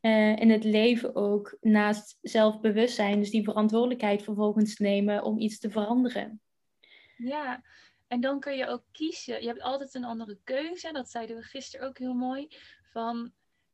uh, 0.00 0.36
in 0.36 0.50
het 0.50 0.64
leven 0.64 1.14
ook, 1.14 1.56
naast 1.60 2.18
zelfbewustzijn. 2.20 3.18
Dus 3.18 3.30
die 3.30 3.44
verantwoordelijkheid 3.44 4.22
vervolgens 4.22 4.78
nemen 4.78 5.22
om 5.22 5.38
iets 5.38 5.58
te 5.58 5.70
veranderen. 5.70 6.40
Ja, 7.16 7.62
en 8.06 8.20
dan 8.20 8.40
kun 8.40 8.56
je 8.56 8.66
ook 8.66 8.84
kiezen. 8.92 9.40
Je 9.40 9.46
hebt 9.46 9.62
altijd 9.62 9.94
een 9.94 10.04
andere 10.04 10.38
keuze. 10.44 10.92
Dat 10.92 11.10
zeiden 11.10 11.36
we 11.36 11.42
gisteren 11.42 11.86
ook 11.88 11.98
heel 11.98 12.14
mooi. 12.14 12.48
Van, 12.92 13.32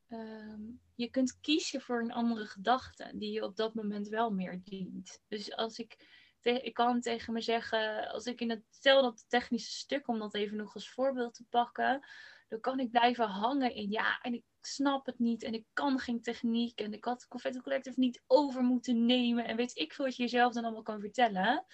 uh, 0.09 0.59
je 0.95 1.11
kunt 1.11 1.41
kiezen 1.41 1.81
voor 1.81 2.01
een 2.01 2.13
andere 2.13 2.47
gedachte 2.47 3.13
die 3.15 3.33
je 3.33 3.45
op 3.45 3.57
dat 3.57 3.75
moment 3.75 4.09
wel 4.09 4.31
meer 4.31 4.61
dient. 4.65 5.23
Dus 5.29 5.57
als 5.57 5.79
ik 5.79 5.97
ik 6.45 6.75
kan 6.75 7.01
tegen 7.01 7.33
me 7.33 7.41
zeggen, 7.41 8.09
als 8.09 8.27
ik 8.27 8.41
in 8.41 8.51
het, 8.51 8.63
stel 8.71 9.03
dat 9.03 9.25
technische 9.29 9.73
stuk, 9.73 10.09
om 10.09 10.19
dat 10.19 10.35
even 10.35 10.57
nog 10.57 10.75
als 10.75 10.91
voorbeeld 10.91 11.35
te 11.35 11.45
pakken, 11.51 12.07
dan 12.49 12.61
kan 12.61 12.81
ik 12.81 12.91
blijven 12.91 13.27
hangen 13.27 13.75
in, 13.75 13.91
ja, 13.91 14.19
en 14.21 14.35
ik 14.35 14.45
snap 14.61 15.07
het 15.07 15.19
niet 15.19 15.43
en 15.43 15.55
ik 15.55 15.65
kan 15.73 15.99
geen 15.99 16.23
techniek 16.23 16.81
en 16.81 16.93
ik 16.93 17.05
had 17.05 17.29
Confetti 17.29 17.61
Collective 17.61 18.01
niet 18.01 18.23
over 18.27 18.63
moeten 18.63 19.07
nemen 19.07 19.45
en 19.47 19.57
weet 19.57 19.77
ik 19.79 19.93
veel 19.93 20.05
wat 20.05 20.17
je 20.17 20.23
jezelf 20.23 20.53
dan 20.53 20.65
allemaal 20.65 20.83
kan 20.83 21.01
vertellen. 21.01 21.65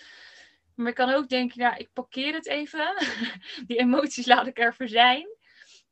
Maar 0.74 0.88
ik 0.88 0.94
kan 0.94 1.11
ook 1.11 1.28
denken, 1.28 1.62
ja, 1.62 1.76
ik 1.76 1.92
parkeer 1.92 2.35
het 2.35 2.46
even. 2.46 2.94
Die 3.66 3.78
emoties 3.78 4.26
laat 4.26 4.46
ik 4.46 4.59
er 4.59 4.74
voor 4.74 4.88
zijn. 4.88 5.26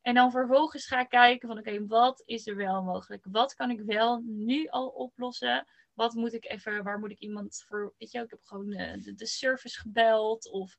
En 0.03 0.15
dan 0.15 0.31
vervolgens 0.31 0.87
ga 0.87 1.01
ik 1.01 1.09
kijken 1.09 1.49
van, 1.49 1.59
oké, 1.59 1.87
wat 1.87 2.23
is 2.27 2.47
er 2.47 2.57
wel 2.57 2.83
mogelijk? 2.83 3.27
Wat 3.31 3.55
kan 3.55 3.71
ik 3.71 3.81
wel 3.81 4.23
nu 4.25 4.67
al 4.67 4.89
oplossen? 4.89 5.67
Wat 5.99 6.15
moet 6.15 6.33
ik 6.33 6.51
even, 6.51 6.83
waar 6.83 6.99
moet 6.99 7.11
ik 7.11 7.19
iemand 7.19 7.65
voor, 7.67 7.95
weet 7.99 8.11
je, 8.11 8.19
ik 8.19 8.31
heb 8.31 8.43
gewoon 8.43 8.73
uh, 8.73 9.03
de, 9.03 9.15
de, 9.15 9.27
service 9.27 9.81
gebeld 9.81 10.51
of 10.51 10.79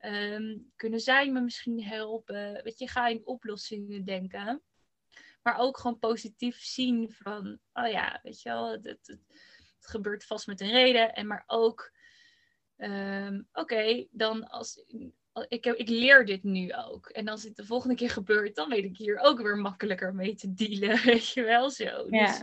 um, 0.00 0.72
kunnen 0.76 1.00
zij 1.00 1.30
me 1.30 1.40
misschien 1.40 1.82
helpen? 1.82 2.62
Weet 2.62 2.78
je, 2.78 2.88
ga 2.88 3.08
in 3.08 3.26
oplossingen 3.26 4.04
denken. 4.04 4.62
Maar 5.42 5.58
ook 5.58 5.78
gewoon 5.78 5.98
positief 5.98 6.60
zien 6.60 7.12
van, 7.12 7.58
oh 7.72 7.90
ja, 7.90 8.20
weet 8.22 8.42
je 8.42 8.48
wel, 8.48 8.70
het, 8.70 8.84
het, 8.84 9.20
gebeurt 9.80 10.24
vast 10.24 10.46
met 10.46 10.60
een 10.60 10.70
reden. 10.70 11.14
En 11.14 11.26
maar 11.26 11.44
ook, 11.46 11.92
um, 12.76 13.48
oké, 13.52 14.06
dan 14.10 14.48
als, 14.48 14.84
ik, 15.48 15.66
ik 15.66 15.88
leer 15.88 16.24
dit 16.24 16.42
nu 16.42 16.74
ook. 16.74 17.08
En 17.08 17.28
als 17.28 17.42
het 17.42 17.56
de 17.56 17.64
volgende 17.64 17.94
keer 17.94 18.10
gebeurt, 18.10 18.54
dan 18.54 18.68
weet 18.68 18.84
ik 18.84 18.96
hier 18.96 19.18
ook 19.18 19.40
weer 19.42 19.56
makkelijker 19.56 20.14
mee 20.14 20.34
te 20.34 20.54
dealen. 20.54 21.02
Weet 21.04 21.28
je 21.28 21.42
wel 21.42 21.70
zo. 21.70 22.08
Dus 22.08 22.42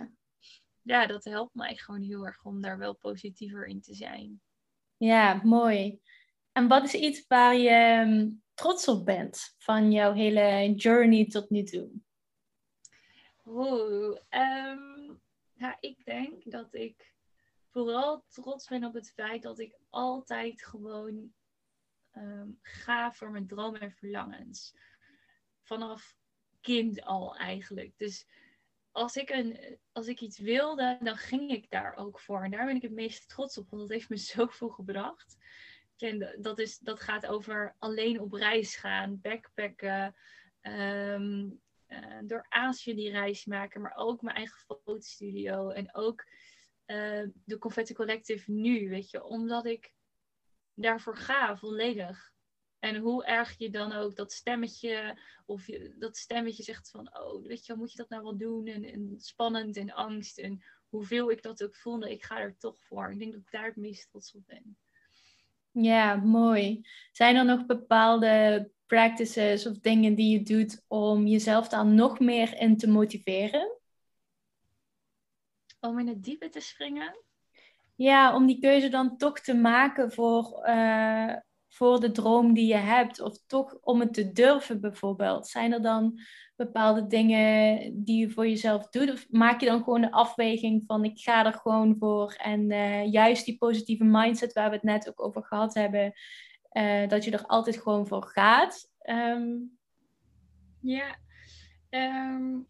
dat 0.88 1.24
helpt 1.24 1.56
mij 1.56 1.76
gewoon 1.76 2.02
heel 2.02 2.26
erg 2.26 2.44
om 2.44 2.62
daar 2.62 2.78
wel 2.78 2.96
positiever 2.96 3.66
in 3.66 3.82
te 3.82 3.94
zijn. 3.94 4.42
Ja, 4.98 5.42
mooi. 5.44 6.00
En 6.52 6.68
wat 6.68 6.84
is 6.84 6.94
iets 6.94 7.28
waar 7.28 7.56
je 7.56 7.70
ehm, 7.70 8.30
trots 8.54 8.88
op 8.88 9.06
bent 9.06 9.56
van 9.58 9.92
jouw 9.92 10.14
hele 10.14 10.74
journey 10.76 11.26
tot 11.26 11.50
nu 11.50 11.64
toe? 11.64 11.92
Oeh, 13.46 14.18
um, 14.30 15.22
ja, 15.54 15.78
ik 15.80 16.06
denk 16.06 16.52
dat 16.52 16.74
ik 16.74 17.14
vooral 17.70 18.24
trots 18.28 18.68
ben 18.68 18.84
op 18.84 18.94
het 18.94 19.12
feit 19.12 19.42
dat 19.42 19.60
ik 19.60 19.78
altijd 19.90 20.64
gewoon 20.64 21.34
um, 22.14 22.60
ga 22.62 23.12
voor 23.14 23.32
mijn 23.32 23.48
dromen 23.48 23.80
en 23.80 23.92
verlangens. 23.92 24.76
Vanaf 25.62 26.18
kind 26.62 27.02
al 27.02 27.36
eigenlijk. 27.36 27.94
Dus 27.98 28.28
als 28.98 29.16
ik, 29.16 29.30
een, 29.30 29.78
als 29.92 30.08
ik 30.08 30.22
iets 30.22 30.40
wilde, 30.40 30.98
dan 31.02 31.18
ging 31.18 31.52
ik 31.52 31.70
daar 31.70 31.96
ook 31.96 32.20
voor. 32.20 32.44
En 32.44 32.52
daar 32.52 32.66
ben 32.66 32.76
ik 32.76 32.82
het 32.82 32.92
meest 32.92 33.30
trots 33.30 33.58
op, 33.58 33.70
want 33.70 33.82
dat 33.82 33.92
heeft 33.92 34.10
me 34.10 34.18
zoveel 34.36 34.70
gebracht. 34.70 35.38
En 35.98 36.38
dat, 36.40 36.60
is, 36.60 36.78
dat 36.78 37.00
gaat 37.00 37.26
over 37.26 37.76
alleen 37.80 38.20
op 38.20 38.34
reis 38.34 38.76
gaan, 38.76 39.22
backpacken, 39.22 40.16
um, 40.62 41.62
uh, 41.88 42.18
door 42.24 42.46
Azië 42.50 42.96
die 42.96 43.12
reis 43.12 43.46
maken, 43.46 43.82
maar 43.82 43.96
ook 43.96 44.22
mijn 44.22 44.36
eigen 44.36 44.60
fotostudio 44.60 45.70
en 45.70 45.96
ook 45.96 46.26
uh, 46.86 47.24
de 47.44 47.58
Confetti 47.60 47.94
Collective 47.94 48.52
nu, 48.52 48.90
weet 48.90 49.10
je, 49.10 49.24
omdat 49.24 49.66
ik 49.66 49.92
daarvoor 50.74 51.18
ga, 51.18 51.58
volledig. 51.58 52.32
En 52.80 52.96
hoe 52.96 53.26
erg 53.26 53.58
je 53.58 53.70
dan 53.70 53.92
ook 53.92 54.16
dat 54.16 54.32
stemmetje, 54.32 55.20
of 55.46 55.68
je, 55.68 55.96
dat 55.98 56.18
stemmetje 56.18 56.64
zegt 56.64 56.90
van, 56.90 57.18
oh, 57.20 57.46
weet 57.46 57.66
je, 57.66 57.76
moet 57.76 57.92
je 57.92 57.98
dat 57.98 58.10
nou 58.10 58.24
wel 58.24 58.38
doen? 58.38 58.68
En, 58.68 58.84
en 58.84 59.16
spannend 59.18 59.78
en 59.78 59.92
angst. 59.92 60.38
En 60.38 60.64
hoeveel 60.90 61.32
ik 61.32 61.42
dat 61.42 61.64
ook 61.64 61.76
voelde, 61.76 62.12
ik 62.12 62.24
ga 62.24 62.40
er 62.40 62.58
toch 62.58 62.80
voor. 62.80 63.12
Ik 63.12 63.20
denk 63.20 63.32
dat 63.32 63.42
ik 63.42 63.52
daar 63.52 63.66
het 63.66 63.76
meest 63.76 64.10
trots 64.10 64.36
op 64.36 64.42
ben. 64.46 64.78
Ja, 65.72 66.16
mooi. 66.16 66.88
Zijn 67.12 67.36
er 67.36 67.46
nog 67.46 67.66
bepaalde 67.66 68.72
practices 68.86 69.66
of 69.66 69.80
dingen 69.80 70.16
die 70.16 70.32
je 70.32 70.44
doet 70.44 70.84
om 70.88 71.28
jezelf 71.28 71.68
daar 71.68 71.86
nog 71.86 72.20
meer 72.20 72.60
in 72.60 72.78
te 72.78 72.88
motiveren? 72.88 73.78
Om 75.80 76.00
in 76.00 76.08
het 76.08 76.24
diepe 76.24 76.50
te 76.50 76.60
springen? 76.60 77.24
Ja, 77.96 78.36
om 78.36 78.46
die 78.46 78.60
keuze 78.60 78.90
dan 78.90 79.18
toch 79.18 79.40
te 79.40 79.54
maken 79.54 80.12
voor, 80.12 80.68
uh, 80.68 81.36
voor 81.78 82.00
de 82.00 82.12
droom 82.12 82.54
die 82.54 82.68
je 82.68 82.76
hebt. 82.76 83.22
Of 83.22 83.38
toch 83.48 83.78
om 83.82 84.00
het 84.00 84.14
te 84.14 84.32
durven 84.32 84.82
bijvoorbeeld. 84.82 85.48
Zijn 85.48 85.74
er 85.74 85.82
dan 85.82 86.20
bepaalde 86.56 87.08
dingen 87.08 87.92
die 88.04 88.20
je 88.20 88.30
voor 88.30 88.48
jezelf 88.48 88.90
doet? 88.90 89.12
Of 89.12 89.28
maak 89.30 89.60
je 89.60 89.66
dan 89.66 89.84
gewoon 89.84 90.02
de 90.02 90.12
afweging 90.12 90.84
van 90.88 91.04
ik 91.04 91.20
ga 91.20 91.46
er 91.46 91.54
gewoon 91.54 91.96
voor. 92.00 92.34
En 92.34 92.72
uh, 92.72 93.12
juist 93.12 93.46
die 93.46 93.58
positieve 93.58 94.04
mindset 94.04 94.54
waar 94.54 94.70
we 94.70 94.76
het 94.76 94.84
net 94.84 95.10
ook 95.10 95.24
over 95.24 95.44
gehad 95.44 95.74
hebben. 95.74 96.14
Uh, 96.72 97.08
dat 97.08 97.24
je 97.24 97.32
er 97.32 97.46
altijd 97.46 97.78
gewoon 97.78 98.08
voor 98.08 98.24
gaat. 98.24 98.90
Um... 99.10 99.76
Ja, 100.82 101.18
um, 101.90 102.66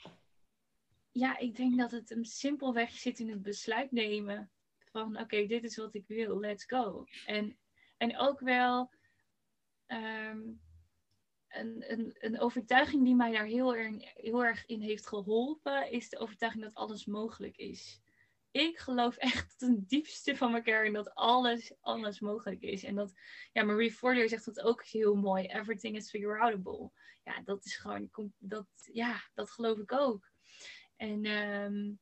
ja, 1.12 1.38
ik 1.38 1.56
denk 1.56 1.78
dat 1.78 1.92
het 1.92 2.10
hem 2.10 2.24
simpelweg 2.24 2.92
zit 2.92 3.20
in 3.20 3.30
het 3.30 3.42
besluit 3.42 3.92
nemen. 3.92 4.52
Van 4.92 5.20
oké, 5.20 5.46
dit 5.46 5.64
is 5.64 5.78
wat 5.78 5.96
ik 5.96 6.08
wil, 6.08 6.40
let's 6.40 6.66
go. 6.66 7.06
En, 7.26 7.58
en 7.98 8.18
ook 8.18 8.40
wel 8.40 8.92
um, 9.88 10.62
een, 11.48 11.92
een, 11.92 12.16
een 12.20 12.40
overtuiging 12.40 13.04
die 13.04 13.16
mij 13.16 13.32
daar 13.32 13.46
heel, 13.46 13.74
heel 14.14 14.46
erg 14.46 14.66
in 14.66 14.82
heeft 14.82 15.08
geholpen, 15.08 15.92
is 15.92 16.10
de 16.10 16.18
overtuiging 16.18 16.64
dat 16.64 16.74
alles 16.74 17.06
mogelijk 17.06 17.58
is. 17.58 18.02
Ik 18.52 18.78
geloof 18.78 19.16
echt 19.18 19.56
het 19.62 19.90
diepste 19.90 20.36
van 20.36 20.52
mijn 20.52 20.64
kern 20.64 20.94
dat 20.94 21.14
alles, 21.14 21.74
alles 21.80 22.20
mogelijk 22.20 22.62
is. 22.62 22.84
En 22.84 22.96
dat, 22.96 23.14
ja, 23.52 23.64
Marie 23.64 23.92
Forleo 23.92 24.28
zegt 24.28 24.46
dat 24.46 24.62
ook 24.62 24.84
heel 24.86 25.16
mooi. 25.16 25.46
Everything 25.46 25.96
is 25.96 26.10
figure 26.10 26.40
outable. 26.40 26.92
Ja, 27.24 27.42
dat 27.42 27.66
is 27.66 27.76
gewoon, 27.76 28.10
dat, 28.38 28.68
ja, 28.92 29.22
dat 29.34 29.52
geloof 29.52 29.78
ik 29.78 29.92
ook. 29.92 30.32
En 30.96 31.26
um, 31.26 32.00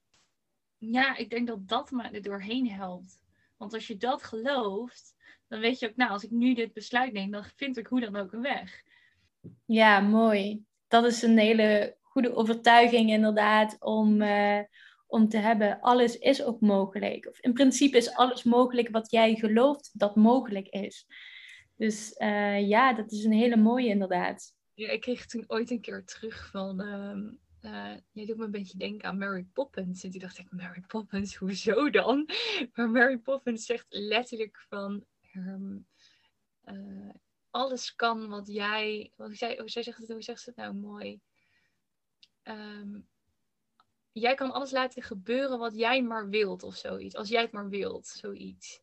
ja, 0.77 1.15
ik 1.15 1.29
denk 1.29 1.47
dat 1.47 1.67
dat 1.67 1.91
me 1.91 2.03
er 2.03 2.21
doorheen 2.21 2.69
helpt. 2.69 3.23
Want 3.58 3.74
als 3.74 3.88
je 3.88 3.97
dat 3.97 4.24
gelooft, 4.24 5.16
dan 5.47 5.60
weet 5.60 5.80
je 5.80 5.89
ook, 5.89 5.95
nou, 5.95 6.12
als 6.12 6.24
ik 6.24 6.32
nu 6.32 6.53
dit 6.53 6.74
besluit 6.74 7.14
neem, 7.14 7.32
dan 7.32 7.45
vind 7.56 7.78
ik 7.78 7.88
hoe 7.88 7.99
dan 7.99 8.16
ook 8.16 8.34
een 8.34 8.41
weg. 8.41 8.84
Ja, 9.66 9.99
mooi. 9.99 10.64
Dat 10.88 11.06
is 11.06 11.22
een 11.22 11.38
hele 11.38 11.97
goede 12.01 12.36
overtuiging 12.36 13.10
inderdaad 13.10 13.76
om, 13.80 14.22
uh, 14.22 14.60
om 15.08 15.30
te 15.30 15.38
hebben. 15.38 15.82
Alles 15.82 16.18
is 16.18 16.43
ook 16.43 16.62
mogelijk. 16.62 17.28
Of 17.28 17.39
in 17.39 17.53
principe 17.53 17.97
is 17.97 18.14
alles 18.14 18.43
mogelijk 18.43 18.89
wat 18.89 19.12
jij 19.12 19.36
gelooft 19.36 19.99
dat 19.99 20.16
mogelijk 20.16 20.68
is. 20.68 21.06
Dus 21.76 22.16
uh, 22.18 22.68
ja, 22.68 22.93
dat 22.93 23.12
is 23.12 23.24
een 23.24 23.32
hele 23.32 23.58
mooie 23.58 23.88
inderdaad. 23.88 24.53
Ja, 24.74 24.89
ik 24.89 25.01
kreeg 25.01 25.26
toen 25.26 25.43
ooit 25.47 25.72
een 25.72 25.82
keer 25.82 26.06
terug 26.06 26.49
van... 26.51 26.80
Um, 26.80 27.39
uh, 27.66 27.97
jij 28.11 28.26
doet 28.26 28.38
me 28.38 28.45
een 28.45 28.51
beetje 28.51 28.78
denken 28.78 29.09
aan 29.09 29.18
Mary 29.18 29.47
Poppins. 29.53 30.03
En 30.03 30.11
toen 30.11 30.20
dacht 30.20 30.38
ik, 30.38 30.51
Mary 30.51 30.84
Poppins, 30.88 31.36
hoezo 31.45 31.89
dan? 31.89 32.30
Maar 32.74 32.89
Mary 32.89 33.18
Poppins 33.18 33.66
zegt 33.66 33.86
letterlijk 33.89 34.66
van... 34.70 35.05
Um, 35.36 35.88
alles 37.55 37.95
kan 37.95 38.28
wat 38.28 38.47
jij. 38.47 39.11
Hoe 39.16 39.36
zij, 39.36 39.57
hoe 39.57 39.70
zij 39.70 39.84
zegt 39.84 39.97
het, 39.97 40.09
hoe 40.09 40.22
zegt 40.22 40.41
ze 40.41 40.49
het 40.49 40.57
nou 40.57 40.74
mooi? 40.74 41.20
Um, 42.43 43.07
jij 44.11 44.36
kan 44.36 44.51
alles 44.51 44.72
laten 44.72 45.03
gebeuren 45.03 45.59
wat 45.59 45.76
jij 45.76 46.01
maar 46.01 46.30
wilt 46.30 46.63
of 46.63 46.76
zoiets. 46.76 47.16
Als 47.16 47.30
jij 47.30 47.41
het 47.41 47.51
maar 47.51 47.70
wilt, 47.70 48.07
zoiets. 48.07 48.82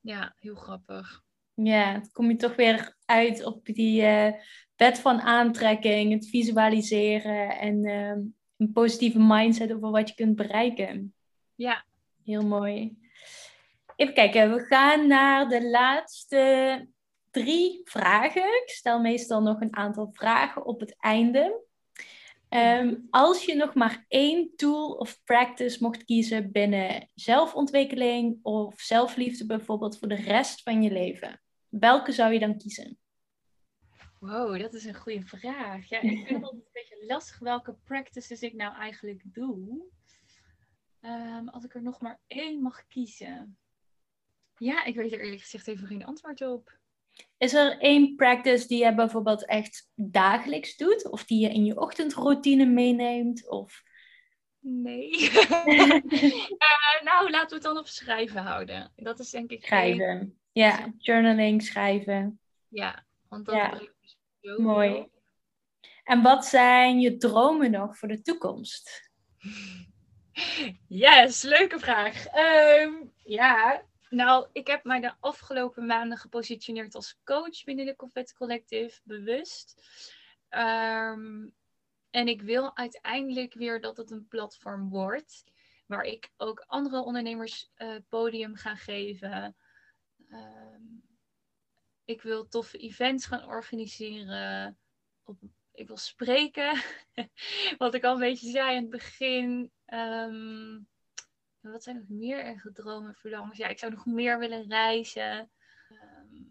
Ja, 0.00 0.34
heel 0.38 0.54
grappig. 0.54 1.22
Ja, 1.62 1.92
dan 1.92 2.10
kom 2.12 2.30
je 2.30 2.36
toch 2.36 2.56
weer 2.56 2.96
uit 3.04 3.44
op 3.44 3.64
die 3.64 4.02
uh, 4.02 4.32
wet 4.76 4.98
van 4.98 5.20
aantrekking, 5.20 6.12
het 6.12 6.28
visualiseren 6.28 7.58
en 7.58 7.84
uh, 7.84 8.16
een 8.56 8.72
positieve 8.72 9.18
mindset 9.18 9.72
over 9.72 9.90
wat 9.90 10.08
je 10.08 10.14
kunt 10.14 10.36
bereiken. 10.36 11.14
Ja. 11.54 11.84
Heel 12.24 12.46
mooi. 12.46 12.96
Even 13.96 14.14
kijken, 14.14 14.54
we 14.54 14.60
gaan 14.60 15.06
naar 15.06 15.48
de 15.48 15.70
laatste 15.70 16.86
drie 17.30 17.80
vragen. 17.84 18.62
Ik 18.62 18.70
stel 18.70 19.00
meestal 19.00 19.42
nog 19.42 19.60
een 19.60 19.76
aantal 19.76 20.10
vragen 20.12 20.64
op 20.64 20.80
het 20.80 20.96
einde. 20.98 21.64
Ehm, 22.48 22.94
als 23.10 23.44
je 23.44 23.54
nog 23.54 23.74
maar 23.74 24.04
één 24.08 24.50
tool 24.56 24.90
of 24.90 25.20
practice 25.24 25.82
mocht 25.82 26.04
kiezen 26.04 26.52
binnen 26.52 27.10
zelfontwikkeling 27.14 28.38
of 28.42 28.80
zelfliefde 28.80 29.46
bijvoorbeeld 29.46 29.98
voor 29.98 30.08
de 30.08 30.14
rest 30.14 30.62
van 30.62 30.82
je 30.82 30.90
leven, 30.90 31.40
welke 31.70 32.12
zou 32.12 32.32
je 32.32 32.38
dan 32.38 32.58
kiezen? 32.58 32.98
Wow, 34.18 34.60
dat 34.60 34.74
is 34.74 34.84
een 34.84 34.94
goede 34.94 35.22
vraag. 35.22 35.88
Ja, 35.88 36.00
ik 36.00 36.10
vind 36.10 36.28
het 36.28 36.42
altijd 36.42 36.62
een 36.62 36.72
beetje 36.72 37.04
lastig 37.06 37.38
welke 37.38 37.76
practices 37.84 38.42
ik 38.42 38.54
nou 38.54 38.74
eigenlijk 38.76 39.22
doe. 39.24 39.88
Um, 41.02 41.48
als 41.48 41.64
ik 41.64 41.74
er 41.74 41.82
nog 41.82 42.00
maar 42.00 42.20
één 42.26 42.62
mag 42.62 42.86
kiezen. 42.86 43.58
Ja, 44.56 44.84
ik 44.84 44.94
weet 44.94 45.12
er 45.12 45.20
eerlijk 45.20 45.40
gezegd 45.40 45.68
even 45.68 45.86
geen 45.86 46.04
antwoord 46.04 46.42
op. 46.42 46.78
Is 47.38 47.54
er 47.54 47.78
één 47.78 48.16
practice 48.16 48.66
die 48.66 48.84
je 48.84 48.94
bijvoorbeeld 48.94 49.46
echt 49.46 49.90
dagelijks 49.94 50.76
doet? 50.76 51.10
Of 51.10 51.24
die 51.24 51.40
je 51.40 51.52
in 51.52 51.64
je 51.64 51.80
ochtendroutine 51.80 52.66
meeneemt? 52.66 53.48
Of... 53.48 53.82
Nee. 54.58 55.10
uh, 55.10 55.88
nou, 57.08 57.30
laten 57.30 57.48
we 57.48 57.54
het 57.54 57.62
dan 57.62 57.78
op 57.78 57.86
schrijven 57.86 58.42
houden. 58.42 58.92
Dat 58.96 59.18
is 59.18 59.30
denk 59.30 59.50
ik. 59.50 59.64
Schrijven. 59.64 60.39
Ja, 60.52 60.92
journaling, 60.98 61.62
schrijven. 61.62 62.40
Ja, 62.68 63.04
want 63.28 63.46
dat 63.46 63.54
ja. 63.54 63.80
is 63.80 64.18
zo 64.40 64.58
Mooi. 64.58 65.08
En 66.04 66.22
wat 66.22 66.46
zijn 66.46 67.00
je 67.00 67.16
dromen 67.16 67.70
nog 67.70 67.98
voor 67.98 68.08
de 68.08 68.22
toekomst? 68.22 69.10
Yes, 70.88 71.42
leuke 71.42 71.78
vraag. 71.78 72.26
Um, 72.34 73.12
ja, 73.24 73.84
nou, 74.10 74.46
ik 74.52 74.66
heb 74.66 74.84
mij 74.84 75.00
de 75.00 75.12
afgelopen 75.20 75.86
maanden 75.86 76.18
gepositioneerd 76.18 76.94
als 76.94 77.20
coach 77.24 77.64
binnen 77.64 77.86
de 77.86 77.96
Confetti 77.96 78.34
Collective, 78.34 79.00
bewust. 79.04 79.82
Ehm, 80.48 81.48
en 82.10 82.28
ik 82.28 82.42
wil 82.42 82.76
uiteindelijk 82.76 83.54
weer 83.54 83.80
dat 83.80 83.96
het 83.96 84.10
een 84.10 84.28
platform 84.28 84.88
wordt, 84.88 85.44
waar 85.86 86.04
ik 86.04 86.30
ook 86.36 86.64
andere 86.66 87.02
ondernemers 87.02 87.70
uh, 87.76 87.96
podium 88.08 88.56
ga 88.56 88.74
geven. 88.74 89.56
Ehm, 90.30 90.82
ik 92.04 92.22
wil 92.22 92.48
toffe 92.48 92.78
events 92.78 93.26
gaan 93.26 93.44
organiseren. 93.44 94.78
Op, 95.24 95.38
ik 95.72 95.86
wil 95.86 95.96
spreken. 95.96 96.82
Wat 97.78 97.94
ik 97.94 98.04
al 98.04 98.14
een 98.14 98.20
beetje 98.20 98.50
zei 98.50 98.76
in 98.76 98.80
het 98.80 98.90
begin. 98.90 99.72
Um, 99.86 100.88
wat 101.60 101.82
zijn 101.82 101.96
nog 101.96 102.08
meer 102.08 102.44
erge 102.44 102.72
dromen, 102.72 103.14
verlangens? 103.14 103.58
Ja, 103.58 103.68
ik 103.68 103.78
zou 103.78 103.92
nog 103.92 104.06
meer 104.06 104.38
willen 104.38 104.68
reizen. 104.68 105.50
Ehm, 105.88 106.42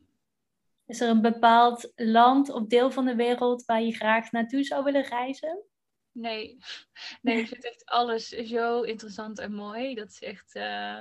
Is 0.86 1.02
er 1.02 1.10
een 1.10 1.22
bepaald 1.22 1.92
land 1.96 2.50
of 2.50 2.66
deel 2.66 2.92
van 2.92 3.06
de 3.06 3.16
wereld 3.16 3.66
waar 3.66 3.82
je 3.82 3.96
graag 3.96 4.32
naartoe 4.32 4.64
zou 4.64 4.84
willen 4.84 5.04
reizen? 5.04 5.64
Nee, 6.12 6.58
nee 7.22 7.40
ik 7.40 7.48
vind 7.48 7.66
echt 7.66 7.86
alles 7.86 8.28
zo 8.28 8.82
interessant 8.82 9.40
en 9.40 9.54
mooi. 9.54 9.96
Dat 9.96 10.10
is 10.10 10.22
echt, 10.22 10.56
uh, 10.56 11.00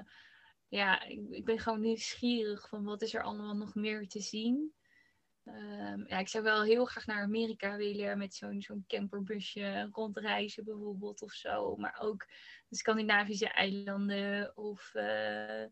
ja, 0.69 1.03
ik, 1.05 1.45
ben 1.45 1.59
gewoon 1.59 1.81
nieuwsgierig 1.81 2.69
van 2.69 2.85
wat 2.85 3.03
is 3.03 3.15
er 3.15 3.23
allemaal 3.23 3.57
nog 3.57 3.75
meer 3.75 4.09
te 4.09 4.21
zien. 4.21 4.73
Um, 5.45 6.05
ja, 6.09 6.19
ik 6.19 6.29
zou 6.29 6.45
wel 6.45 6.63
heel 6.63 6.85
graag 6.85 7.07
naar 7.07 7.23
Amerika 7.23 7.77
willen 7.77 8.19
met 8.19 8.35
zo'n 8.35 8.63
zo'n 8.63 8.85
camperbusje 8.87 9.89
rondreizen 9.93 10.65
bijvoorbeeld 10.65 11.23
of 11.23 11.33
zo. 11.33 11.77
Maar 11.77 11.99
ook 12.01 12.27
de 12.69 12.77
Scandinavische 12.77 13.49
eilanden 13.49 14.57
of 14.57 14.91
uh, 14.95 15.65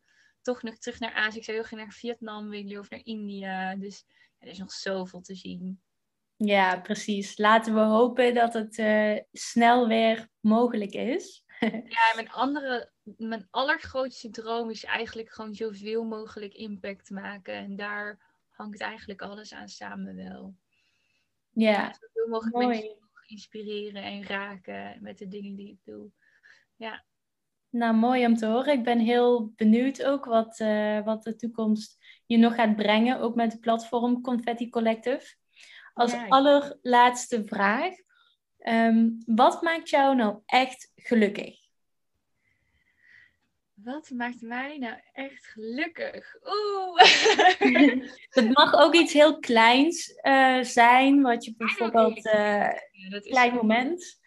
toch 0.42 0.62
nog 0.62 0.78
terug 0.78 1.00
naar 1.00 1.12
Azië. 1.12 1.38
Ik 1.38 1.44
zou 1.44 1.56
heel 1.56 1.66
graag 1.66 1.80
naar 1.80 1.92
Vietnam 1.92 2.48
willen 2.48 2.78
of 2.78 2.90
naar 2.90 3.04
India. 3.04 3.76
Dus 3.76 4.04
ja, 4.06 4.46
er 4.46 4.52
is 4.52 4.58
nog 4.58 4.72
zoveel 4.72 5.20
te 5.20 5.34
zien. 5.34 5.80
Ja, 6.36 6.80
precies. 6.80 7.38
Laten 7.38 7.74
we 7.74 7.80
hopen 7.80 8.34
dat 8.34 8.54
het 8.54 8.78
uh, 8.78 9.18
snel 9.32 9.88
weer 9.88 10.28
mogelijk 10.40 10.92
is. 10.92 11.44
ja, 11.96 12.12
mijn, 12.14 12.30
andere, 12.30 12.90
mijn 13.02 13.46
allergrootste 13.50 14.30
droom 14.30 14.70
is 14.70 14.84
eigenlijk 14.84 15.30
gewoon 15.30 15.54
zoveel 15.54 16.04
mogelijk 16.04 16.54
impact 16.54 17.10
maken. 17.10 17.54
En 17.54 17.76
daar 17.76 18.18
hangt 18.50 18.80
eigenlijk 18.80 19.22
alles 19.22 19.54
aan 19.54 19.68
samen 19.68 20.16
wel. 20.16 20.54
Ja, 21.50 21.94
zoveel 22.00 22.28
mogelijk 22.28 22.54
Mooi. 22.54 22.66
mensen 22.66 22.96
inspireren 23.26 24.02
en 24.02 24.24
raken 24.24 24.98
met 25.00 25.18
de 25.18 25.28
dingen 25.28 25.56
die 25.56 25.68
ik 25.68 25.78
doe. 25.84 26.10
Ja. 26.76 27.04
Nou, 27.70 27.94
mooi 27.94 28.26
om 28.26 28.36
te 28.36 28.46
horen. 28.46 28.72
Ik 28.72 28.84
ben 28.84 28.98
heel 28.98 29.52
benieuwd 29.56 30.04
ook 30.04 30.24
wat, 30.24 30.60
uh, 30.60 31.04
wat 31.04 31.22
de 31.22 31.36
toekomst 31.36 31.96
je 32.26 32.36
nog 32.36 32.54
gaat 32.54 32.76
brengen, 32.76 33.20
ook 33.20 33.34
met 33.34 33.52
het 33.52 33.60
platform 33.60 34.20
Confetti 34.20 34.70
Collective. 34.70 35.34
Als 35.94 36.14
allerlaatste 36.28 37.44
vraag, 37.44 37.94
um, 38.68 39.22
wat 39.26 39.62
maakt 39.62 39.90
jou 39.90 40.14
nou 40.14 40.38
echt 40.46 40.92
gelukkig? 40.96 41.64
Wat 43.74 44.10
maakt 44.10 44.40
mij 44.40 44.78
nou 44.78 44.94
echt 45.12 45.46
gelukkig? 45.46 46.36
Oeh. 46.44 47.00
het 48.36 48.52
mag 48.52 48.74
ook 48.74 48.94
iets 48.94 49.12
heel 49.12 49.38
kleins 49.38 50.18
uh, 50.22 50.62
zijn, 50.62 51.22
wat 51.22 51.44
je 51.44 51.54
bijvoorbeeld 51.56 52.26
uh, 52.26 52.72
ja, 52.92 53.20
klein 53.20 53.54
moment. 53.54 54.20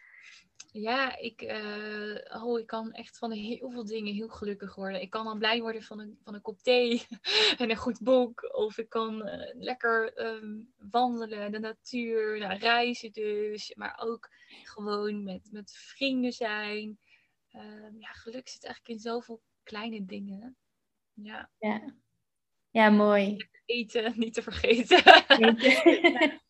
Ja, 0.71 1.17
ik, 1.17 1.41
uh, 1.41 2.43
oh, 2.43 2.59
ik 2.59 2.67
kan 2.67 2.91
echt 2.91 3.17
van 3.17 3.31
heel 3.31 3.71
veel 3.71 3.85
dingen 3.85 4.13
heel 4.13 4.27
gelukkig 4.27 4.75
worden. 4.75 5.01
Ik 5.01 5.09
kan 5.09 5.25
dan 5.25 5.37
blij 5.37 5.61
worden 5.61 5.83
van 5.83 5.99
een, 5.99 6.19
van 6.23 6.33
een 6.33 6.41
kop 6.41 6.61
thee 6.61 7.05
en 7.57 7.69
een 7.69 7.75
goed 7.75 7.99
boek. 7.99 8.53
Of 8.55 8.77
ik 8.77 8.89
kan 8.89 9.27
uh, 9.27 9.53
lekker 9.53 10.25
um, 10.25 10.73
wandelen, 10.77 11.51
de 11.51 11.59
natuur, 11.59 12.39
nou, 12.39 12.57
reizen 12.57 13.11
dus. 13.11 13.75
Maar 13.75 13.99
ook 14.03 14.29
gewoon 14.63 15.23
met, 15.23 15.51
met 15.51 15.71
vrienden 15.77 16.33
zijn. 16.33 16.99
Um, 17.55 17.99
ja, 17.99 18.11
geluk 18.11 18.47
zit 18.47 18.63
eigenlijk 18.63 18.93
in 18.93 18.99
zoveel 18.99 19.41
kleine 19.63 20.05
dingen. 20.05 20.57
Ja. 21.13 21.49
Ja, 21.59 21.95
ja 22.69 22.89
mooi. 22.89 23.49
Eten, 23.65 24.13
niet 24.19 24.33
te 24.33 24.41
vergeten. 24.41 25.03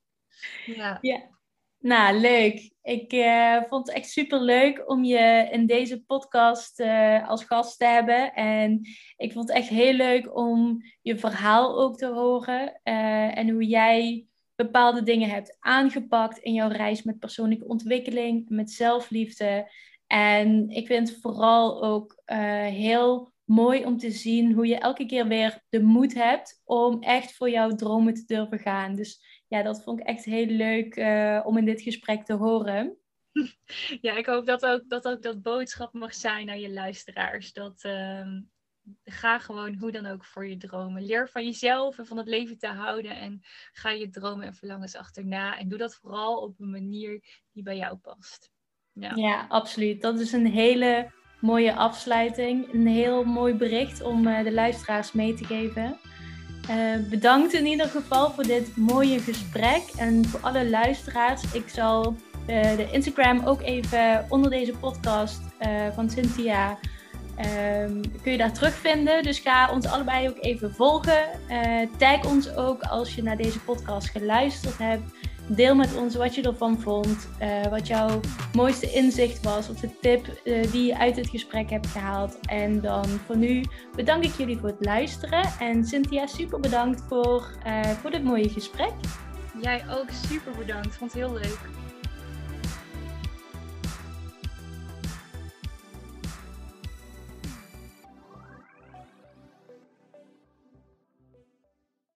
ja. 0.66 0.98
ja. 1.02 1.39
Nou, 1.80 2.20
leuk. 2.20 2.72
Ik 2.82 3.14
uh, 3.14 3.64
vond 3.64 3.88
het 3.88 3.96
echt 3.96 4.10
super 4.10 4.42
leuk 4.42 4.90
om 4.90 5.04
je 5.04 5.48
in 5.52 5.66
deze 5.66 6.04
podcast 6.04 6.80
uh, 6.80 7.28
als 7.30 7.44
gast 7.44 7.78
te 7.78 7.86
hebben. 7.86 8.34
En 8.34 8.82
ik 9.18 9.32
vond 9.32 9.48
het 9.48 9.58
echt 9.58 9.68
heel 9.68 9.94
leuk 9.94 10.36
om 10.36 10.82
je 11.02 11.18
verhaal 11.18 11.80
ook 11.82 11.98
te 11.98 12.08
horen. 12.08 12.80
Uh, 12.84 13.38
en 13.38 13.50
hoe 13.50 13.66
jij 13.66 14.28
bepaalde 14.56 15.04
dingen 15.04 15.30
hebt 15.30 15.58
aangepakt 15.60 16.38
in 16.38 16.54
jouw 16.54 16.70
reis 16.70 17.04
met 17.04 17.20
persoonlijke 17.20 17.68
ontwikkeling, 17.68 18.50
met 18.50 18.72
zelfliefde. 18.72 19.72
En 20.08 20.70
ik 20.70 20.88
vind 20.88 21.10
het 21.10 21.22
vooral 21.22 21.84
ook 21.84 22.22
heel 22.72 23.32
mooi 23.44 23.86
om 23.86 23.98
te 23.98 24.12
zien 24.12 24.54
hoe 24.54 24.68
je 24.68 24.78
elke 24.78 25.06
keer 25.06 25.28
weer 25.28 25.62
de 25.70 25.82
moed 25.82 26.14
hebt 26.14 26.62
om 26.64 27.02
echt 27.02 27.34
voor 27.34 27.50
jouw 27.50 27.70
dromen 27.70 28.14
te 28.14 28.24
durven 28.26 28.60
gaan. 28.60 28.96
Dus 28.96 29.39
ja, 29.50 29.64
dat 29.64 29.84
vond 29.84 30.00
ik 30.00 30.06
echt 30.06 30.26
heel 30.26 30.46
leuk 30.46 30.96
uh, 30.96 31.42
om 31.44 31.58
in 31.58 31.66
dit 31.66 31.82
gesprek 31.82 32.26
te 32.26 32.34
horen. 32.34 32.98
Ja, 34.02 34.18
ik 34.18 34.26
hoop 34.26 34.46
dat 34.46 34.66
ook 34.66 34.90
dat, 34.90 35.08
ook 35.08 35.22
dat 35.22 35.42
boodschap 35.42 35.94
mag 35.94 36.14
zijn 36.14 36.46
naar 36.46 36.58
je 36.58 36.70
luisteraars. 36.70 37.54
Dat 37.54 37.84
uh, 37.86 38.28
ga 39.04 39.40
gewoon 39.40 39.76
hoe 39.76 39.92
dan 39.92 40.06
ook 40.06 40.26
voor 40.26 40.48
je 40.48 40.58
dromen. 40.58 41.06
Leer 41.06 41.30
van 41.30 41.46
jezelf 41.46 41.98
en 41.98 42.06
van 42.06 42.18
het 42.18 42.28
leven 42.28 42.58
te 42.58 42.68
houden. 42.68 43.18
En 43.18 43.40
ga 43.72 43.90
je 43.90 44.10
dromen 44.10 44.46
en 44.46 44.54
verlangens 44.54 44.96
achterna. 44.96 45.58
En 45.58 45.70
doe 45.70 45.78
dat 45.78 45.96
vooral 45.96 46.42
op 46.42 46.60
een 46.60 46.70
manier 46.70 47.24
die 47.52 47.64
bij 47.64 47.78
jou 47.78 47.98
past. 47.98 48.52
Ja, 48.92 49.16
ja 49.16 49.46
absoluut. 49.48 50.02
Dat 50.02 50.20
is 50.20 50.32
een 50.32 50.48
hele 50.48 51.12
mooie 51.42 51.74
afsluiting. 51.74 52.74
Een 52.74 52.88
heel 52.88 53.24
mooi 53.24 53.54
bericht 53.54 54.02
om 54.02 54.28
uh, 54.28 54.44
de 54.44 54.52
luisteraars 54.52 55.12
mee 55.12 55.34
te 55.34 55.46
geven. 55.46 56.00
Uh, 56.70 56.76
bedankt 57.10 57.54
in 57.54 57.66
ieder 57.66 57.88
geval 57.88 58.32
voor 58.32 58.44
dit 58.44 58.78
mooie 58.78 59.20
gesprek. 59.20 59.82
En 59.98 60.26
voor 60.26 60.40
alle 60.40 60.70
luisteraars, 60.70 61.44
ik 61.54 61.70
zal 61.70 62.16
uh, 62.48 62.76
de 62.76 62.88
Instagram 62.92 63.46
ook 63.46 63.62
even 63.62 64.26
onder 64.30 64.52
deze 64.52 64.72
podcast 64.72 65.42
uh, 65.62 65.70
van 65.94 66.10
Cynthia. 66.10 66.78
Um, 67.82 68.02
kun 68.22 68.32
je 68.32 68.38
daar 68.38 68.54
terugvinden. 68.54 69.24
Dus 69.24 69.40
ga 69.40 69.72
ons 69.72 69.86
allebei 69.86 70.30
ook 70.30 70.38
even 70.40 70.74
volgen. 70.74 71.26
tag 71.98 72.26
ons 72.26 72.56
ook 72.56 72.82
als 72.82 73.16
je 73.16 73.24
naar 73.24 73.38
deze 73.38 73.60
podcast 73.60 74.10
geluisterd 74.10 74.78
hebt. 74.78 75.04
Deel 75.56 75.76
met 75.76 75.96
ons 75.96 76.16
wat 76.16 76.36
je 76.36 76.42
ervan 76.42 76.80
vond, 76.80 77.30
uh, 77.42 77.66
wat 77.68 77.88
jouw 77.88 78.20
mooiste 78.54 78.92
inzicht 78.92 79.44
was 79.44 79.70
of 79.70 79.80
de 79.80 79.90
tip 80.02 80.42
uh, 80.44 80.72
die 80.72 80.86
je 80.86 80.98
uit 80.98 81.16
het 81.16 81.30
gesprek 81.30 81.70
hebt 81.70 81.88
gehaald. 81.88 82.40
En 82.46 82.82
dan 82.82 83.06
voor 83.06 83.38
nu 83.38 83.64
bedank 83.96 84.24
ik 84.24 84.34
jullie 84.38 84.58
voor 84.58 84.70
het 84.70 84.86
luisteren. 84.86 85.44
En 85.60 85.86
Cynthia, 85.86 86.28
super 86.28 86.60
bedankt 86.60 87.04
voor, 87.08 87.54
uh, 87.68 87.82
voor 87.82 88.12
dit 88.12 88.24
mooie 88.24 88.50
gesprek. 88.50 88.94
Jij 89.62 89.84
ook 89.90 90.10
super 90.30 90.52
bedankt, 90.58 90.96
vond 90.96 91.14
het 91.14 91.22
heel 91.22 91.34
leuk. 91.34 91.79